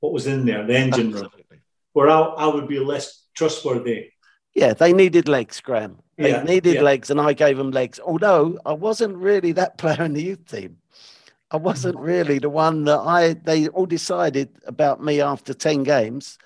what 0.00 0.12
was 0.12 0.26
in 0.26 0.46
there, 0.46 0.66
the 0.66 0.76
engine 0.76 1.12
room, 1.12 1.28
where 1.92 2.08
I, 2.08 2.20
I 2.20 2.46
would 2.46 2.66
be 2.66 2.78
less 2.78 3.24
trustworthy. 3.34 4.10
Yeah, 4.58 4.74
they 4.74 4.92
needed 4.92 5.28
legs, 5.28 5.60
Graeme. 5.60 5.98
They 6.16 6.30
yeah, 6.30 6.42
needed 6.42 6.76
yeah. 6.76 6.82
legs, 6.82 7.10
and 7.10 7.20
I 7.20 7.32
gave 7.32 7.56
them 7.56 7.70
legs. 7.70 8.00
Although 8.00 8.58
I 8.66 8.72
wasn't 8.72 9.16
really 9.16 9.52
that 9.52 9.78
player 9.78 10.02
in 10.02 10.14
the 10.14 10.22
youth 10.22 10.46
team. 10.46 10.78
I 11.50 11.56
wasn't 11.56 11.96
mm. 11.96 12.04
really 12.04 12.38
the 12.38 12.50
one 12.50 12.84
that 12.84 12.98
I. 12.98 13.34
They 13.34 13.68
all 13.68 13.86
decided 13.86 14.50
about 14.66 15.02
me 15.02 15.20
after 15.20 15.54
ten 15.54 15.84
games. 15.84 16.38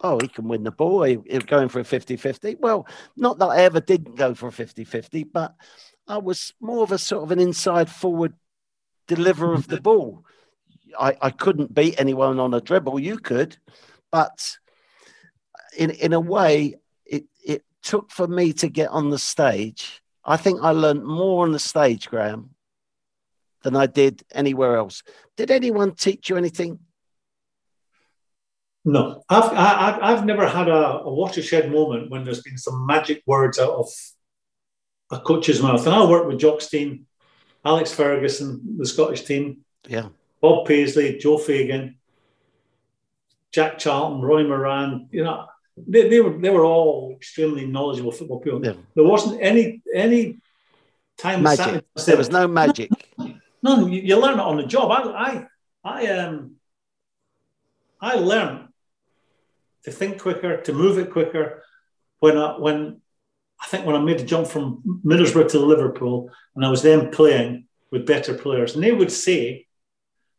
Oh, 0.00 0.18
he 0.20 0.28
can 0.28 0.48
win 0.48 0.64
the 0.64 0.70
ball. 0.70 1.02
He, 1.02 1.18
he's 1.28 1.42
going 1.42 1.68
for 1.68 1.80
a 1.80 1.84
50-50. 1.84 2.60
Well, 2.60 2.86
not 3.16 3.40
that 3.40 3.46
I 3.46 3.62
ever 3.62 3.80
didn't 3.80 4.14
go 4.14 4.32
for 4.32 4.46
a 4.46 4.52
50-50, 4.52 5.26
but 5.32 5.56
I 6.06 6.18
was 6.18 6.54
more 6.60 6.84
of 6.84 6.92
a 6.92 6.98
sort 6.98 7.24
of 7.24 7.32
an 7.32 7.40
inside 7.40 7.90
forward 7.90 8.34
deliverer 9.08 9.54
of 9.54 9.66
the 9.66 9.80
ball. 9.80 10.24
I, 10.98 11.16
I 11.20 11.30
couldn't 11.30 11.74
beat 11.74 11.96
anyone 11.98 12.38
on 12.38 12.54
a 12.54 12.60
dribble. 12.60 13.00
You 13.00 13.18
could, 13.18 13.56
but 14.12 14.56
in 15.76 15.90
in 15.90 16.12
a 16.12 16.20
way, 16.20 16.76
took 17.82 18.10
for 18.10 18.26
me 18.26 18.52
to 18.54 18.68
get 18.68 18.90
on 18.90 19.10
the 19.10 19.18
stage. 19.18 20.02
I 20.24 20.36
think 20.36 20.60
I 20.62 20.70
learned 20.70 21.04
more 21.04 21.44
on 21.44 21.52
the 21.52 21.58
stage, 21.58 22.08
Graeme, 22.08 22.50
than 23.62 23.76
I 23.76 23.86
did 23.86 24.22
anywhere 24.32 24.76
else. 24.76 25.02
Did 25.36 25.50
anyone 25.50 25.94
teach 25.94 26.28
you 26.28 26.36
anything? 26.36 26.78
No, 28.84 29.22
I've 29.28 29.52
I, 29.52 29.98
I've 30.00 30.24
never 30.24 30.46
had 30.48 30.68
a, 30.68 31.00
a 31.00 31.12
watershed 31.12 31.70
moment 31.70 32.10
when 32.10 32.24
there's 32.24 32.42
been 32.42 32.58
some 32.58 32.86
magic 32.86 33.22
words 33.26 33.58
out 33.58 33.72
of 33.72 33.88
a 35.10 35.20
coach's 35.20 35.62
mouth. 35.62 35.84
And 35.86 35.94
I 35.94 36.04
worked 36.04 36.26
with 36.26 36.38
Jock 36.38 36.60
Stein, 36.60 37.06
Alex 37.64 37.92
Ferguson, 37.92 38.76
the 38.78 38.86
Scottish 38.86 39.22
team. 39.22 39.64
Yeah. 39.86 40.08
Bob 40.40 40.66
Paisley, 40.66 41.18
Joe 41.18 41.38
Fagan, 41.38 41.96
Jack 43.52 43.78
Charlton, 43.78 44.20
Roy 44.22 44.44
Moran, 44.44 45.08
you 45.10 45.24
know, 45.24 45.46
they, 45.86 46.08
they 46.08 46.20
were 46.20 46.36
they 46.38 46.50
were 46.50 46.64
all 46.64 47.12
extremely 47.16 47.66
knowledgeable 47.66 48.12
football 48.12 48.40
people. 48.40 48.64
Yeah. 48.64 48.74
There 48.94 49.04
wasn't 49.04 49.40
any 49.42 49.82
any 49.94 50.38
time 51.16 51.42
magic. 51.42 51.84
There 52.06 52.16
was 52.16 52.30
no 52.30 52.48
magic. 52.48 52.90
No, 53.60 53.86
you, 53.86 54.00
you, 54.00 54.16
learn 54.16 54.38
it 54.38 54.42
on 54.42 54.56
the 54.56 54.66
job. 54.66 54.90
I 54.90 55.02
I 55.26 55.46
I 55.84 56.06
um 56.06 56.56
I 58.00 58.14
learned 58.14 58.68
to 59.84 59.90
think 59.90 60.20
quicker, 60.20 60.58
to 60.62 60.72
move 60.72 60.98
it 60.98 61.10
quicker. 61.10 61.62
When 62.20 62.36
I 62.36 62.58
when 62.58 63.00
I 63.60 63.66
think 63.66 63.86
when 63.86 63.96
I 63.96 64.00
made 64.00 64.18
the 64.18 64.24
jump 64.24 64.46
from 64.46 65.00
Middlesbrough 65.04 65.50
to 65.50 65.58
Liverpool, 65.58 66.30
and 66.54 66.64
I 66.64 66.70
was 66.70 66.82
then 66.82 67.10
playing 67.10 67.66
with 67.90 68.06
better 68.06 68.34
players, 68.34 68.74
and 68.74 68.84
they 68.84 68.92
would 68.92 69.12
say, 69.12 69.66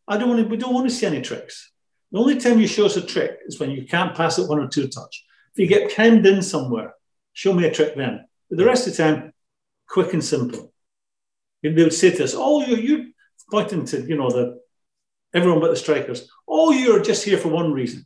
"I 0.08 0.18
don't 0.18 0.30
want 0.30 0.42
to. 0.42 0.48
We 0.48 0.58
don't 0.58 0.74
want 0.74 0.90
to 0.90 0.96
see 0.96 1.06
any 1.06 1.22
tricks. 1.22 1.72
The 2.12 2.20
only 2.20 2.40
time 2.40 2.60
you 2.60 2.68
show 2.68 2.86
us 2.86 2.98
a 2.98 3.02
trick 3.02 3.40
is 3.46 3.60
when 3.60 3.72
you 3.72 3.86
can't 3.86 4.16
pass 4.16 4.40
it 4.40 4.48
one 4.50 4.60
or 4.60 4.68
two 4.68 4.88
touch. 4.88 5.26
If 5.54 5.60
you 5.60 5.68
get 5.68 5.92
hemmed 5.94 6.26
in 6.26 6.42
somewhere, 6.42 6.94
show 7.34 7.54
me 7.54 7.66
a 7.66 7.72
trick 7.72 7.96
then. 7.96 8.26
But 8.50 8.58
the 8.58 8.66
rest 8.66 8.88
of 8.88 8.96
the 8.96 9.04
time, 9.04 9.34
quick 9.88 10.14
and 10.14 10.24
simple. 10.24 10.74
They 11.62 11.72
would 11.72 11.94
say 11.94 12.12
to 12.12 12.24
us, 12.24 12.34
"Oh, 12.36 12.66
you 12.66 12.76
you 12.78 13.14
pointing 13.52 13.86
to 13.86 14.02
you 14.02 14.16
know 14.16 14.30
the 14.30 14.60
everyone 15.34 15.60
but 15.60 15.70
the 15.70 15.76
strikers. 15.76 16.30
Oh, 16.48 16.72
you're 16.72 17.02
just 17.02 17.24
here 17.26 17.38
for 17.38 17.50
one 17.50 17.74
reason. 17.74 18.06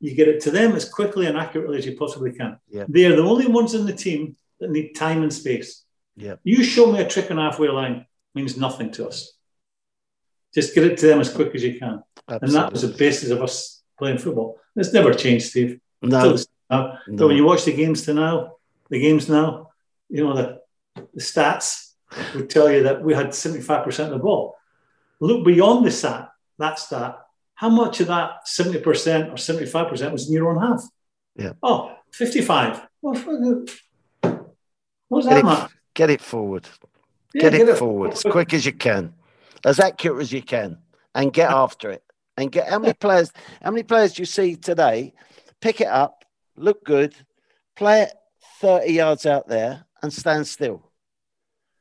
You 0.00 0.14
get 0.14 0.28
it 0.28 0.40
to 0.42 0.50
them 0.50 0.72
as 0.72 0.88
quickly 0.88 1.26
and 1.26 1.36
accurately 1.36 1.78
as 1.78 1.86
you 1.86 1.96
possibly 1.96 2.32
can. 2.32 2.58
Yeah. 2.68 2.84
They 2.88 3.04
are 3.06 3.16
the 3.16 3.22
only 3.22 3.46
ones 3.46 3.74
in 3.74 3.86
the 3.86 3.92
team 3.92 4.36
that 4.60 4.70
need 4.70 4.92
time 4.92 5.22
and 5.22 5.32
space. 5.32 5.84
Yeah. 6.16 6.36
You 6.44 6.62
show 6.62 6.90
me 6.92 7.00
a 7.00 7.08
trick 7.08 7.30
on 7.30 7.38
halfway 7.38 7.68
line 7.68 8.06
means 8.34 8.56
nothing 8.56 8.90
to 8.92 9.08
us. 9.08 9.32
Just 10.54 10.74
get 10.74 10.84
it 10.84 10.98
to 10.98 11.06
them 11.06 11.20
as 11.20 11.32
quick 11.32 11.54
as 11.54 11.62
you 11.62 11.78
can. 11.78 12.02
Absolutely. 12.28 12.46
And 12.46 12.54
that 12.54 12.72
was 12.72 12.82
the 12.82 12.96
basis 12.96 13.30
of 13.30 13.42
us 13.42 13.82
playing 13.98 14.18
football. 14.18 14.58
It's 14.76 14.92
never 14.92 15.12
changed, 15.12 15.46
Steve. 15.46 15.80
No. 16.02 16.36
No. 16.70 16.98
But 17.08 17.26
when 17.28 17.36
you 17.36 17.44
watch 17.44 17.64
the 17.64 17.72
games 17.72 18.04
to 18.04 18.14
now, 18.14 18.56
the 18.90 19.00
games 19.00 19.28
now, 19.28 19.70
you 20.08 20.24
know, 20.24 20.34
the, 20.34 20.60
the 21.14 21.20
stats 21.20 21.92
would 22.34 22.50
tell 22.50 22.70
you 22.70 22.84
that 22.84 23.02
we 23.02 23.14
had 23.14 23.28
75% 23.28 23.98
of 24.04 24.10
the 24.10 24.18
ball. 24.18 24.56
Look 25.20 25.44
beyond 25.44 25.84
the 25.84 25.90
stat, 25.90 26.30
that 26.58 26.78
stat, 26.78 27.18
how 27.54 27.68
much 27.68 28.00
of 28.00 28.06
that 28.06 28.46
70% 28.46 28.84
or 28.84 29.34
75% 29.34 30.12
was 30.12 30.28
in 30.28 30.32
your 30.32 30.50
own 30.50 30.62
half? 30.62 30.84
Yeah. 31.34 31.52
Oh, 31.62 31.92
55. 32.12 32.86
Well, 33.02 33.66
uh, 34.22 34.36
What's 35.08 35.26
that, 35.26 35.42
get 35.42 35.52
it, 35.52 35.70
Get 35.94 36.10
it 36.10 36.20
forward. 36.20 36.68
Yeah, 37.34 37.42
get, 37.42 37.52
get, 37.52 37.68
it, 37.68 37.78
forward 37.78 38.12
as 38.12 38.22
quick 38.22 38.54
as 38.54 38.64
you 38.64 38.72
can, 38.72 39.14
as 39.64 39.80
accurate 39.80 40.22
as 40.22 40.32
you 40.32 40.42
can, 40.42 40.78
and 41.14 41.32
get 41.32 41.50
after 41.64 41.90
it. 41.90 42.02
And 42.36 42.52
get 42.52 42.68
how 42.68 42.78
many 42.78 42.94
players? 42.94 43.32
How 43.60 43.72
many 43.72 43.82
players 43.82 44.12
do 44.12 44.22
you 44.22 44.26
see 44.26 44.54
today? 44.54 45.14
Pick 45.60 45.80
it 45.80 45.88
up, 45.88 46.17
look 46.60 46.84
good, 46.84 47.14
play 47.76 48.02
it 48.02 48.12
thirty 48.60 48.92
yards 48.92 49.26
out 49.26 49.48
there, 49.48 49.84
and 50.02 50.12
stand 50.12 50.46
still. 50.46 50.90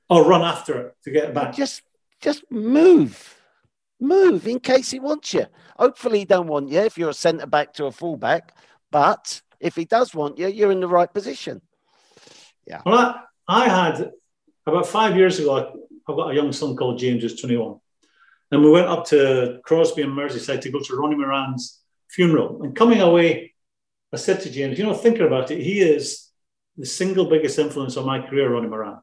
Or 0.10 0.26
run 0.26 0.42
after 0.42 0.88
it 0.88 0.96
to 1.04 1.12
get 1.12 1.26
it 1.26 1.34
back. 1.34 1.54
Just, 1.54 1.82
just 2.22 2.44
move, 2.50 3.42
move 4.00 4.48
in 4.48 4.60
case 4.60 4.90
he 4.92 5.00
wants 5.00 5.34
you. 5.34 5.46
Hopefully, 5.78 6.20
he 6.20 6.26
don't 6.26 6.48
want 6.48 6.70
you 6.70 6.80
if 6.80 6.98
you're 6.98 7.10
a 7.10 7.14
centre 7.14 7.46
back 7.46 7.74
to 7.74 7.86
a 7.86 7.92
fullback. 7.92 8.56
But 8.90 9.42
if 9.60 9.76
he 9.76 9.86
does 9.86 10.16
want 10.16 10.38
you, 10.38 10.48
you're 10.48 10.72
in 10.72 10.80
the 10.80 10.88
right 10.88 11.14
position. 11.14 11.62
Yeah. 12.66 12.82
Well, 12.86 13.22
I, 13.48 13.66
I 13.66 13.70
had 13.70 14.12
about 14.66 14.88
five 14.88 15.16
years 15.16 15.40
ago, 15.40 15.56
I've 16.08 16.16
got 16.16 16.32
a 16.32 16.36
young 16.36 16.52
son 16.52 16.76
called 16.76 17.00
James, 17.00 17.22
who's 17.22 17.40
21. 17.40 17.80
And 18.52 18.64
we 18.64 18.70
went 18.70 18.88
up 18.88 19.06
to 19.08 19.60
Crosby 19.64 20.04
and 20.04 20.14
Merseyside 20.14 20.62
to 20.62 20.72
go 20.72 20.80
to 20.80 20.96
Ronnie 20.96 21.16
Moran's 21.16 21.82
funeral. 22.10 22.62
And 22.64 22.76
coming 22.76 23.02
away, 23.02 23.54
I 24.14 24.18
said 24.18 24.42
to 24.42 24.50
James, 24.50 24.78
you 24.78 24.86
know, 24.86 24.94
thinking 24.94 25.26
about 25.26 25.52
it, 25.52 25.62
he 25.62 25.82
is 25.82 26.30
the 26.78 26.86
single 26.86 27.26
biggest 27.26 27.60
influence 27.60 27.98
on 27.98 28.06
my 28.06 28.22
career, 28.22 28.50
Ronnie 28.50 28.70
Moran. 28.70 29.00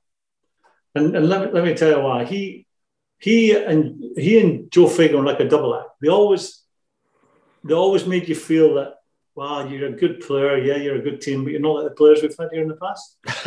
And, 0.95 1.15
and 1.17 1.29
let, 1.29 1.41
me, 1.41 1.53
let 1.53 1.65
me 1.65 1.75
tell 1.75 1.91
you 1.91 2.01
why. 2.01 2.25
He 2.25 2.67
he 3.19 3.53
and 3.53 4.03
he 4.17 4.41
and 4.41 4.71
Joe 4.71 4.89
Fagan 4.89 5.17
were 5.17 5.25
like 5.25 5.41
a 5.41 5.49
double 5.49 5.75
act. 5.75 5.89
They 6.01 6.09
always 6.09 6.63
they 7.65 7.75
always 7.75 8.07
made 8.07 8.29
you 8.29 8.35
feel 8.35 8.75
that 8.75 8.97
wow, 9.35 9.67
you're 9.67 9.89
a 9.89 9.93
good 9.93 10.21
player. 10.21 10.59
Yeah, 10.59 10.77
you're 10.77 10.97
a 10.97 11.03
good 11.03 11.21
team, 11.21 11.43
but 11.43 11.51
you're 11.51 11.61
not 11.61 11.77
like 11.77 11.85
the 11.85 11.95
players 11.95 12.23
we've 12.23 12.37
had 12.39 12.51
here 12.53 12.63
in 12.63 12.69
the 12.69 12.77
past. 12.77 13.17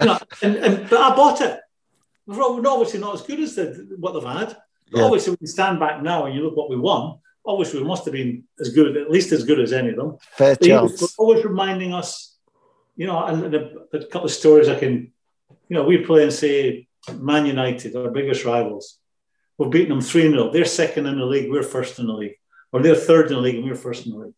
you 0.00 0.06
know, 0.06 0.18
and, 0.42 0.56
and, 0.56 0.90
but 0.90 1.00
I 1.00 1.16
bought 1.16 1.40
it. 1.40 1.60
We're 2.26 2.42
obviously 2.42 3.00
not 3.00 3.14
as 3.14 3.22
good 3.22 3.40
as 3.40 3.56
the, 3.56 3.96
what 3.98 4.12
they've 4.12 4.22
had. 4.22 4.56
Yeah. 4.92 5.04
Obviously, 5.04 5.36
we 5.40 5.46
stand 5.46 5.80
back 5.80 6.02
now 6.02 6.26
and 6.26 6.34
you 6.34 6.42
look 6.42 6.56
what 6.56 6.70
we 6.70 6.76
won, 6.76 7.18
obviously 7.44 7.80
we 7.80 7.86
must 7.86 8.04
have 8.04 8.12
been 8.12 8.44
as 8.60 8.70
good, 8.70 8.96
at 8.96 9.10
least 9.10 9.32
as 9.32 9.44
good 9.44 9.60
as 9.60 9.72
any 9.72 9.90
of 9.90 9.96
them. 9.96 10.16
Fair 10.32 10.56
chance. 10.56 11.14
Always 11.18 11.44
reminding 11.44 11.92
us, 11.92 12.36
you 12.96 13.06
know, 13.06 13.24
and 13.24 13.54
a, 13.54 13.70
a 13.92 14.06
couple 14.06 14.26
of 14.26 14.30
stories 14.30 14.68
I 14.68 14.78
can, 14.78 15.12
you 15.68 15.76
know, 15.76 15.84
we 15.84 15.98
play 15.98 16.22
and 16.22 16.32
say 16.32 16.88
Man 17.12 17.46
United, 17.46 17.96
our 17.96 18.10
biggest 18.10 18.44
rivals. 18.44 18.98
We've 19.58 19.70
beaten 19.70 19.90
them 19.90 20.00
3 20.00 20.30
0. 20.30 20.50
They're 20.52 20.64
second 20.64 21.06
in 21.06 21.18
the 21.18 21.24
league, 21.24 21.50
we're 21.50 21.62
first 21.62 21.98
in 21.98 22.06
the 22.06 22.12
league. 22.12 22.36
Or 22.72 22.80
they're 22.80 22.94
third 22.94 23.26
in 23.26 23.34
the 23.34 23.40
league 23.40 23.56
and 23.56 23.64
we're 23.64 23.74
first 23.74 24.06
in 24.06 24.12
the 24.12 24.18
league. 24.18 24.34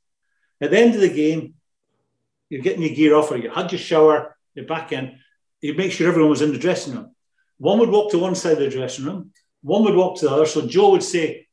At 0.61 0.71
the 0.71 0.79
end 0.79 0.95
of 0.95 1.01
the 1.01 1.09
game, 1.09 1.55
you're 2.49 2.63
getting 2.63 2.83
your 2.83 2.95
gear 2.95 3.15
off, 3.15 3.31
or 3.31 3.37
you 3.37 3.51
had 3.51 3.73
your 3.73 3.79
shower, 3.79 4.37
you're 4.55 4.67
back 4.67 4.93
in, 4.93 5.19
you 5.61 5.75
make 5.75 5.93
sure 5.93 6.09
everyone 6.09 6.31
was 6.31 6.43
in 6.43 6.53
the 6.53 6.59
dressing 6.59 6.95
room. 6.95 7.15
One 7.59 7.79
would 7.79 7.89
walk 7.89 8.11
to 8.11 8.19
one 8.19 8.35
side 8.35 8.53
of 8.53 8.59
the 8.59 8.71
dressing 8.71 9.05
room, 9.05 9.33
one 9.63 9.85
would 9.85 9.95
walk 9.95 10.19
to 10.19 10.27
the 10.27 10.33
other. 10.33 10.47
So 10.47 10.67
Joe 10.67 10.91
would 10.91 11.03
say, 11.03 11.47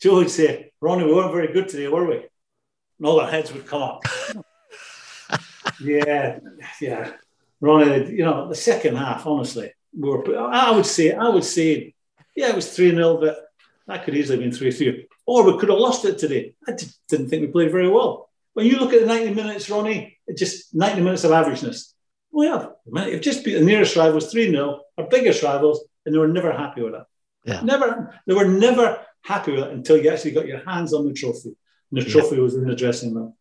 Joe 0.00 0.16
would 0.16 0.30
say, 0.30 0.72
Ronnie, 0.80 1.04
we 1.04 1.14
weren't 1.14 1.32
very 1.32 1.52
good 1.52 1.68
today, 1.68 1.88
were 1.88 2.06
we? 2.06 2.16
And 2.16 3.06
all 3.06 3.20
our 3.20 3.30
heads 3.30 3.52
would 3.52 3.66
come 3.66 3.82
up. 3.82 4.02
yeah, 5.80 6.38
yeah. 6.80 7.12
Ronnie, 7.60 8.12
you 8.12 8.24
know, 8.24 8.48
the 8.48 8.54
second 8.54 8.96
half, 8.96 9.26
honestly, 9.26 9.72
we 9.98 10.08
were, 10.08 10.38
I 10.38 10.70
would 10.70 10.86
say, 10.86 11.12
I 11.12 11.28
would 11.28 11.44
say, 11.44 11.94
yeah, 12.36 12.50
it 12.50 12.54
was 12.54 12.74
3 12.74 12.90
0, 12.92 13.18
but 13.18 13.48
that 13.88 14.04
could 14.04 14.14
easily 14.14 14.38
have 14.38 14.50
been 14.50 14.56
3 14.56 14.70
3. 14.70 15.08
Or 15.26 15.44
we 15.44 15.58
could 15.58 15.68
have 15.68 15.78
lost 15.78 16.04
it 16.04 16.18
today. 16.18 16.54
I 16.66 16.76
didn't 17.08 17.28
think 17.28 17.42
we 17.42 17.48
played 17.48 17.72
very 17.72 17.88
well. 17.88 18.30
When 18.54 18.66
you 18.66 18.78
look 18.78 18.92
at 18.92 19.00
the 19.00 19.06
90 19.06 19.34
minutes, 19.34 19.68
Ronnie, 19.68 20.18
it's 20.26 20.40
just 20.40 20.74
90 20.74 21.02
minutes 21.02 21.24
of 21.24 21.32
averageness. 21.32 21.92
Well, 22.30 22.76
yeah, 22.86 23.18
just 23.18 23.44
beat 23.44 23.54
the 23.54 23.64
nearest 23.64 23.96
rivals 23.96 24.30
3 24.30 24.50
0, 24.50 24.80
our 24.96 25.06
biggest 25.06 25.42
rivals, 25.42 25.84
and 26.06 26.14
they 26.14 26.18
were 26.18 26.28
never 26.28 26.52
happy 26.52 26.82
with 26.82 26.92
that. 26.92 27.06
Yeah. 27.44 27.60
Never, 27.62 28.14
they 28.26 28.34
were 28.34 28.46
never 28.46 29.00
happy 29.28 29.52
with 29.52 29.64
it 29.64 29.72
until 29.72 29.98
you 29.98 30.10
actually 30.10 30.30
got 30.30 30.46
your 30.46 30.64
hands 30.64 30.94
on 30.94 31.06
the 31.06 31.12
trophy. 31.12 31.54
And 31.90 32.00
the 32.00 32.04
trophy 32.04 32.36
yeah. 32.36 32.42
was 32.42 32.54
in 32.54 32.66
the 32.66 32.74
dressing 32.74 33.14
room. 33.14 33.34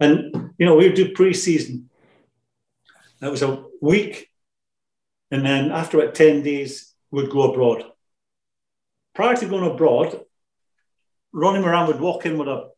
And, 0.00 0.52
you 0.58 0.66
know, 0.66 0.74
we 0.74 0.86
would 0.86 0.96
do 0.96 1.12
pre 1.12 1.32
season. 1.32 1.88
That 3.20 3.30
was 3.30 3.42
a 3.42 3.64
week 3.80 4.28
And 5.30 5.46
then 5.46 5.70
after 5.70 6.00
about 6.00 6.16
10 6.16 6.42
days, 6.42 6.92
we'd 7.12 7.30
go 7.30 7.52
abroad. 7.52 7.84
Prior 9.14 9.36
to 9.36 9.46
going 9.46 9.70
abroad, 9.70 10.20
Ronnie 11.32 11.60
Moran 11.60 11.86
would 11.86 12.00
walk 12.00 12.26
in 12.26 12.36
with 12.36 12.48
a 12.48 12.70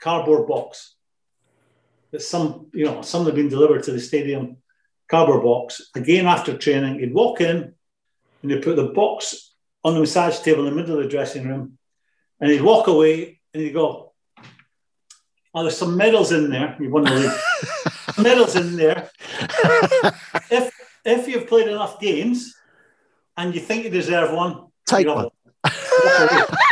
cardboard 0.00 0.48
box 0.48 0.96
that 2.10 2.22
some, 2.22 2.70
you 2.74 2.86
know, 2.86 3.02
some 3.02 3.24
had 3.24 3.36
been 3.36 3.48
delivered 3.48 3.84
to 3.84 3.92
the 3.92 4.00
stadium 4.00 4.56
cardboard 5.08 5.44
box. 5.44 5.90
Again, 5.94 6.26
after 6.26 6.58
training, 6.58 6.98
he'd 6.98 7.14
walk 7.14 7.40
in 7.40 7.74
and 8.42 8.50
he'd 8.50 8.62
put 8.62 8.76
the 8.76 8.88
box 8.88 9.51
on 9.84 9.94
the 9.94 10.00
massage 10.00 10.40
table 10.40 10.66
in 10.66 10.74
the 10.74 10.80
middle 10.80 10.96
of 10.96 11.02
the 11.02 11.10
dressing 11.10 11.46
room 11.46 11.78
and 12.40 12.50
he'd 12.50 12.62
walk 12.62 12.86
away 12.88 13.40
and 13.52 13.62
he'd 13.62 13.72
go, 13.72 14.12
Oh, 15.54 15.62
there's 15.62 15.76
some 15.76 15.96
medals 15.98 16.32
in 16.32 16.48
there. 16.48 16.76
You 16.80 16.90
won 16.90 17.04
the 17.04 17.10
league. 17.10 18.18
medals 18.18 18.56
in 18.56 18.76
there. 18.76 19.10
if 20.50 20.72
if 21.04 21.28
you've 21.28 21.46
played 21.46 21.68
enough 21.68 22.00
games 22.00 22.54
and 23.36 23.54
you 23.54 23.60
think 23.60 23.84
you 23.84 23.90
deserve 23.90 24.32
one, 24.32 24.68
take 24.86 25.06
one. 25.06 25.28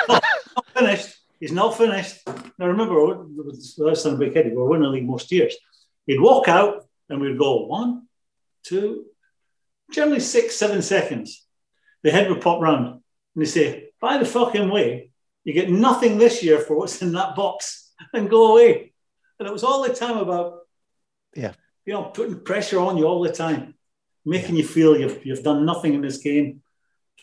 not 0.08 0.24
finished. 0.74 1.14
He's 1.40 1.52
not 1.52 1.76
finished. 1.76 2.26
Now 2.58 2.68
remember, 2.68 2.94
oh, 2.94 3.28
that's 3.78 4.04
not 4.04 4.14
a 4.14 4.16
big 4.16 4.34
head. 4.34 4.50
We're 4.52 4.64
winning 4.64 4.84
the 4.84 4.88
league 4.88 5.06
most 5.06 5.30
years. 5.30 5.56
He'd 6.06 6.20
walk 6.20 6.48
out 6.48 6.86
and 7.08 7.20
we'd 7.20 7.38
go 7.38 7.66
one, 7.66 8.06
two, 8.62 9.06
generally 9.92 10.20
six, 10.20 10.56
seven 10.56 10.80
seconds. 10.80 11.46
The 12.02 12.10
head 12.10 12.30
would 12.30 12.40
pop 12.40 12.62
round 12.62 12.99
and 13.40 13.46
they 13.46 13.50
say, 13.50 13.88
by 14.02 14.18
the 14.18 14.26
fucking 14.26 14.68
way, 14.68 15.12
you 15.44 15.54
get 15.54 15.70
nothing 15.70 16.18
this 16.18 16.42
year 16.42 16.58
for 16.58 16.76
what's 16.76 17.00
in 17.00 17.12
that 17.12 17.34
box 17.34 17.90
and 18.12 18.28
go 18.28 18.52
away. 18.52 18.92
And 19.38 19.48
it 19.48 19.52
was 19.52 19.64
all 19.64 19.82
the 19.82 19.94
time 19.94 20.18
about, 20.18 20.58
yeah, 21.34 21.52
you 21.86 21.94
know, 21.94 22.02
putting 22.02 22.40
pressure 22.40 22.78
on 22.78 22.98
you 22.98 23.06
all 23.06 23.22
the 23.22 23.32
time, 23.32 23.76
making 24.26 24.56
yeah. 24.56 24.60
you 24.60 24.68
feel 24.68 24.94
you've, 24.94 25.24
you've 25.24 25.42
done 25.42 25.64
nothing 25.64 25.94
in 25.94 26.02
this 26.02 26.18
game. 26.18 26.60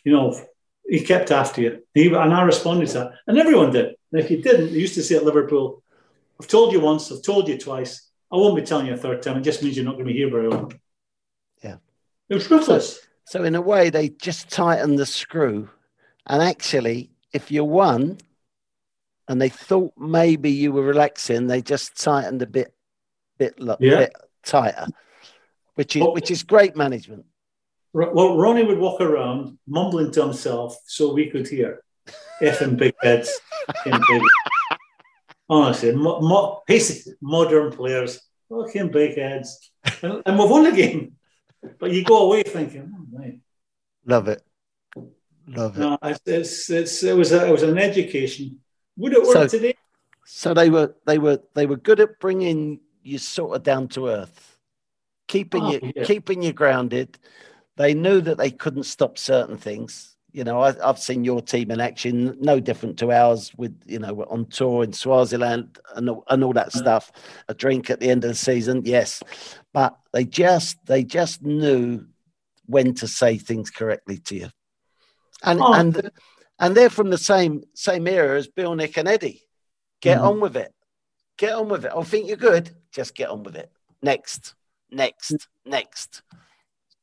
You 0.04 0.12
know, 0.12 0.42
he 0.90 1.02
kept 1.02 1.30
after 1.30 1.62
you. 1.62 1.84
He, 1.94 2.08
and 2.08 2.34
I 2.34 2.42
responded 2.42 2.88
to 2.88 2.94
that. 2.96 3.12
And 3.28 3.38
everyone 3.38 3.72
did. 3.72 3.94
And 4.12 4.20
if 4.20 4.32
you 4.32 4.42
didn't, 4.42 4.72
they 4.72 4.80
used 4.80 4.96
to 4.96 5.04
say 5.04 5.18
at 5.18 5.24
Liverpool, 5.24 5.84
I've 6.42 6.48
told 6.48 6.74
you 6.74 6.80
once, 6.80 7.12
I've 7.12 7.22
told 7.22 7.48
you 7.48 7.60
twice. 7.60 8.10
I 8.32 8.38
won't 8.38 8.56
be 8.56 8.64
telling 8.64 8.88
you 8.88 8.94
a 8.94 8.98
third 8.98 9.22
time. 9.22 9.38
It 9.38 9.44
just 9.44 9.62
means 9.62 9.76
you're 9.76 9.86
not 9.86 9.94
going 9.94 10.08
to 10.08 10.12
be 10.12 10.18
here 10.18 10.32
very 10.32 10.48
long. 10.48 10.74
Yeah. 11.64 11.76
It 12.28 12.34
was 12.34 12.50
ruthless. 12.50 12.96
So, 13.26 13.40
so 13.40 13.44
in 13.44 13.54
a 13.54 13.62
way, 13.62 13.92
they 13.92 14.10
just 14.10 14.50
tightened 14.50 14.98
the 14.98 15.06
screw. 15.06 15.70
And 16.28 16.42
actually, 16.44 17.12
if 17.34 17.52
you 17.52 17.64
won 17.64 18.18
and 19.28 19.42
they 19.42 19.50
thought 19.50 19.94
maybe 19.98 20.52
you 20.52 20.72
were 20.72 20.84
relaxing, 20.84 21.48
they 21.48 21.62
just 21.62 22.02
tightened 22.02 22.42
a 22.42 22.48
bit, 22.48 22.74
bit, 23.38 23.56
yeah. 23.60 23.76
bit 23.98 24.16
tighter, 24.44 24.88
which 25.76 25.96
is, 25.96 26.02
well, 26.02 26.14
which 26.14 26.32
is 26.32 26.44
great 26.44 26.76
management. 26.76 27.26
Well, 27.94 28.38
Ronnie 28.38 28.64
would 28.64 28.78
walk 28.78 29.02
around 29.02 29.58
mumbling 29.68 30.12
to 30.12 30.22
himself 30.22 30.78
so 30.86 31.14
we 31.14 31.30
could 31.30 31.48
hear 31.48 31.84
effing 32.42 32.78
big 32.78 32.94
heads. 33.02 33.40
big. 33.84 34.22
Honestly, 35.50 35.94
mo- 35.94 36.20
mo- 36.20 36.62
modern 37.22 37.72
players, 37.72 38.20
fucking 38.50 38.92
big 38.92 39.18
heads. 39.18 39.72
And, 40.02 40.22
and, 40.26 40.38
we've 40.38 40.50
won 40.50 40.64
the 40.64 40.74
game. 40.74 41.14
But 41.80 41.92
you 41.92 42.04
go 42.04 42.26
away 42.26 42.44
thinking, 42.44 42.94
oh, 42.94 43.18
man. 43.18 43.42
Love 44.06 44.28
it. 44.28 44.44
Love 45.48 45.78
it. 45.78 45.80
No, 45.80 45.98
it's, 46.04 46.70
it's, 46.70 47.04
it, 47.04 47.16
was 47.16 47.32
a, 47.32 47.48
it 47.48 47.52
was 47.52 47.64
an 47.64 47.78
education. 47.78 48.60
Would 48.98 49.14
it 49.14 49.24
work 49.24 49.34
so, 49.34 49.48
today? 49.48 49.76
So 50.26 50.54
they 50.54 50.70
were 50.70 50.94
they 51.06 51.20
were 51.20 51.40
they 51.54 51.66
were 51.66 51.78
good 51.78 52.02
at 52.02 52.20
bringing 52.20 52.82
you 53.02 53.18
sort 53.18 53.56
of 53.56 53.64
down 53.64 53.88
to 53.90 54.10
earth, 54.10 54.58
keeping 55.28 55.64
oh, 55.64 55.72
you 55.72 55.94
yeah. 55.96 56.04
keeping 56.04 56.42
you 56.42 56.52
grounded. 56.52 57.18
They 57.78 57.94
knew 57.94 58.20
that 58.22 58.38
they 58.38 58.52
couldn't 58.52 58.84
stop 58.84 59.18
certain 59.18 59.58
things. 59.58 60.18
You 60.34 60.44
know, 60.44 60.62
I, 60.62 60.74
have 60.86 61.00
seen 61.00 61.24
your 61.24 61.42
team 61.42 61.72
in 61.72 61.80
action, 61.80 62.36
no 62.42 62.60
different 62.60 63.00
to 63.00 63.12
ours. 63.12 63.54
With 63.56 63.80
you 63.86 64.00
know, 64.00 64.26
on 64.30 64.48
tour 64.48 64.84
in 64.84 64.92
Swaziland 64.92 65.80
and 65.96 66.10
and 66.28 66.44
all 66.44 66.54
that 66.54 66.72
mm. 66.72 66.78
stuff. 66.78 67.10
A 67.48 67.54
drink 67.54 67.90
at 67.90 68.02
the 68.02 68.10
end 68.10 68.26
of 68.26 68.32
the 68.32 68.36
season, 68.36 68.82
yes, 68.84 69.24
but 69.74 69.98
they 70.12 70.26
just 70.26 70.78
they 70.88 71.06
just 71.06 71.42
knew 71.42 72.06
when 72.66 72.94
to 72.96 73.08
say 73.08 73.38
things 73.38 73.70
correctly 73.70 74.18
to 74.18 74.36
you, 74.36 74.50
and 75.44 75.62
oh. 75.62 75.74
and 75.74 76.12
and 76.60 76.76
they're 76.76 76.90
from 76.90 77.10
the 77.10 77.18
same 77.18 77.64
same 77.74 78.08
era 78.08 78.38
as 78.38 78.48
Bill, 78.48 78.76
Nick, 78.76 78.98
and 78.98 79.08
Eddie. 79.08 79.44
Get 80.02 80.20
mm. 80.20 80.24
on 80.24 80.40
with 80.40 80.56
it. 80.58 80.74
Get 81.38 81.54
on 81.54 81.70
with 81.70 81.86
it. 81.86 81.92
I 81.96 82.04
think 82.04 82.28
you're 82.28 82.38
good. 82.38 82.70
Just 82.92 83.16
get 83.16 83.30
on 83.30 83.44
with 83.44 83.56
it. 83.56 83.72
Next, 84.02 84.56
next, 84.92 85.48
next 85.66 86.22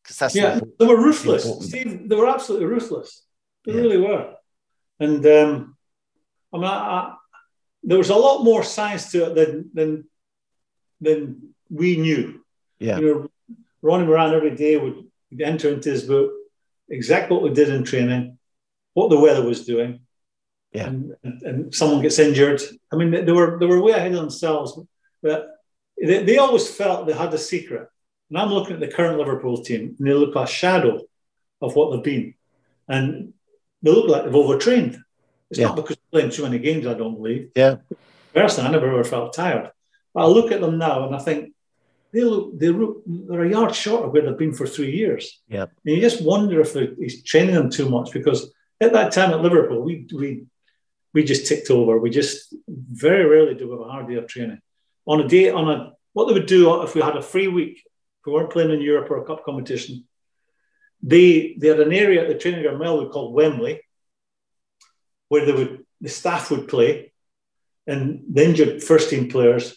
because 0.03 0.19
that's 0.19 0.35
yeah, 0.35 0.61
they 0.79 0.87
were 0.87 1.03
ruthless. 1.03 1.45
Steve, 1.67 2.09
they 2.09 2.17
were 2.17 2.29
absolutely 2.29 2.67
ruthless. 2.67 3.23
They 3.65 3.73
yeah. 3.73 3.81
really 3.81 3.97
were. 3.97 4.35
And 5.01 5.25
um, 5.27 5.77
I 6.53 6.57
mean, 6.57 6.67
I, 6.67 6.69
I, 6.69 7.15
there 7.83 7.99
was 7.99 8.11
a 8.11 8.17
lot 8.17 8.45
more 8.45 8.63
science 8.63 9.11
to 9.13 9.27
it 9.27 9.35
than 9.35 9.71
than 9.73 10.05
than 11.01 11.55
we 11.71 11.97
knew. 11.97 12.45
Yeah. 12.79 12.99
You 12.99 13.07
know, 13.07 13.57
Ronnie 13.83 14.07
Moran 14.07 14.35
every 14.35 14.55
day 14.55 14.77
would 14.77 15.07
enter 15.41 15.71
into 15.71 15.91
his 15.91 16.03
book 16.03 16.33
exactly 16.89 17.35
what 17.35 17.43
we 17.43 17.55
did 17.55 17.69
in 17.69 17.85
training, 17.85 18.39
what 18.95 19.11
the 19.11 19.19
weather 19.19 19.45
was 19.45 19.65
doing. 19.65 20.01
Yeah. 20.73 20.87
And, 20.87 21.15
and, 21.23 21.43
and 21.43 21.75
someone 21.75 22.03
gets 22.03 22.19
injured. 22.19 22.61
I 22.93 22.97
mean, 22.97 23.11
they 23.25 23.33
were 23.33 23.59
they 23.59 23.67
were 23.67 23.81
way 23.81 23.93
ahead 23.93 24.13
of 24.13 24.19
themselves, 24.19 24.79
but 25.23 25.49
they, 25.97 26.25
they 26.25 26.39
always 26.39 26.69
felt 26.69 27.07
they 27.07 27.13
had 27.13 27.33
a 27.33 27.39
secret. 27.39 27.89
And 28.29 28.39
I'm 28.39 28.51
looking 28.51 28.75
at 28.75 28.81
the 28.81 28.89
current 28.89 29.19
Liverpool 29.19 29.63
team, 29.63 29.95
and 29.99 30.09
they 30.09 30.15
look 30.15 30.35
like 30.35 30.49
a 30.49 30.53
shadow 30.53 31.01
of 31.61 31.77
what 31.77 31.93
they've 31.93 32.03
been. 32.03 32.35
And 32.89 33.35
they 33.83 33.91
look 33.91 34.09
like 34.09 34.25
they've 34.25 34.35
overtrained. 34.35 34.99
It's 35.51 35.61
yeah. 35.61 35.67
not 35.67 35.77
because 35.77 35.97
they're 35.97 36.21
playing 36.21 36.33
too 36.33 36.43
many 36.43 36.59
games, 36.59 36.87
I 36.87 36.95
don't 36.95 37.15
believe. 37.15 37.51
Yeah. 37.55 37.77
Personally, 38.35 38.69
I 38.69 38.73
never 38.73 38.89
ever 38.89 39.05
felt 39.05 39.35
tired. 39.35 39.71
But 40.13 40.25
I 40.25 40.27
look 40.27 40.51
at 40.51 40.61
them 40.61 40.79
now 40.79 41.07
and 41.07 41.15
I 41.15 41.19
think 41.19 41.54
they 42.15 42.23
look, 42.23 42.57
they 42.57 42.69
look, 42.69 43.03
they're 43.07 43.43
a 43.43 43.51
yard 43.51 43.75
short 43.75 44.05
of 44.05 44.13
where 44.13 44.23
they've 44.23 44.39
been 44.39 44.55
for 44.55 44.69
three 44.69 44.93
years. 44.93 45.43
Yeah. 45.49 45.67
And 45.85 45.97
you 45.97 46.01
just 46.01 46.23
wonder 46.23 46.61
if 46.61 46.73
he's 46.97 47.25
training 47.25 47.57
them 47.57 47.71
too 47.71 47.89
much 47.89 48.13
because 48.13 48.55
at 48.81 48.93
that 48.93 49.11
time 49.11 49.33
at 49.33 49.41
Liverpool, 49.41 49.83
we, 49.83 50.07
we, 50.15 50.45
we 51.13 51.25
just 51.25 51.49
ticked 51.49 51.71
over. 51.71 51.99
We 51.99 52.11
just 52.11 52.55
very 52.69 53.25
rarely 53.27 53.55
do 53.55 53.69
have 53.73 53.81
a 53.81 53.91
hard 53.91 54.09
day 54.09 54.15
of 54.15 54.29
training. 54.29 54.61
On 55.07 55.21
a 55.21 55.27
day, 55.27 55.51
on 55.51 55.69
a, 55.69 55.93
what 56.13 56.27
they 56.27 56.35
would 56.35 56.47
do 56.47 56.83
if 56.83 56.95
we 56.95 57.03
had 57.03 57.17
a 57.17 57.23
free 57.23 57.49
week 57.49 57.83
who 58.23 58.33
weren't 58.33 58.51
playing 58.51 58.71
in 58.71 58.81
Europe 58.81 59.11
or 59.11 59.21
a 59.21 59.27
cup 59.27 59.45
competition, 59.45 60.05
they 61.03 61.57
they 61.59 61.69
had 61.69 61.81
an 61.81 61.93
area 61.93 62.23
at 62.23 62.29
the 62.29 62.39
training 62.39 62.63
ground 62.63 62.81
Melwood 62.81 63.11
called 63.11 63.35
Wembley, 63.35 63.83
where 65.29 65.45
they 65.45 65.53
would 65.53 65.85
the 66.01 66.09
staff 66.09 66.51
would 66.51 66.67
play, 66.67 67.13
and 67.87 68.23
the 68.33 68.45
injured 68.45 68.83
first 68.83 69.11
team 69.11 69.29
players 69.29 69.77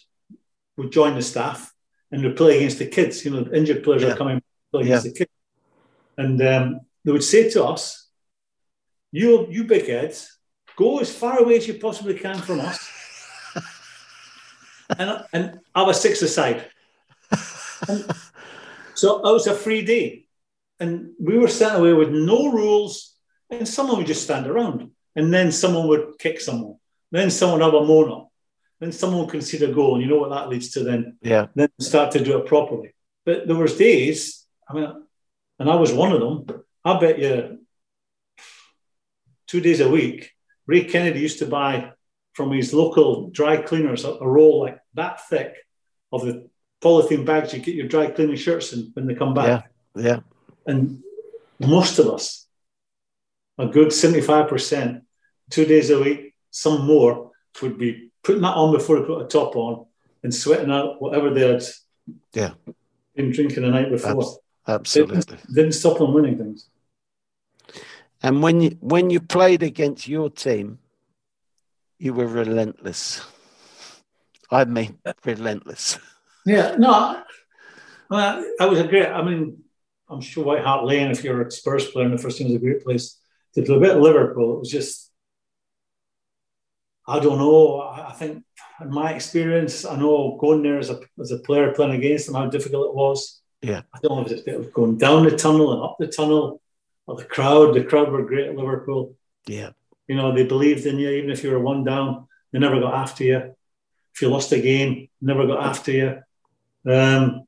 would 0.78 0.90
join 0.90 1.14
the 1.14 1.22
staff 1.22 1.70
and 2.10 2.22
would 2.22 2.36
play 2.36 2.58
against 2.58 2.78
the 2.78 2.86
kids. 2.86 3.24
You 3.24 3.32
know, 3.32 3.44
the 3.44 3.56
injured 3.56 3.82
players 3.84 4.02
yeah. 4.02 4.12
are 4.12 4.16
coming 4.16 4.42
play 4.72 4.82
against 4.82 5.06
yeah. 5.06 5.12
the 5.12 5.18
kids, 5.18 5.30
and 6.16 6.42
um, 6.42 6.80
they 7.04 7.12
would 7.12 7.24
say 7.24 7.50
to 7.50 7.64
us, 7.64 8.08
"You 9.12 9.46
you 9.50 9.64
big 9.64 9.86
heads, 9.86 10.38
go 10.76 10.98
as 10.98 11.12
far 11.12 11.38
away 11.38 11.56
as 11.56 11.68
you 11.68 11.74
possibly 11.74 12.14
can 12.14 12.38
from 12.38 12.60
us." 12.60 12.78
and, 14.98 15.24
and 15.32 15.60
have 15.74 15.88
a 15.88 15.94
six 15.94 16.22
aside. 16.22 16.70
And 17.86 18.10
so 18.94 19.18
it 19.18 19.32
was 19.32 19.46
a 19.46 19.54
free 19.54 19.82
day. 19.84 20.26
And 20.80 21.12
we 21.20 21.38
were 21.38 21.48
sent 21.48 21.78
away 21.78 21.92
with 21.92 22.10
no 22.10 22.50
rules, 22.50 23.14
and 23.50 23.66
someone 23.66 23.98
would 23.98 24.06
just 24.06 24.24
stand 24.24 24.46
around. 24.46 24.90
And 25.16 25.32
then 25.32 25.50
someone 25.50 25.88
would 25.88 26.18
kick 26.18 26.40
someone. 26.40 26.76
Then 27.10 27.30
someone 27.30 27.60
would 27.60 27.64
have 27.64 27.82
a 27.82 27.84
moan 27.84 28.12
up. 28.12 28.32
Then 28.80 28.92
someone 28.92 29.20
would 29.20 29.30
concede 29.30 29.62
a 29.62 29.72
goal. 29.72 29.94
And 29.94 30.02
you 30.02 30.08
know 30.08 30.18
what 30.18 30.30
that 30.30 30.48
leads 30.48 30.70
to 30.70 30.84
then? 30.84 31.18
Yeah. 31.22 31.46
Then 31.54 31.68
start 31.80 32.12
to 32.12 32.22
do 32.22 32.38
it 32.38 32.46
properly. 32.46 32.94
But 33.24 33.46
there 33.46 33.56
was 33.56 33.76
days, 33.76 34.46
I 34.68 34.74
mean, 34.74 35.06
and 35.58 35.70
I 35.70 35.74
was 35.74 35.92
one 35.92 36.12
of 36.12 36.20
them. 36.20 36.64
I 36.84 36.98
bet 36.98 37.18
you 37.18 37.58
two 39.46 39.60
days 39.60 39.80
a 39.80 39.88
week, 39.88 40.32
Ray 40.66 40.84
Kennedy 40.84 41.20
used 41.20 41.40
to 41.40 41.46
buy 41.46 41.92
from 42.34 42.52
his 42.52 42.72
local 42.72 43.30
dry 43.30 43.56
cleaners 43.56 44.04
a, 44.04 44.12
a 44.12 44.28
roll 44.28 44.60
like 44.60 44.78
that 44.94 45.26
thick 45.28 45.56
of 46.12 46.24
the 46.24 46.48
polythene 46.80 47.24
bags 47.24 47.52
you 47.52 47.58
get 47.58 47.74
your 47.74 47.88
dry 47.88 48.06
cleaning 48.10 48.36
shirts 48.36 48.72
in 48.72 48.90
when 48.94 49.06
they 49.06 49.14
come 49.14 49.34
back. 49.34 49.70
Yeah, 49.96 50.02
yeah. 50.02 50.20
And 50.66 51.02
most 51.58 51.98
of 51.98 52.06
us, 52.06 52.46
a 53.58 53.66
good 53.66 53.88
75%, 53.88 55.02
two 55.50 55.64
days 55.64 55.90
a 55.90 56.00
week, 56.00 56.34
some 56.50 56.86
more, 56.86 57.32
would 57.60 57.76
be 57.76 58.07
putting 58.22 58.42
that 58.42 58.56
on 58.56 58.72
before 58.72 58.98
they 58.98 59.06
put 59.06 59.22
a 59.22 59.28
top 59.28 59.56
on 59.56 59.86
and 60.22 60.34
sweating 60.34 60.70
out 60.70 61.00
whatever 61.00 61.30
they 61.30 61.48
had 61.48 61.62
yeah. 62.32 62.52
been 63.14 63.32
drinking 63.32 63.62
the 63.62 63.70
night 63.70 63.90
before. 63.90 64.38
Absolutely. 64.66 65.20
Didn't, 65.20 65.54
didn't 65.54 65.72
stop 65.72 65.98
them 65.98 66.12
winning 66.12 66.36
things. 66.36 66.68
And 68.22 68.42
when 68.42 68.60
you 68.60 68.70
when 68.80 69.10
you 69.10 69.20
played 69.20 69.62
against 69.62 70.08
your 70.08 70.28
team, 70.28 70.80
you 71.98 72.12
were 72.12 72.26
relentless. 72.26 73.24
I 74.50 74.64
mean, 74.64 74.98
relentless. 75.24 75.98
Yeah, 76.44 76.76
no, 76.78 77.22
I, 78.10 78.44
I 78.60 78.66
was 78.66 78.80
a 78.80 78.88
great. 78.88 79.06
I 79.06 79.22
mean, 79.22 79.62
I'm 80.08 80.20
sure 80.20 80.44
White 80.44 80.64
Hart 80.64 80.84
Lane, 80.84 81.10
if 81.10 81.22
you're 81.22 81.42
a 81.42 81.50
Spurs 81.50 81.90
player 81.90 82.06
and 82.06 82.18
the 82.18 82.22
first 82.22 82.38
team 82.38 82.48
was 82.48 82.56
a 82.56 82.58
great 82.58 82.82
place 82.82 83.18
to 83.54 83.62
play. 83.62 83.78
But 83.78 84.00
Liverpool, 84.00 84.56
it 84.56 84.58
was 84.60 84.70
just, 84.70 85.10
I 87.08 87.20
don't 87.20 87.38
know. 87.38 87.80
I 87.80 88.12
think 88.12 88.44
in 88.80 88.90
my 88.90 89.12
experience, 89.12 89.84
I 89.84 89.96
know 89.96 90.36
going 90.40 90.62
there 90.62 90.78
as 90.78 90.90
a, 90.90 91.00
as 91.18 91.30
a 91.32 91.38
player 91.38 91.72
playing 91.72 91.94
against 91.94 92.26
them, 92.26 92.34
how 92.34 92.46
difficult 92.46 92.90
it 92.90 92.94
was. 92.94 93.40
Yeah. 93.62 93.82
I 93.94 93.98
don't 94.02 94.28
know 94.28 94.34
if 94.34 94.46
it 94.46 94.58
was 94.58 94.68
going 94.68 94.98
down 94.98 95.24
the 95.24 95.36
tunnel 95.36 95.72
and 95.72 95.82
up 95.82 95.96
the 95.98 96.06
tunnel 96.06 96.60
or 97.06 97.16
the 97.16 97.24
crowd. 97.24 97.74
The 97.74 97.84
crowd 97.84 98.12
were 98.12 98.24
great 98.24 98.48
at 98.48 98.56
Liverpool. 98.56 99.14
Yeah. 99.46 99.70
You 100.06 100.16
know, 100.16 100.34
they 100.34 100.44
believed 100.44 100.86
in 100.86 100.98
you, 100.98 101.08
even 101.10 101.30
if 101.30 101.42
you 101.42 101.50
were 101.50 101.60
one 101.60 101.82
down, 101.82 102.26
they 102.52 102.58
never 102.58 102.78
got 102.78 102.94
after 102.94 103.24
you. 103.24 103.54
If 104.14 104.22
you 104.22 104.28
lost 104.28 104.52
a 104.52 104.60
game, 104.60 105.08
never 105.20 105.46
got 105.46 105.64
after 105.64 105.92
you. 105.92 106.22
Um, 106.90 107.44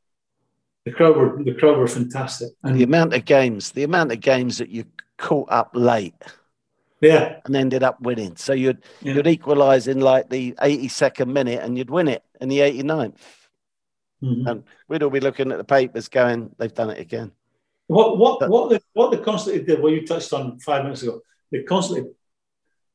the 0.85 0.93
crowd 0.93 1.17
were 1.17 1.43
the 1.43 1.55
crowd 1.55 1.79
were 1.79 1.87
fantastic. 1.87 2.51
And 2.63 2.77
the 2.77 2.83
amount 2.83 3.15
of 3.15 3.25
games, 3.25 3.73
the 3.73 3.83
amount 3.83 4.13
of 4.13 4.21
games 4.21 4.59
that 4.59 4.71
you 4.71 4.85
caught 5.19 5.51
up 5.51 5.71
late. 5.75 6.15
Yeah. 7.01 7.41
And 7.45 7.57
ended 7.57 7.83
up 7.83 8.01
winning. 8.01 8.37
So 8.37 8.53
you'd 8.53 8.83
yeah. 9.01 9.15
you'd 9.15 9.27
equalise 9.27 9.87
in 9.87 10.01
like 10.01 10.29
the 10.29 10.53
82nd 10.53 11.29
minute 11.29 11.63
and 11.63 11.77
you'd 11.79 11.91
win 11.91 12.09
it 12.09 12.23
in 12.41 12.49
the 12.49 12.59
89th. 12.59 13.17
Mm-hmm. 14.23 14.47
And 14.47 14.65
we'd 14.89 15.03
all 15.03 15.11
be 15.11 15.21
looking 15.21 15.51
at 15.51 15.59
the 15.59 15.65
papers 15.65 16.09
going, 16.09 16.55
they've 16.59 16.75
done 16.75 16.91
it 16.91 17.01
again. 17.01 17.33
What 17.87 18.19
what 18.19 18.41
but, 18.41 18.51
what 18.51 18.71
they 18.71 18.81
what 18.93 19.11
they 19.11 19.19
constantly 19.19 19.65
did, 19.65 19.83
what 19.83 19.93
you 19.93 20.07
touched 20.07 20.33
on 20.33 20.61
five 20.61 20.85
minutes 20.85 21.03
ago, 21.03 21.23
they 21.51 21.63
constantly 21.63 22.11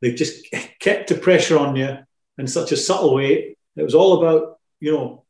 they 0.01 0.14
just 0.14 0.45
kept 0.80 1.10
the 1.10 1.16
pressure 1.16 1.58
on 1.58 1.76
you 1.76 1.97
in 2.38 2.47
such 2.47 2.72
a 2.72 2.78
subtle 2.78 3.16
way. 3.16 3.58
It 3.76 3.84
was 3.84 3.95
all 3.95 4.22
about, 4.22 4.60
you 4.80 4.93
know, 4.93 5.26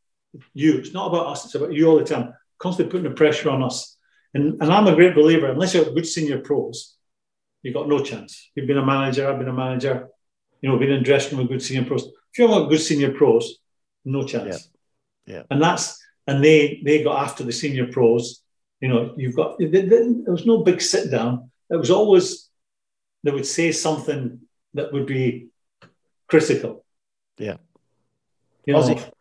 you. 0.53 0.77
It's 0.77 0.93
not 0.93 1.07
about 1.07 1.27
us, 1.27 1.45
it's 1.45 1.55
about 1.55 1.73
you 1.73 1.87
all 1.87 1.97
the 1.97 2.03
time 2.03 2.33
constantly 2.57 2.91
putting 2.91 3.09
the 3.09 3.15
pressure 3.15 3.49
on 3.49 3.63
us. 3.63 3.97
And, 4.33 4.61
and 4.61 4.71
I'm 4.71 4.87
a 4.87 4.95
great 4.95 5.15
believer, 5.15 5.47
unless 5.47 5.73
you're 5.73 5.85
good 5.85 6.05
senior 6.05 6.39
pros, 6.39 6.94
you've 7.65 7.73
got 7.73 7.89
no 7.89 7.99
chance. 7.99 8.51
You've 8.53 8.67
been 8.67 8.77
a 8.77 8.85
manager, 8.85 9.27
I've 9.27 9.39
been 9.39 9.49
a 9.49 9.53
manager, 9.53 10.07
you 10.61 10.69
know, 10.69 10.77
been 10.77 10.91
in 10.91 11.03
dressing 11.03 11.37
room 11.37 11.47
with 11.47 11.57
good 11.57 11.65
senior 11.65 11.85
pros. 11.85 12.03
If 12.03 12.37
you 12.37 12.47
haven't 12.47 12.69
good 12.69 12.79
senior 12.79 13.11
pros, 13.11 13.57
no 14.05 14.23
chance. 14.23 14.69
Yeah. 15.25 15.33
yeah. 15.35 15.43
And 15.49 15.59
that's, 15.61 15.99
and 16.27 16.43
they 16.43 16.81
they 16.85 17.03
got 17.03 17.23
after 17.23 17.43
the 17.43 17.51
senior 17.51 17.87
pros. 17.87 18.43
You 18.81 18.89
know, 18.89 19.13
you've 19.17 19.35
got, 19.35 19.57
there 19.57 20.33
was 20.37 20.45
no 20.45 20.59
big 20.59 20.79
sit 20.79 21.09
down. 21.09 21.49
It 21.69 21.77
was 21.77 21.89
always, 21.89 22.49
they 23.23 23.31
would 23.31 23.47
say 23.47 23.71
something 23.71 24.41
that 24.75 24.93
would 24.93 25.07
be 25.07 25.47
critical. 26.27 26.85
Yeah. 27.37 27.57
You 28.65 28.73
know, 28.73 28.81
Ossie, 28.81 29.11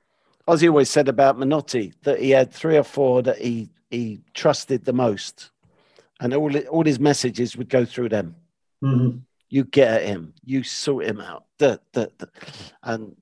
Ossie 0.46 0.68
always 0.68 0.90
said 0.90 1.08
about 1.08 1.38
Menotti 1.38 1.94
that 2.02 2.20
he 2.20 2.30
had 2.30 2.52
three 2.52 2.76
or 2.76 2.82
four 2.82 3.22
that 3.22 3.38
he 3.38 3.70
he 3.90 4.20
trusted 4.34 4.84
the 4.84 4.92
most, 4.92 5.50
and 6.20 6.34
all 6.34 6.56
all 6.68 6.84
his 6.84 7.00
messages 7.00 7.56
would 7.56 7.68
go 7.68 7.84
through 7.84 8.08
them. 8.10 8.36
Mm-hmm. 8.82 9.18
You 9.48 9.64
get 9.64 10.02
at 10.02 10.06
him, 10.06 10.34
you 10.44 10.62
sort 10.62 11.06
him 11.06 11.20
out, 11.20 11.44
duh, 11.58 11.78
duh, 11.92 12.06
duh. 12.18 12.26
and 12.82 13.16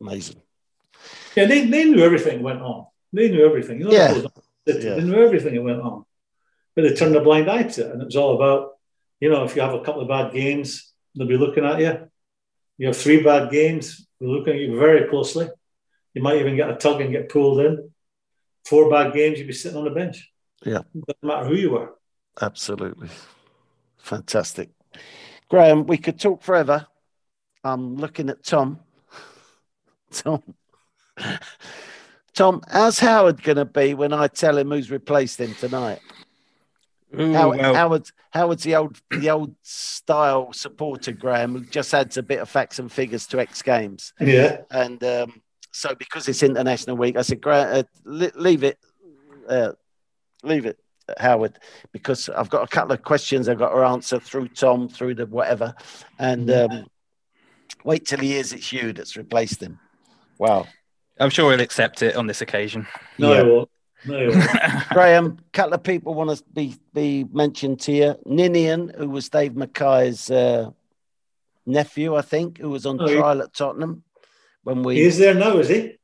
amazing. 0.00 0.40
Yeah, 1.34 1.46
they, 1.46 1.66
they 1.66 1.84
knew 1.84 2.02
everything 2.02 2.42
went 2.42 2.62
on. 2.62 2.86
They 3.12 3.28
knew 3.28 3.44
everything. 3.44 3.80
You 3.80 3.86
know, 3.86 3.92
yeah. 3.92 4.22
They, 4.64 4.74
yeah. 4.74 4.94
they 4.94 5.02
knew 5.02 5.22
everything 5.22 5.54
that 5.54 5.62
went 5.62 5.80
on, 5.80 6.04
but 6.76 6.82
they 6.82 6.94
turned 6.94 7.16
a 7.16 7.20
blind 7.20 7.50
eye 7.50 7.64
to 7.64 7.86
it, 7.86 7.92
and 7.92 8.02
it 8.02 8.04
was 8.06 8.16
all 8.16 8.36
about 8.36 8.76
you 9.20 9.30
know 9.30 9.44
if 9.44 9.56
you 9.56 9.62
have 9.62 9.74
a 9.74 9.82
couple 9.82 10.02
of 10.02 10.08
bad 10.08 10.32
games, 10.32 10.92
they'll 11.14 11.26
be 11.26 11.36
looking 11.36 11.64
at 11.64 11.80
you. 11.80 12.08
You 12.78 12.86
have 12.88 12.96
three 12.96 13.22
bad 13.22 13.50
games, 13.50 14.06
they're 14.20 14.28
looking 14.28 14.54
at 14.54 14.60
you 14.60 14.78
very 14.78 15.08
closely 15.08 15.48
you 16.14 16.22
might 16.22 16.38
even 16.38 16.56
get 16.56 16.70
a 16.70 16.76
tug 16.76 17.00
and 17.00 17.10
get 17.10 17.28
pulled 17.28 17.60
in. 17.60 17.90
Four 18.66 18.90
bad 18.90 19.12
games, 19.12 19.38
you'd 19.38 19.46
be 19.46 19.52
sitting 19.52 19.78
on 19.78 19.84
the 19.84 19.90
bench. 19.90 20.30
Yeah. 20.64 20.82
Doesn't 20.94 21.22
matter 21.22 21.46
who 21.46 21.54
you 21.54 21.70
were. 21.70 21.94
Absolutely. 22.40 23.08
Fantastic. 23.98 24.70
Graeme, 25.48 25.86
we 25.86 25.98
could 25.98 26.18
talk 26.18 26.42
forever. 26.42 26.86
I'm 27.64 27.96
looking 27.96 28.30
at 28.30 28.42
Tom. 28.42 28.80
Tom. 30.10 30.42
Tom, 32.34 32.62
how's 32.70 32.98
Howard 32.98 33.42
going 33.42 33.56
to 33.56 33.64
be 33.64 33.94
when 33.94 34.12
I 34.12 34.26
tell 34.26 34.56
him 34.56 34.70
who's 34.70 34.90
replaced 34.90 35.40
him 35.40 35.54
tonight? 35.54 36.00
Ooh, 37.18 37.32
Howard, 37.34 37.60
well. 37.60 37.74
Howard, 37.74 38.10
Howard's 38.30 38.62
the 38.62 38.76
old, 38.76 38.98
the 39.10 39.28
old 39.28 39.54
style 39.62 40.52
supporter, 40.52 41.12
Graeme, 41.12 41.52
who 41.52 41.64
just 41.66 41.92
adds 41.92 42.16
a 42.16 42.22
bit 42.22 42.40
of 42.40 42.48
facts 42.48 42.78
and 42.78 42.90
figures 42.90 43.26
to 43.28 43.40
X 43.40 43.60
Games. 43.60 44.14
Yeah. 44.18 44.62
And 44.70 45.02
um, 45.04 45.42
so 45.72 45.94
because 45.94 46.26
it's 46.28 46.42
International 46.42 46.96
Week, 46.96 47.16
I 47.16 47.22
said, 47.22 47.40
uh, 47.44 47.82
leave 48.06 48.64
it, 48.64 48.78
uh, 49.46 49.72
leave 50.42 50.66
it, 50.66 50.78
Howard, 51.18 51.58
because 51.92 52.28
I've 52.28 52.50
got 52.50 52.64
a 52.64 52.68
couple 52.68 52.92
of 52.92 53.02
questions 53.02 53.48
I've 53.48 53.58
got 53.58 53.70
to 53.70 53.84
answer 53.84 54.18
through 54.18 54.48
Tom, 54.48 54.88
through 54.88 55.16
the 55.16 55.26
whatever, 55.26 55.74
and 56.18 56.50
um, 56.50 56.86
wait 57.84 58.06
till 58.06 58.20
he 58.20 58.32
hears 58.32 58.52
it's 58.52 58.72
you 58.72 58.92
that's 58.92 59.16
replaced 59.16 59.62
him. 59.62 59.78
Wow. 60.38 60.66
I'm 61.18 61.30
sure 61.30 61.50
he'll 61.50 61.60
accept 61.60 62.02
it 62.02 62.16
on 62.16 62.26
this 62.26 62.40
occasion. 62.40 62.86
No, 63.18 63.32
yeah. 63.32 63.42
won't. 63.42 63.68
No, 64.04 64.30
Graeme, 64.90 65.38
a 65.38 65.50
couple 65.52 65.74
of 65.74 65.82
people 65.84 66.14
want 66.14 66.36
to 66.36 66.44
be 66.52 66.74
be 66.92 67.24
mentioned 67.32 67.82
here. 67.84 68.16
Ninian, 68.26 68.92
who 68.96 69.08
was 69.08 69.28
Dave 69.28 69.54
Mackay's 69.54 70.28
uh, 70.28 70.70
nephew, 71.66 72.16
I 72.16 72.22
think, 72.22 72.58
who 72.58 72.70
was 72.70 72.84
on 72.84 73.00
oh, 73.00 73.06
trial 73.06 73.36
yeah. 73.36 73.44
at 73.44 73.54
Tottenham 73.54 74.02
when 74.64 74.82
we. 74.82 74.96
He's 74.96 75.18
there 75.18 75.34
now, 75.34 75.58
is 75.58 75.68
he? 75.68 75.98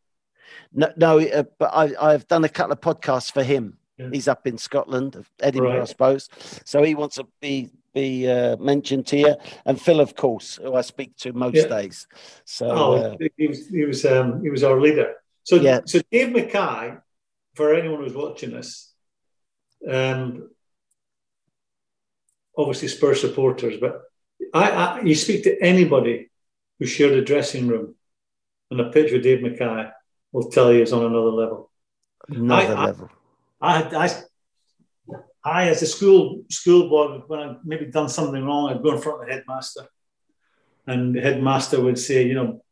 No, 0.72 0.92
no, 0.96 1.18
uh, 1.18 1.44
but 1.58 1.70
I, 1.74 2.12
I've 2.12 2.28
done 2.28 2.44
a 2.44 2.48
couple 2.48 2.72
of 2.72 2.80
podcasts 2.80 3.32
for 3.32 3.42
him. 3.42 3.77
Yeah. 3.98 4.10
He's 4.12 4.28
up 4.28 4.46
in 4.46 4.58
Scotland, 4.58 5.24
Edinburgh, 5.40 5.70
right. 5.70 5.82
I 5.82 5.84
suppose. 5.84 6.28
So 6.64 6.82
he 6.82 6.94
wants 6.94 7.16
to 7.16 7.26
be 7.40 7.70
be 7.94 8.28
uh, 8.28 8.56
mentioned 8.58 9.10
here, 9.10 9.36
and 9.64 9.80
Phil, 9.80 10.00
of 10.00 10.14
course, 10.14 10.56
who 10.62 10.74
I 10.74 10.82
speak 10.82 11.16
to 11.18 11.32
most 11.32 11.56
yeah. 11.56 11.66
days. 11.66 12.06
So 12.44 12.70
oh, 12.70 12.94
uh, 12.94 13.16
he 13.36 13.48
was 13.48 13.68
he 13.68 13.84
was 13.84 14.04
um, 14.04 14.40
he 14.42 14.50
was 14.50 14.62
our 14.62 14.80
leader. 14.80 15.14
So 15.42 15.56
yeah. 15.56 15.80
so 15.84 16.00
Dave 16.12 16.32
Mackay, 16.32 16.98
for 17.54 17.74
anyone 17.74 18.02
who's 18.02 18.14
watching 18.14 18.52
this, 18.52 18.92
um, 19.90 20.50
obviously 22.56 22.88
Spurs 22.88 23.20
supporters, 23.20 23.78
but 23.80 24.02
I, 24.54 24.70
I 24.70 25.00
you 25.02 25.14
speak 25.14 25.44
to 25.44 25.60
anybody 25.60 26.30
who 26.78 26.86
shared 26.86 27.14
a 27.14 27.24
dressing 27.24 27.66
room 27.66 27.94
and 28.70 28.80
a 28.80 28.90
pitch 28.90 29.12
with 29.12 29.22
Dave 29.22 29.42
Mackay 29.42 29.90
will 30.32 30.50
tell 30.50 30.72
you 30.72 30.82
it's 30.82 30.92
on 30.92 31.04
another 31.04 31.30
level. 31.30 31.70
Another 32.28 32.76
I, 32.76 32.84
level. 32.84 33.10
I, 33.60 33.82
I, 33.82 34.04
I, 34.04 34.22
I, 35.44 35.68
as 35.68 35.82
a 35.82 35.86
school 35.86 36.44
school 36.50 36.88
boy, 36.88 37.22
when 37.26 37.40
I 37.40 37.56
maybe 37.64 37.86
done 37.86 38.08
something 38.08 38.44
wrong, 38.44 38.70
I'd 38.70 38.82
go 38.82 38.94
in 38.94 39.00
front 39.00 39.22
of 39.22 39.28
the 39.28 39.34
headmaster, 39.34 39.86
and 40.86 41.14
the 41.14 41.20
headmaster 41.20 41.80
would 41.80 41.98
say, 41.98 42.26
you 42.26 42.34
know, 42.34 42.62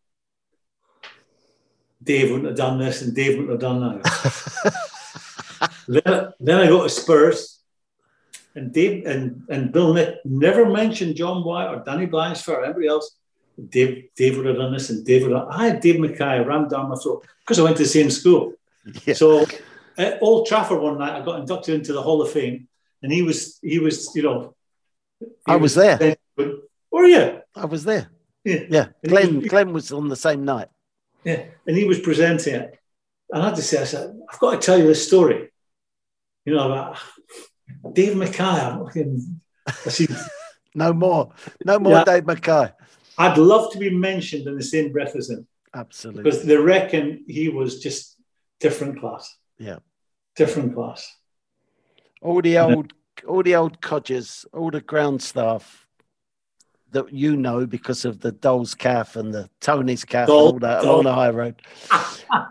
Dave 2.03 2.31
wouldn't 2.31 2.49
have 2.49 2.57
done 2.57 2.79
this, 2.79 3.03
and 3.03 3.15
Dave 3.15 3.39
wouldn't 3.39 3.51
have 3.51 3.61
done 3.61 3.81
that. 3.81 5.69
then, 5.89 6.33
then 6.39 6.61
I 6.61 6.69
got 6.69 6.85
to 6.85 6.91
Spurs, 6.91 7.61
and 8.55 8.73
Dave 8.73 9.07
and, 9.07 9.43
and 9.49 9.73
Bill 9.73 9.93
Nick 9.93 10.25
never 10.25 10.67
mentioned 10.67 11.17
John 11.17 11.45
White 11.45 11.69
or 11.69 11.83
Danny 11.85 12.07
Blanchflower 12.07 12.61
or 12.61 12.65
anybody 12.65 12.89
else. 12.89 13.17
Dave, 13.71 14.09
Dave 14.15 14.37
would 14.37 14.47
have 14.47 14.57
done 14.57 14.73
this, 14.73 14.91
and 14.91 15.05
Dave 15.05 15.23
would 15.23 15.33
have. 15.33 15.49
I 15.49 15.69
had 15.69 15.81
Dave 15.81 15.99
Mackay 15.99 16.41
rammed 16.45 16.71
down 16.71 16.91
my 16.91 16.97
throat 16.97 17.27
because 17.41 17.59
I 17.59 17.63
went 17.63 17.77
to 17.79 17.85
the 17.85 17.89
same 17.89 18.11
school. 18.11 18.53
Yeah. 19.05 19.15
So 19.15 19.47
at 19.99 20.23
Old 20.23 20.47
Trafford 20.47 20.81
one 20.81 20.99
night, 20.99 21.21
I 21.21 21.25
got 21.25 21.41
inducted 21.41 21.75
into 21.75 21.93
the 21.93 22.03
Hall 22.03 22.23
of 22.23 22.31
Fame, 22.31 22.69
and 23.03 23.13
he 23.13 23.23
was, 23.23 23.59
he 23.63 23.79
was, 23.79 24.11
you 24.15 24.23
know, 24.23 24.55
I 25.47 25.57
was, 25.57 25.77
was 25.77 25.99
there. 25.99 26.17
Were 26.91 27.07
you? 27.07 27.41
I 27.55 27.65
was 27.65 27.85
there. 27.85 28.11
Yeah, 28.45 28.65
yeah. 28.69 28.87
Glenn, 29.07 29.41
he, 29.41 29.49
Glenn 29.49 29.73
was 29.73 29.93
on 29.93 30.09
the 30.09 30.17
same 30.17 30.45
night. 30.45 30.69
Yeah, 31.25 31.45
and 31.67 31.77
he 31.77 31.85
was 31.85 31.99
presenting 31.99 32.55
it, 32.55 32.79
and 33.31 33.43
I 33.43 33.47
had 33.47 33.57
to 33.57 33.63
say, 33.63 33.81
I 33.81 33.85
said, 33.85 34.19
I've 34.31 34.39
got 34.39 34.53
to 34.53 34.65
tell 34.65 34.79
you 34.79 34.87
this 34.87 35.07
story. 35.07 35.51
You 36.45 36.55
know 36.55 36.71
about 36.71 36.99
Dave 37.93 38.17
Mackay. 38.17 38.43
I'm 38.43 38.85
looking. 38.85 39.41
I 39.67 39.73
see. 39.89 40.07
no 40.75 40.93
more, 40.93 41.33
no 41.65 41.79
more, 41.79 41.93
yeah. 41.93 42.05
Dave 42.05 42.27
Mackay. 42.27 42.73
I'd 43.19 43.39
love 43.39 43.73
to 43.73 43.79
be 43.79 43.91
mentioned 43.91 44.47
in 44.47 44.57
the 44.57 44.63
same 44.63 44.93
breath 44.93 45.17
as 45.17 45.31
him. 45.31 45.47
Absolutely. 45.75 46.23
Because 46.23 46.45
they 46.45 46.57
reckon 46.57 47.25
he 47.27 47.49
was 47.49 47.81
just 47.81 48.17
different 48.61 49.01
class. 49.01 49.37
Yeah. 49.59 49.79
Different 50.37 50.75
class. 50.75 51.17
All 52.23 52.43
the 52.43 52.59
old 52.59 52.93
all 53.27 53.43
the 53.43 53.57
old 53.57 53.81
codgers, 53.81 54.45
all 54.53 54.71
the 54.71 54.81
ground 54.81 55.23
staff 55.23 55.87
that 56.91 57.13
you 57.13 57.37
know 57.37 57.67
because 57.67 58.05
of 58.05 58.21
the 58.21 58.33
Dole's 58.33 58.75
calf 58.75 59.17
and 59.17 59.33
the 59.33 59.51
Tony's 59.61 60.05
calf 60.05 60.29
Dole, 60.29 60.49
and 60.49 60.53
all 60.53 60.59
that 60.61 60.83
Dole. 60.83 60.93
along 60.93 61.05
the 61.05 61.15
high 61.15 61.31
road. 61.31 61.63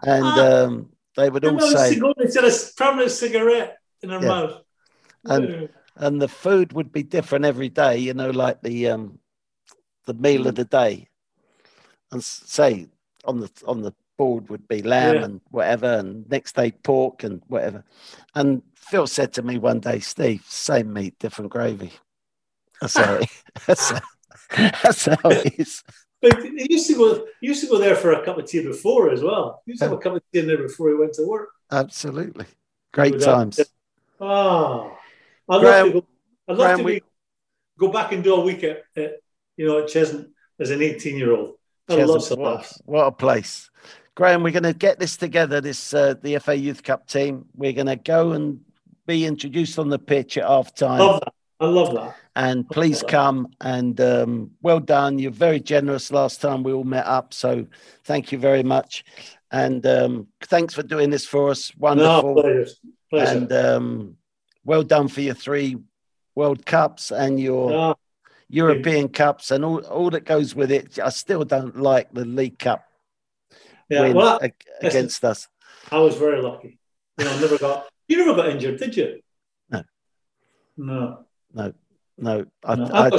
and 0.03 0.25
um, 0.39 0.89
they 1.15 1.29
would 1.29 1.45
all 1.45 1.59
say 1.59 1.99
they 2.17 2.27
said 2.27 2.43
a 2.43 3.09
cigarette 3.09 3.77
in 4.01 4.09
their 4.09 4.21
yeah. 4.21 4.27
mouth. 4.27 4.61
And 5.25 5.69
and 5.95 6.21
the 6.21 6.27
food 6.27 6.73
would 6.73 6.91
be 6.91 7.03
different 7.03 7.45
every 7.45 7.69
day, 7.69 7.97
you 7.97 8.13
know, 8.13 8.29
like 8.29 8.61
the 8.61 8.89
um 8.89 9.19
the 10.05 10.13
meal 10.13 10.47
of 10.47 10.55
the 10.55 10.65
day 10.65 11.07
and 12.11 12.23
say 12.23 12.87
on 13.25 13.39
the 13.39 13.49
on 13.65 13.81
the 13.81 13.93
board 14.17 14.49
would 14.49 14.67
be 14.67 14.81
lamb 14.81 15.15
Yeah. 15.15 15.23
and 15.25 15.41
whatever, 15.51 15.87
and 15.87 16.29
next 16.29 16.55
day 16.55 16.71
pork 16.71 17.23
and 17.23 17.41
whatever. 17.47 17.83
And 18.33 18.61
Phil 18.75 19.07
said 19.07 19.33
to 19.33 19.41
me 19.41 19.57
one 19.57 19.79
day, 19.79 19.99
Steve, 19.99 20.43
same 20.47 20.93
meat, 20.93 21.17
different 21.19 21.51
gravy. 21.51 21.91
That's 22.81 22.97
how 22.97 23.13
it, 23.15 23.29
that's, 23.65 23.93
that's 24.57 25.05
how 25.05 25.29
it 25.29 25.59
is. 25.59 25.83
But 26.21 26.43
he 26.43 26.67
used 26.69 26.87
to 26.87 26.95
go. 26.95 27.25
He 27.41 27.47
used 27.47 27.61
to 27.63 27.69
go 27.69 27.77
there 27.77 27.95
for 27.95 28.13
a 28.13 28.23
cup 28.25 28.37
of 28.37 28.45
tea 28.47 28.63
before 28.63 29.11
as 29.11 29.21
well. 29.21 29.61
He 29.65 29.71
used 29.73 29.81
to 29.81 29.89
have 29.89 29.97
a 29.97 30.01
cup 30.01 30.15
of 30.15 30.23
tea 30.33 30.39
in 30.39 30.47
there 30.47 30.57
before 30.57 30.89
he 30.89 30.95
went 30.95 31.13
to 31.13 31.27
work. 31.27 31.49
Absolutely. 31.71 32.45
Great 32.93 33.19
times. 33.21 33.59
Oh, 34.19 34.95
I'd 35.49 35.59
Graeme- 35.61 35.83
love 35.85 35.85
to 35.85 35.91
go. 36.01 36.05
I'd 36.47 36.57
love 36.57 36.67
Graeme, 36.67 36.77
to 36.77 36.83
we- 36.83 37.01
go 37.77 37.87
back 37.89 38.11
and 38.13 38.23
do 38.23 38.33
a 38.35 38.41
week 38.43 38.63
at, 38.63 38.83
at 38.95 39.19
you 39.57 39.67
know 39.67 39.79
at 39.79 39.89
Cheshunt 39.89 40.29
as 40.59 40.71
an 40.71 40.81
eighteen-year-old. 40.81 41.55
I 41.89 41.95
Cheers, 41.95 42.09
lots 42.09 42.29
what, 42.31 42.71
what 42.85 43.05
a 43.07 43.11
place. 43.11 43.69
Graeme, 44.15 44.43
we're 44.43 44.51
going 44.51 44.63
to 44.63 44.73
get 44.73 44.97
this 44.99 45.17
together, 45.17 45.59
this 45.59 45.93
uh, 45.93 46.13
the 46.21 46.37
FA 46.39 46.55
Youth 46.55 46.83
Cup 46.83 47.07
team. 47.07 47.45
We're 47.55 47.73
going 47.73 47.87
to 47.87 47.97
go 47.97 48.31
and 48.31 48.61
be 49.05 49.25
introduced 49.25 49.77
on 49.77 49.89
the 49.89 49.99
pitch 49.99 50.37
at 50.37 50.45
half 50.47 50.73
time. 50.73 50.99
Love 50.99 51.19
that. 51.21 51.33
I 51.59 51.65
love 51.67 51.93
that. 51.95 52.15
and 52.35 52.69
please 52.69 53.01
come 53.03 53.47
and 53.61 53.99
um, 54.01 54.51
well 54.61 54.79
done. 54.81 55.19
You're 55.19 55.31
very 55.31 55.59
generous 55.59 56.11
last 56.11 56.41
time 56.41 56.63
we 56.63 56.73
all 56.73 56.83
met 56.83 57.05
up. 57.05 57.33
So 57.33 57.65
thank 58.03 58.31
you 58.31 58.37
very 58.37 58.63
much. 58.63 59.05
And 59.51 59.85
um, 59.85 60.27
thanks 60.43 60.73
for 60.73 60.83
doing 60.83 61.09
this 61.09 61.25
for 61.25 61.49
us. 61.49 61.71
No, 61.77 61.81
Wonderful. 61.81 62.33
pleasure. 62.35 62.67
Pleasure. 63.09 63.37
and 63.37 63.51
um, 63.53 64.17
well 64.65 64.83
done 64.83 65.07
for 65.07 65.21
your 65.21 65.35
three 65.35 65.77
World 66.35 66.65
Cups 66.65 67.11
and 67.11 67.39
your 67.39 67.71
Ah, 67.73 67.95
European 68.49 69.07
Cups 69.07 69.51
and 69.51 69.63
all, 69.63 69.79
all 69.85 70.09
that 70.09 70.25
goes 70.25 70.55
with 70.55 70.71
it. 70.71 70.99
I 70.99 71.09
still 71.09 71.45
don't 71.45 71.77
like 71.77 72.11
the 72.13 72.25
League 72.25 72.59
Cup 72.59 72.83
yeah. 73.89 74.01
win 74.01 74.15
Well, 74.15 74.39
I, 74.41 74.51
against 74.81 75.23
us. 75.25 75.47
I 75.91 75.99
was 75.99 76.15
very 76.15 76.41
lucky. 76.41 76.79
You 77.17 77.25
know, 77.25 77.31
I 77.31 77.39
never 77.41 77.57
got. 77.57 77.85
You 78.07 78.17
never 78.17 78.35
got 78.35 78.49
injured, 78.49 78.79
did 78.79 78.95
you? 78.97 79.19
No. 79.69 79.83
No. 81.53 81.73
No, 82.17 82.45
I, 82.63 82.75
no. 82.75 82.85
I, 82.85 83.07
I, 83.07 83.09
I 83.09 83.17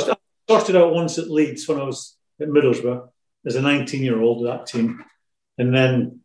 started 0.49 0.77
out 0.77 0.93
once 0.95 1.19
at 1.19 1.31
Leeds 1.31 1.69
when 1.69 1.79
I 1.81 1.85
was 1.85 2.17
at 2.41 2.49
Middlesbrough 2.49 3.09
as 3.47 3.57
a 3.57 3.61
19-year-old 3.61 4.47
of 4.47 4.53
that 4.59 4.67
team, 4.67 5.05
and 5.59 5.75
then 5.75 6.23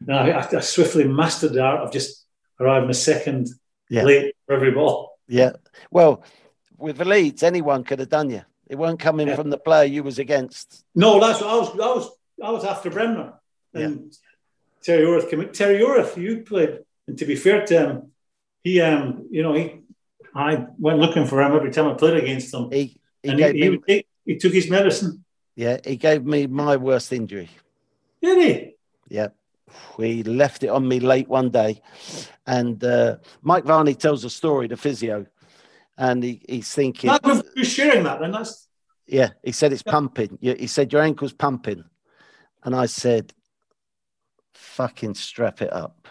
no, 0.00 0.14
I, 0.16 0.38
I 0.56 0.60
swiftly 0.60 1.04
mastered 1.04 1.52
the 1.52 1.60
art 1.62 1.80
of 1.82 1.92
just 1.92 2.24
arriving 2.60 2.88
a 2.90 2.94
second 2.94 3.48
Yeah. 3.90 4.02
late 4.04 4.34
for 4.46 4.54
every 4.54 4.70
ball. 4.70 5.18
yeah. 5.28 5.52
Well, 5.90 6.22
with 6.78 6.96
the 6.98 7.04
Leeds, 7.04 7.42
anyone 7.42 7.84
could 7.84 7.98
have 8.00 8.08
done 8.08 8.30
you. 8.30 8.42
It 8.66 8.76
weren't 8.76 8.98
coming 9.00 9.28
Yeah. 9.28 9.36
from 9.36 9.50
the 9.50 9.58
player 9.58 9.84
you 9.84 10.02
was 10.02 10.18
against. 10.18 10.84
No, 10.94 11.20
that's 11.20 11.40
what 11.40 11.50
I 11.50 11.56
was. 11.56 11.68
I 11.70 11.94
was. 11.94 12.10
I 12.44 12.50
was 12.50 12.64
after 12.64 12.90
Bremner 12.90 13.32
and 13.82 14.12
Terry 14.82 15.04
Yorath. 15.06 15.30
came 15.30 15.40
in. 15.40 15.52
Terry 15.52 15.80
Yorath, 15.80 16.16
you 16.16 16.42
played, 16.42 16.80
and 17.06 17.18
to 17.18 17.24
be 17.24 17.36
fair 17.36 17.64
to 17.66 17.78
him, 17.78 18.12
he 18.62 18.80
um, 18.80 19.26
you 19.30 19.42
know, 19.42 19.52
he, 19.52 19.80
I 20.34 20.66
went 20.78 20.98
looking 20.98 21.26
for 21.26 21.42
him 21.42 21.52
every 21.52 21.70
time 21.70 21.88
I 21.88 21.94
played 21.94 22.22
against 22.22 22.52
him, 22.52 22.70
He 22.70 23.00
he 23.22 23.30
and 23.30 23.40
he, 23.40 23.70
me 23.70 23.80
he, 23.86 24.06
he, 24.24 24.36
took 24.36 24.52
his 24.52 24.70
medicine. 24.70 25.24
yeah 25.54 25.78
he 25.84 25.96
gave 25.96 26.24
me 26.24 26.46
my 26.46 26.76
worst 26.76 27.12
injury. 27.12 27.50
Did 28.22 28.38
he? 28.42 28.74
Yeah. 29.08 29.28
We 29.98 30.22
left 30.22 30.62
it 30.62 30.68
on 30.68 30.86
me 30.86 31.00
late 31.00 31.28
one 31.28 31.50
day. 31.50 31.82
And 32.46 32.82
uh, 32.82 33.16
Mike 33.42 33.64
Varney 33.64 33.94
tells 33.94 34.24
a 34.24 34.30
story, 34.30 34.68
the 34.68 34.76
physio, 34.76 35.26
and 35.98 36.22
he, 36.22 36.40
he's 36.48 36.72
thinking, 36.72 37.10
That 37.10 37.24
was 37.24 37.42
you 37.56 37.64
sharing 37.64 38.04
that. 38.04 38.20
Then 38.20 38.30
that's 38.30 38.66
yeah, 39.06 39.30
he 39.42 39.52
said 39.52 39.72
it's 39.72 39.82
pumping. 39.82 40.38
He 40.40 40.66
said, 40.66 40.92
your 40.92 41.02
ankle's 41.02 41.32
pumping. 41.32 41.84
And 42.64 42.74
I 42.74 42.86
said, 42.86 43.32
fucking 44.56 45.14
strap 45.14 45.62
it 45.62 45.72
up. 45.72 46.08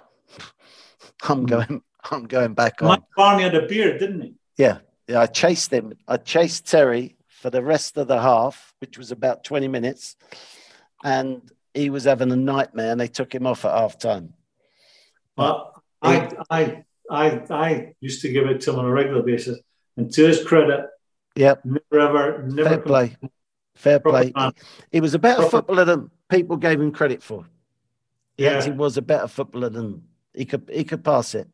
I'm 1.23 1.39
Hmm. 1.39 1.45
going, 1.45 1.81
I'm 2.11 2.23
going 2.25 2.53
back 2.53 2.81
on. 2.81 2.87
Mike 2.89 3.03
Barney 3.15 3.43
had 3.43 3.55
a 3.55 3.65
beard, 3.67 3.99
didn't 3.99 4.21
he? 4.21 4.33
Yeah, 4.57 4.79
yeah. 5.07 5.21
I 5.21 5.25
chased 5.25 5.71
him. 5.71 5.93
I 6.07 6.17
chased 6.17 6.65
Terry 6.69 7.17
for 7.27 7.49
the 7.49 7.61
rest 7.63 7.97
of 7.97 8.07
the 8.07 8.21
half, 8.21 8.73
which 8.79 8.97
was 8.97 9.11
about 9.11 9.43
20 9.43 9.67
minutes. 9.67 10.15
And 11.03 11.41
he 11.73 11.89
was 11.89 12.05
having 12.05 12.31
a 12.31 12.35
nightmare 12.35 12.91
and 12.91 12.99
they 12.99 13.07
took 13.07 13.33
him 13.35 13.45
off 13.45 13.65
at 13.65 13.71
half 13.77 13.97
time. 13.99 14.33
But 15.35 15.71
I, 16.01 16.29
I, 16.49 16.83
I, 17.11 17.41
I 17.49 17.93
used 17.99 18.21
to 18.21 18.31
give 18.31 18.45
it 18.47 18.61
to 18.61 18.71
him 18.73 18.79
on 18.79 18.85
a 18.85 18.91
regular 18.91 19.21
basis, 19.21 19.59
and 19.97 20.11
to 20.13 20.27
his 20.27 20.43
credit, 20.43 20.85
Yep. 21.35 21.65
never 21.65 21.81
ever, 21.99 22.43
never 22.47 22.69
Fair 22.69 22.77
play. 22.79 23.17
Fair 23.75 23.99
play. 23.99 24.31
man. 24.35 24.53
He 24.91 25.01
was 25.01 25.13
a 25.13 25.19
better 25.19 25.41
Proper- 25.41 25.51
footballer 25.57 25.83
than 25.85 26.09
people 26.29 26.55
gave 26.55 26.79
him 26.79 26.93
credit 26.93 27.21
for. 27.21 27.45
He 28.37 28.43
Yeah. 28.43 28.51
actually 28.57 28.73
was 28.77 28.97
a 28.97 29.01
better 29.01 29.27
footballer 29.27 29.69
than 29.69 30.03
he 30.33 30.45
could 30.45 30.69
he 30.71 30.83
could 30.83 31.03
pass 31.03 31.35
it. 31.35 31.47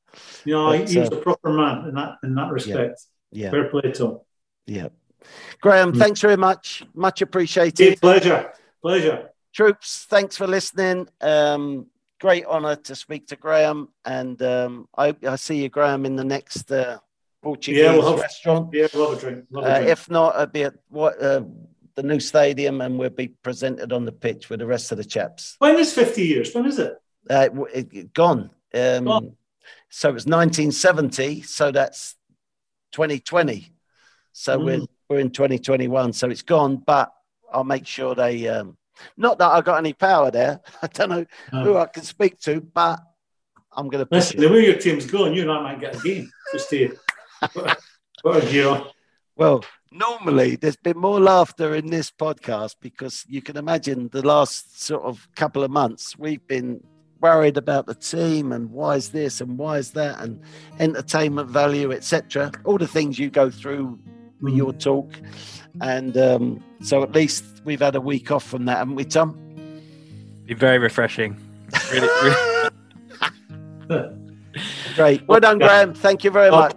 You 0.45 0.53
know, 0.53 0.71
he, 0.71 0.79
But, 0.79 0.89
he 0.89 0.99
was 0.99 1.09
uh, 1.11 1.15
a 1.17 1.21
proper 1.21 1.51
man 1.53 1.87
in 1.89 1.95
that 1.95 2.17
in 2.23 2.35
that 2.35 2.51
respect. 2.51 3.01
Yeah. 3.31 3.51
Fair 3.51 3.69
play 3.69 3.91
to 3.91 4.05
him. 4.05 4.19
Yeah. 4.65 4.87
Graeme, 5.61 5.93
Mm. 5.93 5.99
thanks 5.99 6.19
very 6.21 6.37
much. 6.37 6.83
Much 6.93 7.19
Hey, 7.19 7.23
appreciated. 7.23 8.01
pleasure, 8.01 8.51
pleasure. 8.81 9.29
Troops, 9.53 10.05
thanks 10.09 10.35
for 10.35 10.47
listening. 10.47 11.07
Um, 11.21 11.87
great 12.19 12.45
honor 12.45 12.75
to 12.75 12.95
speak 12.95 13.27
to 13.27 13.35
Graeme. 13.35 13.89
And 14.05 14.41
um, 14.41 14.87
I, 14.97 15.15
I 15.27 15.35
see 15.35 15.61
you, 15.61 15.69
Graeme, 15.69 16.05
in 16.05 16.15
the 16.15 16.23
next 16.23 16.71
uh, 16.71 16.97
Portuguese 17.43 17.81
Yeah, 17.81 17.93
we'll 17.93 18.11
have- 18.11 18.19
restaurant. 18.19 18.73
Yeah, 18.73 18.87
love 18.95 19.17
a 19.17 19.19
drink. 19.19 19.45
Love 19.51 19.65
a 19.65 19.67
Uh, 19.67 19.75
drink. 19.77 19.89
if 19.91 20.09
not, 20.09 20.35
it'll 20.35 20.47
be 20.47 20.63
at 20.63 20.73
what, 20.89 21.21
uh, 21.21 21.41
the 21.95 22.03
new 22.03 22.19
stadium 22.19 22.81
and 22.81 22.97
we'll 22.97 23.09
be 23.09 23.27
presented 23.29 23.91
on 23.93 24.05
the 24.05 24.11
pitch 24.11 24.49
with 24.49 24.59
the 24.59 24.65
rest 24.65 24.91
of 24.91 24.97
the 24.97 25.03
chaps. 25.05 25.55
when 25.59 25.77
is 25.77 25.93
50 25.93 26.23
years? 26.25 26.53
When 26.53 26.65
is 26.65 26.79
it? 26.79 26.95
Uh, 27.29 27.49
it, 27.73 27.93
it- 27.93 28.13
gone. 28.13 28.49
Um, 28.73 29.05
Gone. 29.05 29.35
So 29.89 30.09
it 30.09 30.13
was 30.13 30.25
1970. 30.25 31.41
So 31.41 31.71
that's 31.71 32.15
2020. 32.93 33.73
So 34.33 34.57
Mm. 34.59 34.63
we're 34.65 34.81
we're 35.09 35.19
in 35.19 35.29
2021. 35.29 36.13
So 36.13 36.29
it's 36.29 36.41
gone. 36.41 36.77
But 36.77 37.11
I'll 37.51 37.65
make 37.65 37.85
sure 37.85 38.15
they. 38.15 38.47
Um, 38.47 38.77
not 39.17 39.37
that 39.39 39.49
I 39.51 39.59
got 39.61 39.77
any 39.77 39.93
power 39.93 40.31
there. 40.31 40.61
I 40.81 40.87
don't 40.87 41.09
know 41.09 41.25
who 41.51 41.75
I 41.77 41.85
can 41.87 42.03
speak 42.03 42.39
to, 42.41 42.61
but 42.61 42.99
I'm 43.73 43.89
going 43.89 44.05
to 44.05 44.13
Listen, 44.15 44.37
it. 44.37 44.47
the 44.47 44.53
way 44.53 44.65
your 44.65 44.77
team's 44.77 45.05
going, 45.05 45.33
you 45.33 45.41
and 45.43 45.51
I 45.51 45.61
might 45.61 45.81
get 45.81 45.95
a 45.95 45.99
game. 45.99 46.31
Just 46.53 46.69
to 46.69 46.97
put 47.53 47.77
a 48.43 48.49
gear 48.49 48.67
on. 48.69 48.87
Well, 49.35 49.63
normally 49.91 50.55
there's 50.55 50.77
been 50.77 50.97
more 50.97 51.19
laughter 51.19 51.75
in 51.75 51.87
this 51.87 52.09
podcast 52.09 52.75
because 52.81 53.25
you 53.27 53.41
can 53.41 53.57
imagine 53.57 54.09
the 54.13 54.25
last 54.25 54.81
sort 54.81 55.03
of 55.03 55.27
couple 55.35 55.63
of 55.63 55.71
months 55.71 56.17
we've 56.17 56.45
been 56.47 56.81
worried 57.21 57.55
about 57.55 57.85
the 57.85 57.95
team 57.95 58.51
and 58.51 58.69
why 58.71 58.95
is 58.95 59.09
this 59.09 59.39
and 59.41 59.57
why 59.57 59.77
is 59.77 59.91
that 59.91 60.19
and 60.19 60.41
entertainment 60.79 61.49
value, 61.49 61.91
etc. 61.91 62.51
All 62.65 62.77
the 62.77 62.87
things 62.87 63.19
you 63.19 63.29
go 63.29 63.49
through 63.49 63.99
with 64.41 64.55
your 64.55 64.73
talk, 64.73 65.13
and 65.81 66.17
um, 66.17 66.63
so 66.81 67.03
at 67.03 67.11
least 67.11 67.45
we've 67.63 67.79
had 67.79 67.95
a 67.95 68.01
week 68.01 68.31
off 68.31 68.43
from 68.43 68.65
that, 68.65 68.77
haven't 68.77 68.95
we, 68.95 69.05
Tom? 69.05 69.37
Be 70.45 70.55
very 70.55 70.79
refreshing. 70.79 71.37
Really, 71.91 72.09
really. 73.89 74.17
Great. 74.95 75.27
Well 75.27 75.39
done, 75.39 75.59
Graeme. 75.59 75.93
Thank 75.93 76.23
you 76.23 76.31
very 76.31 76.49
Oh, 76.49 76.67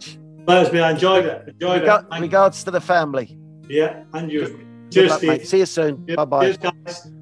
much. 0.47 0.65
Leslie, 0.65 0.81
I 0.81 0.91
enjoyed 0.93 1.25
it. 1.25 1.49
Enjoyed 1.49 1.81
Rega- 1.83 2.01
it. 2.01 2.07
Thank 2.11 2.23
regards 2.23 2.65
to 2.65 2.71
the 2.71 2.81
family. 2.81 3.39
Yeah, 3.69 4.05
and 4.13 4.31
you. 4.31 4.47
Good 4.47 4.93
Cheers, 4.93 5.11
luck, 5.11 5.23
mate. 5.23 5.37
Steve. 5.39 5.49
See 5.49 5.59
you 5.59 5.67
soon. 5.67 6.05
Yeah, 6.07 6.17
Bye 6.17 6.25
bye. 6.25 6.45
Cheers, 6.45 6.57
guys. 6.59 7.13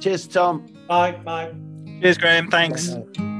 Cheers, 0.00 0.26
Tom. 0.28 0.66
Bye. 0.88 1.12
Bye. 1.12 1.52
Cheers, 2.02 2.18
Graeme. 2.18 2.50
Thanks. 2.50 2.88
Bye. 2.90 3.30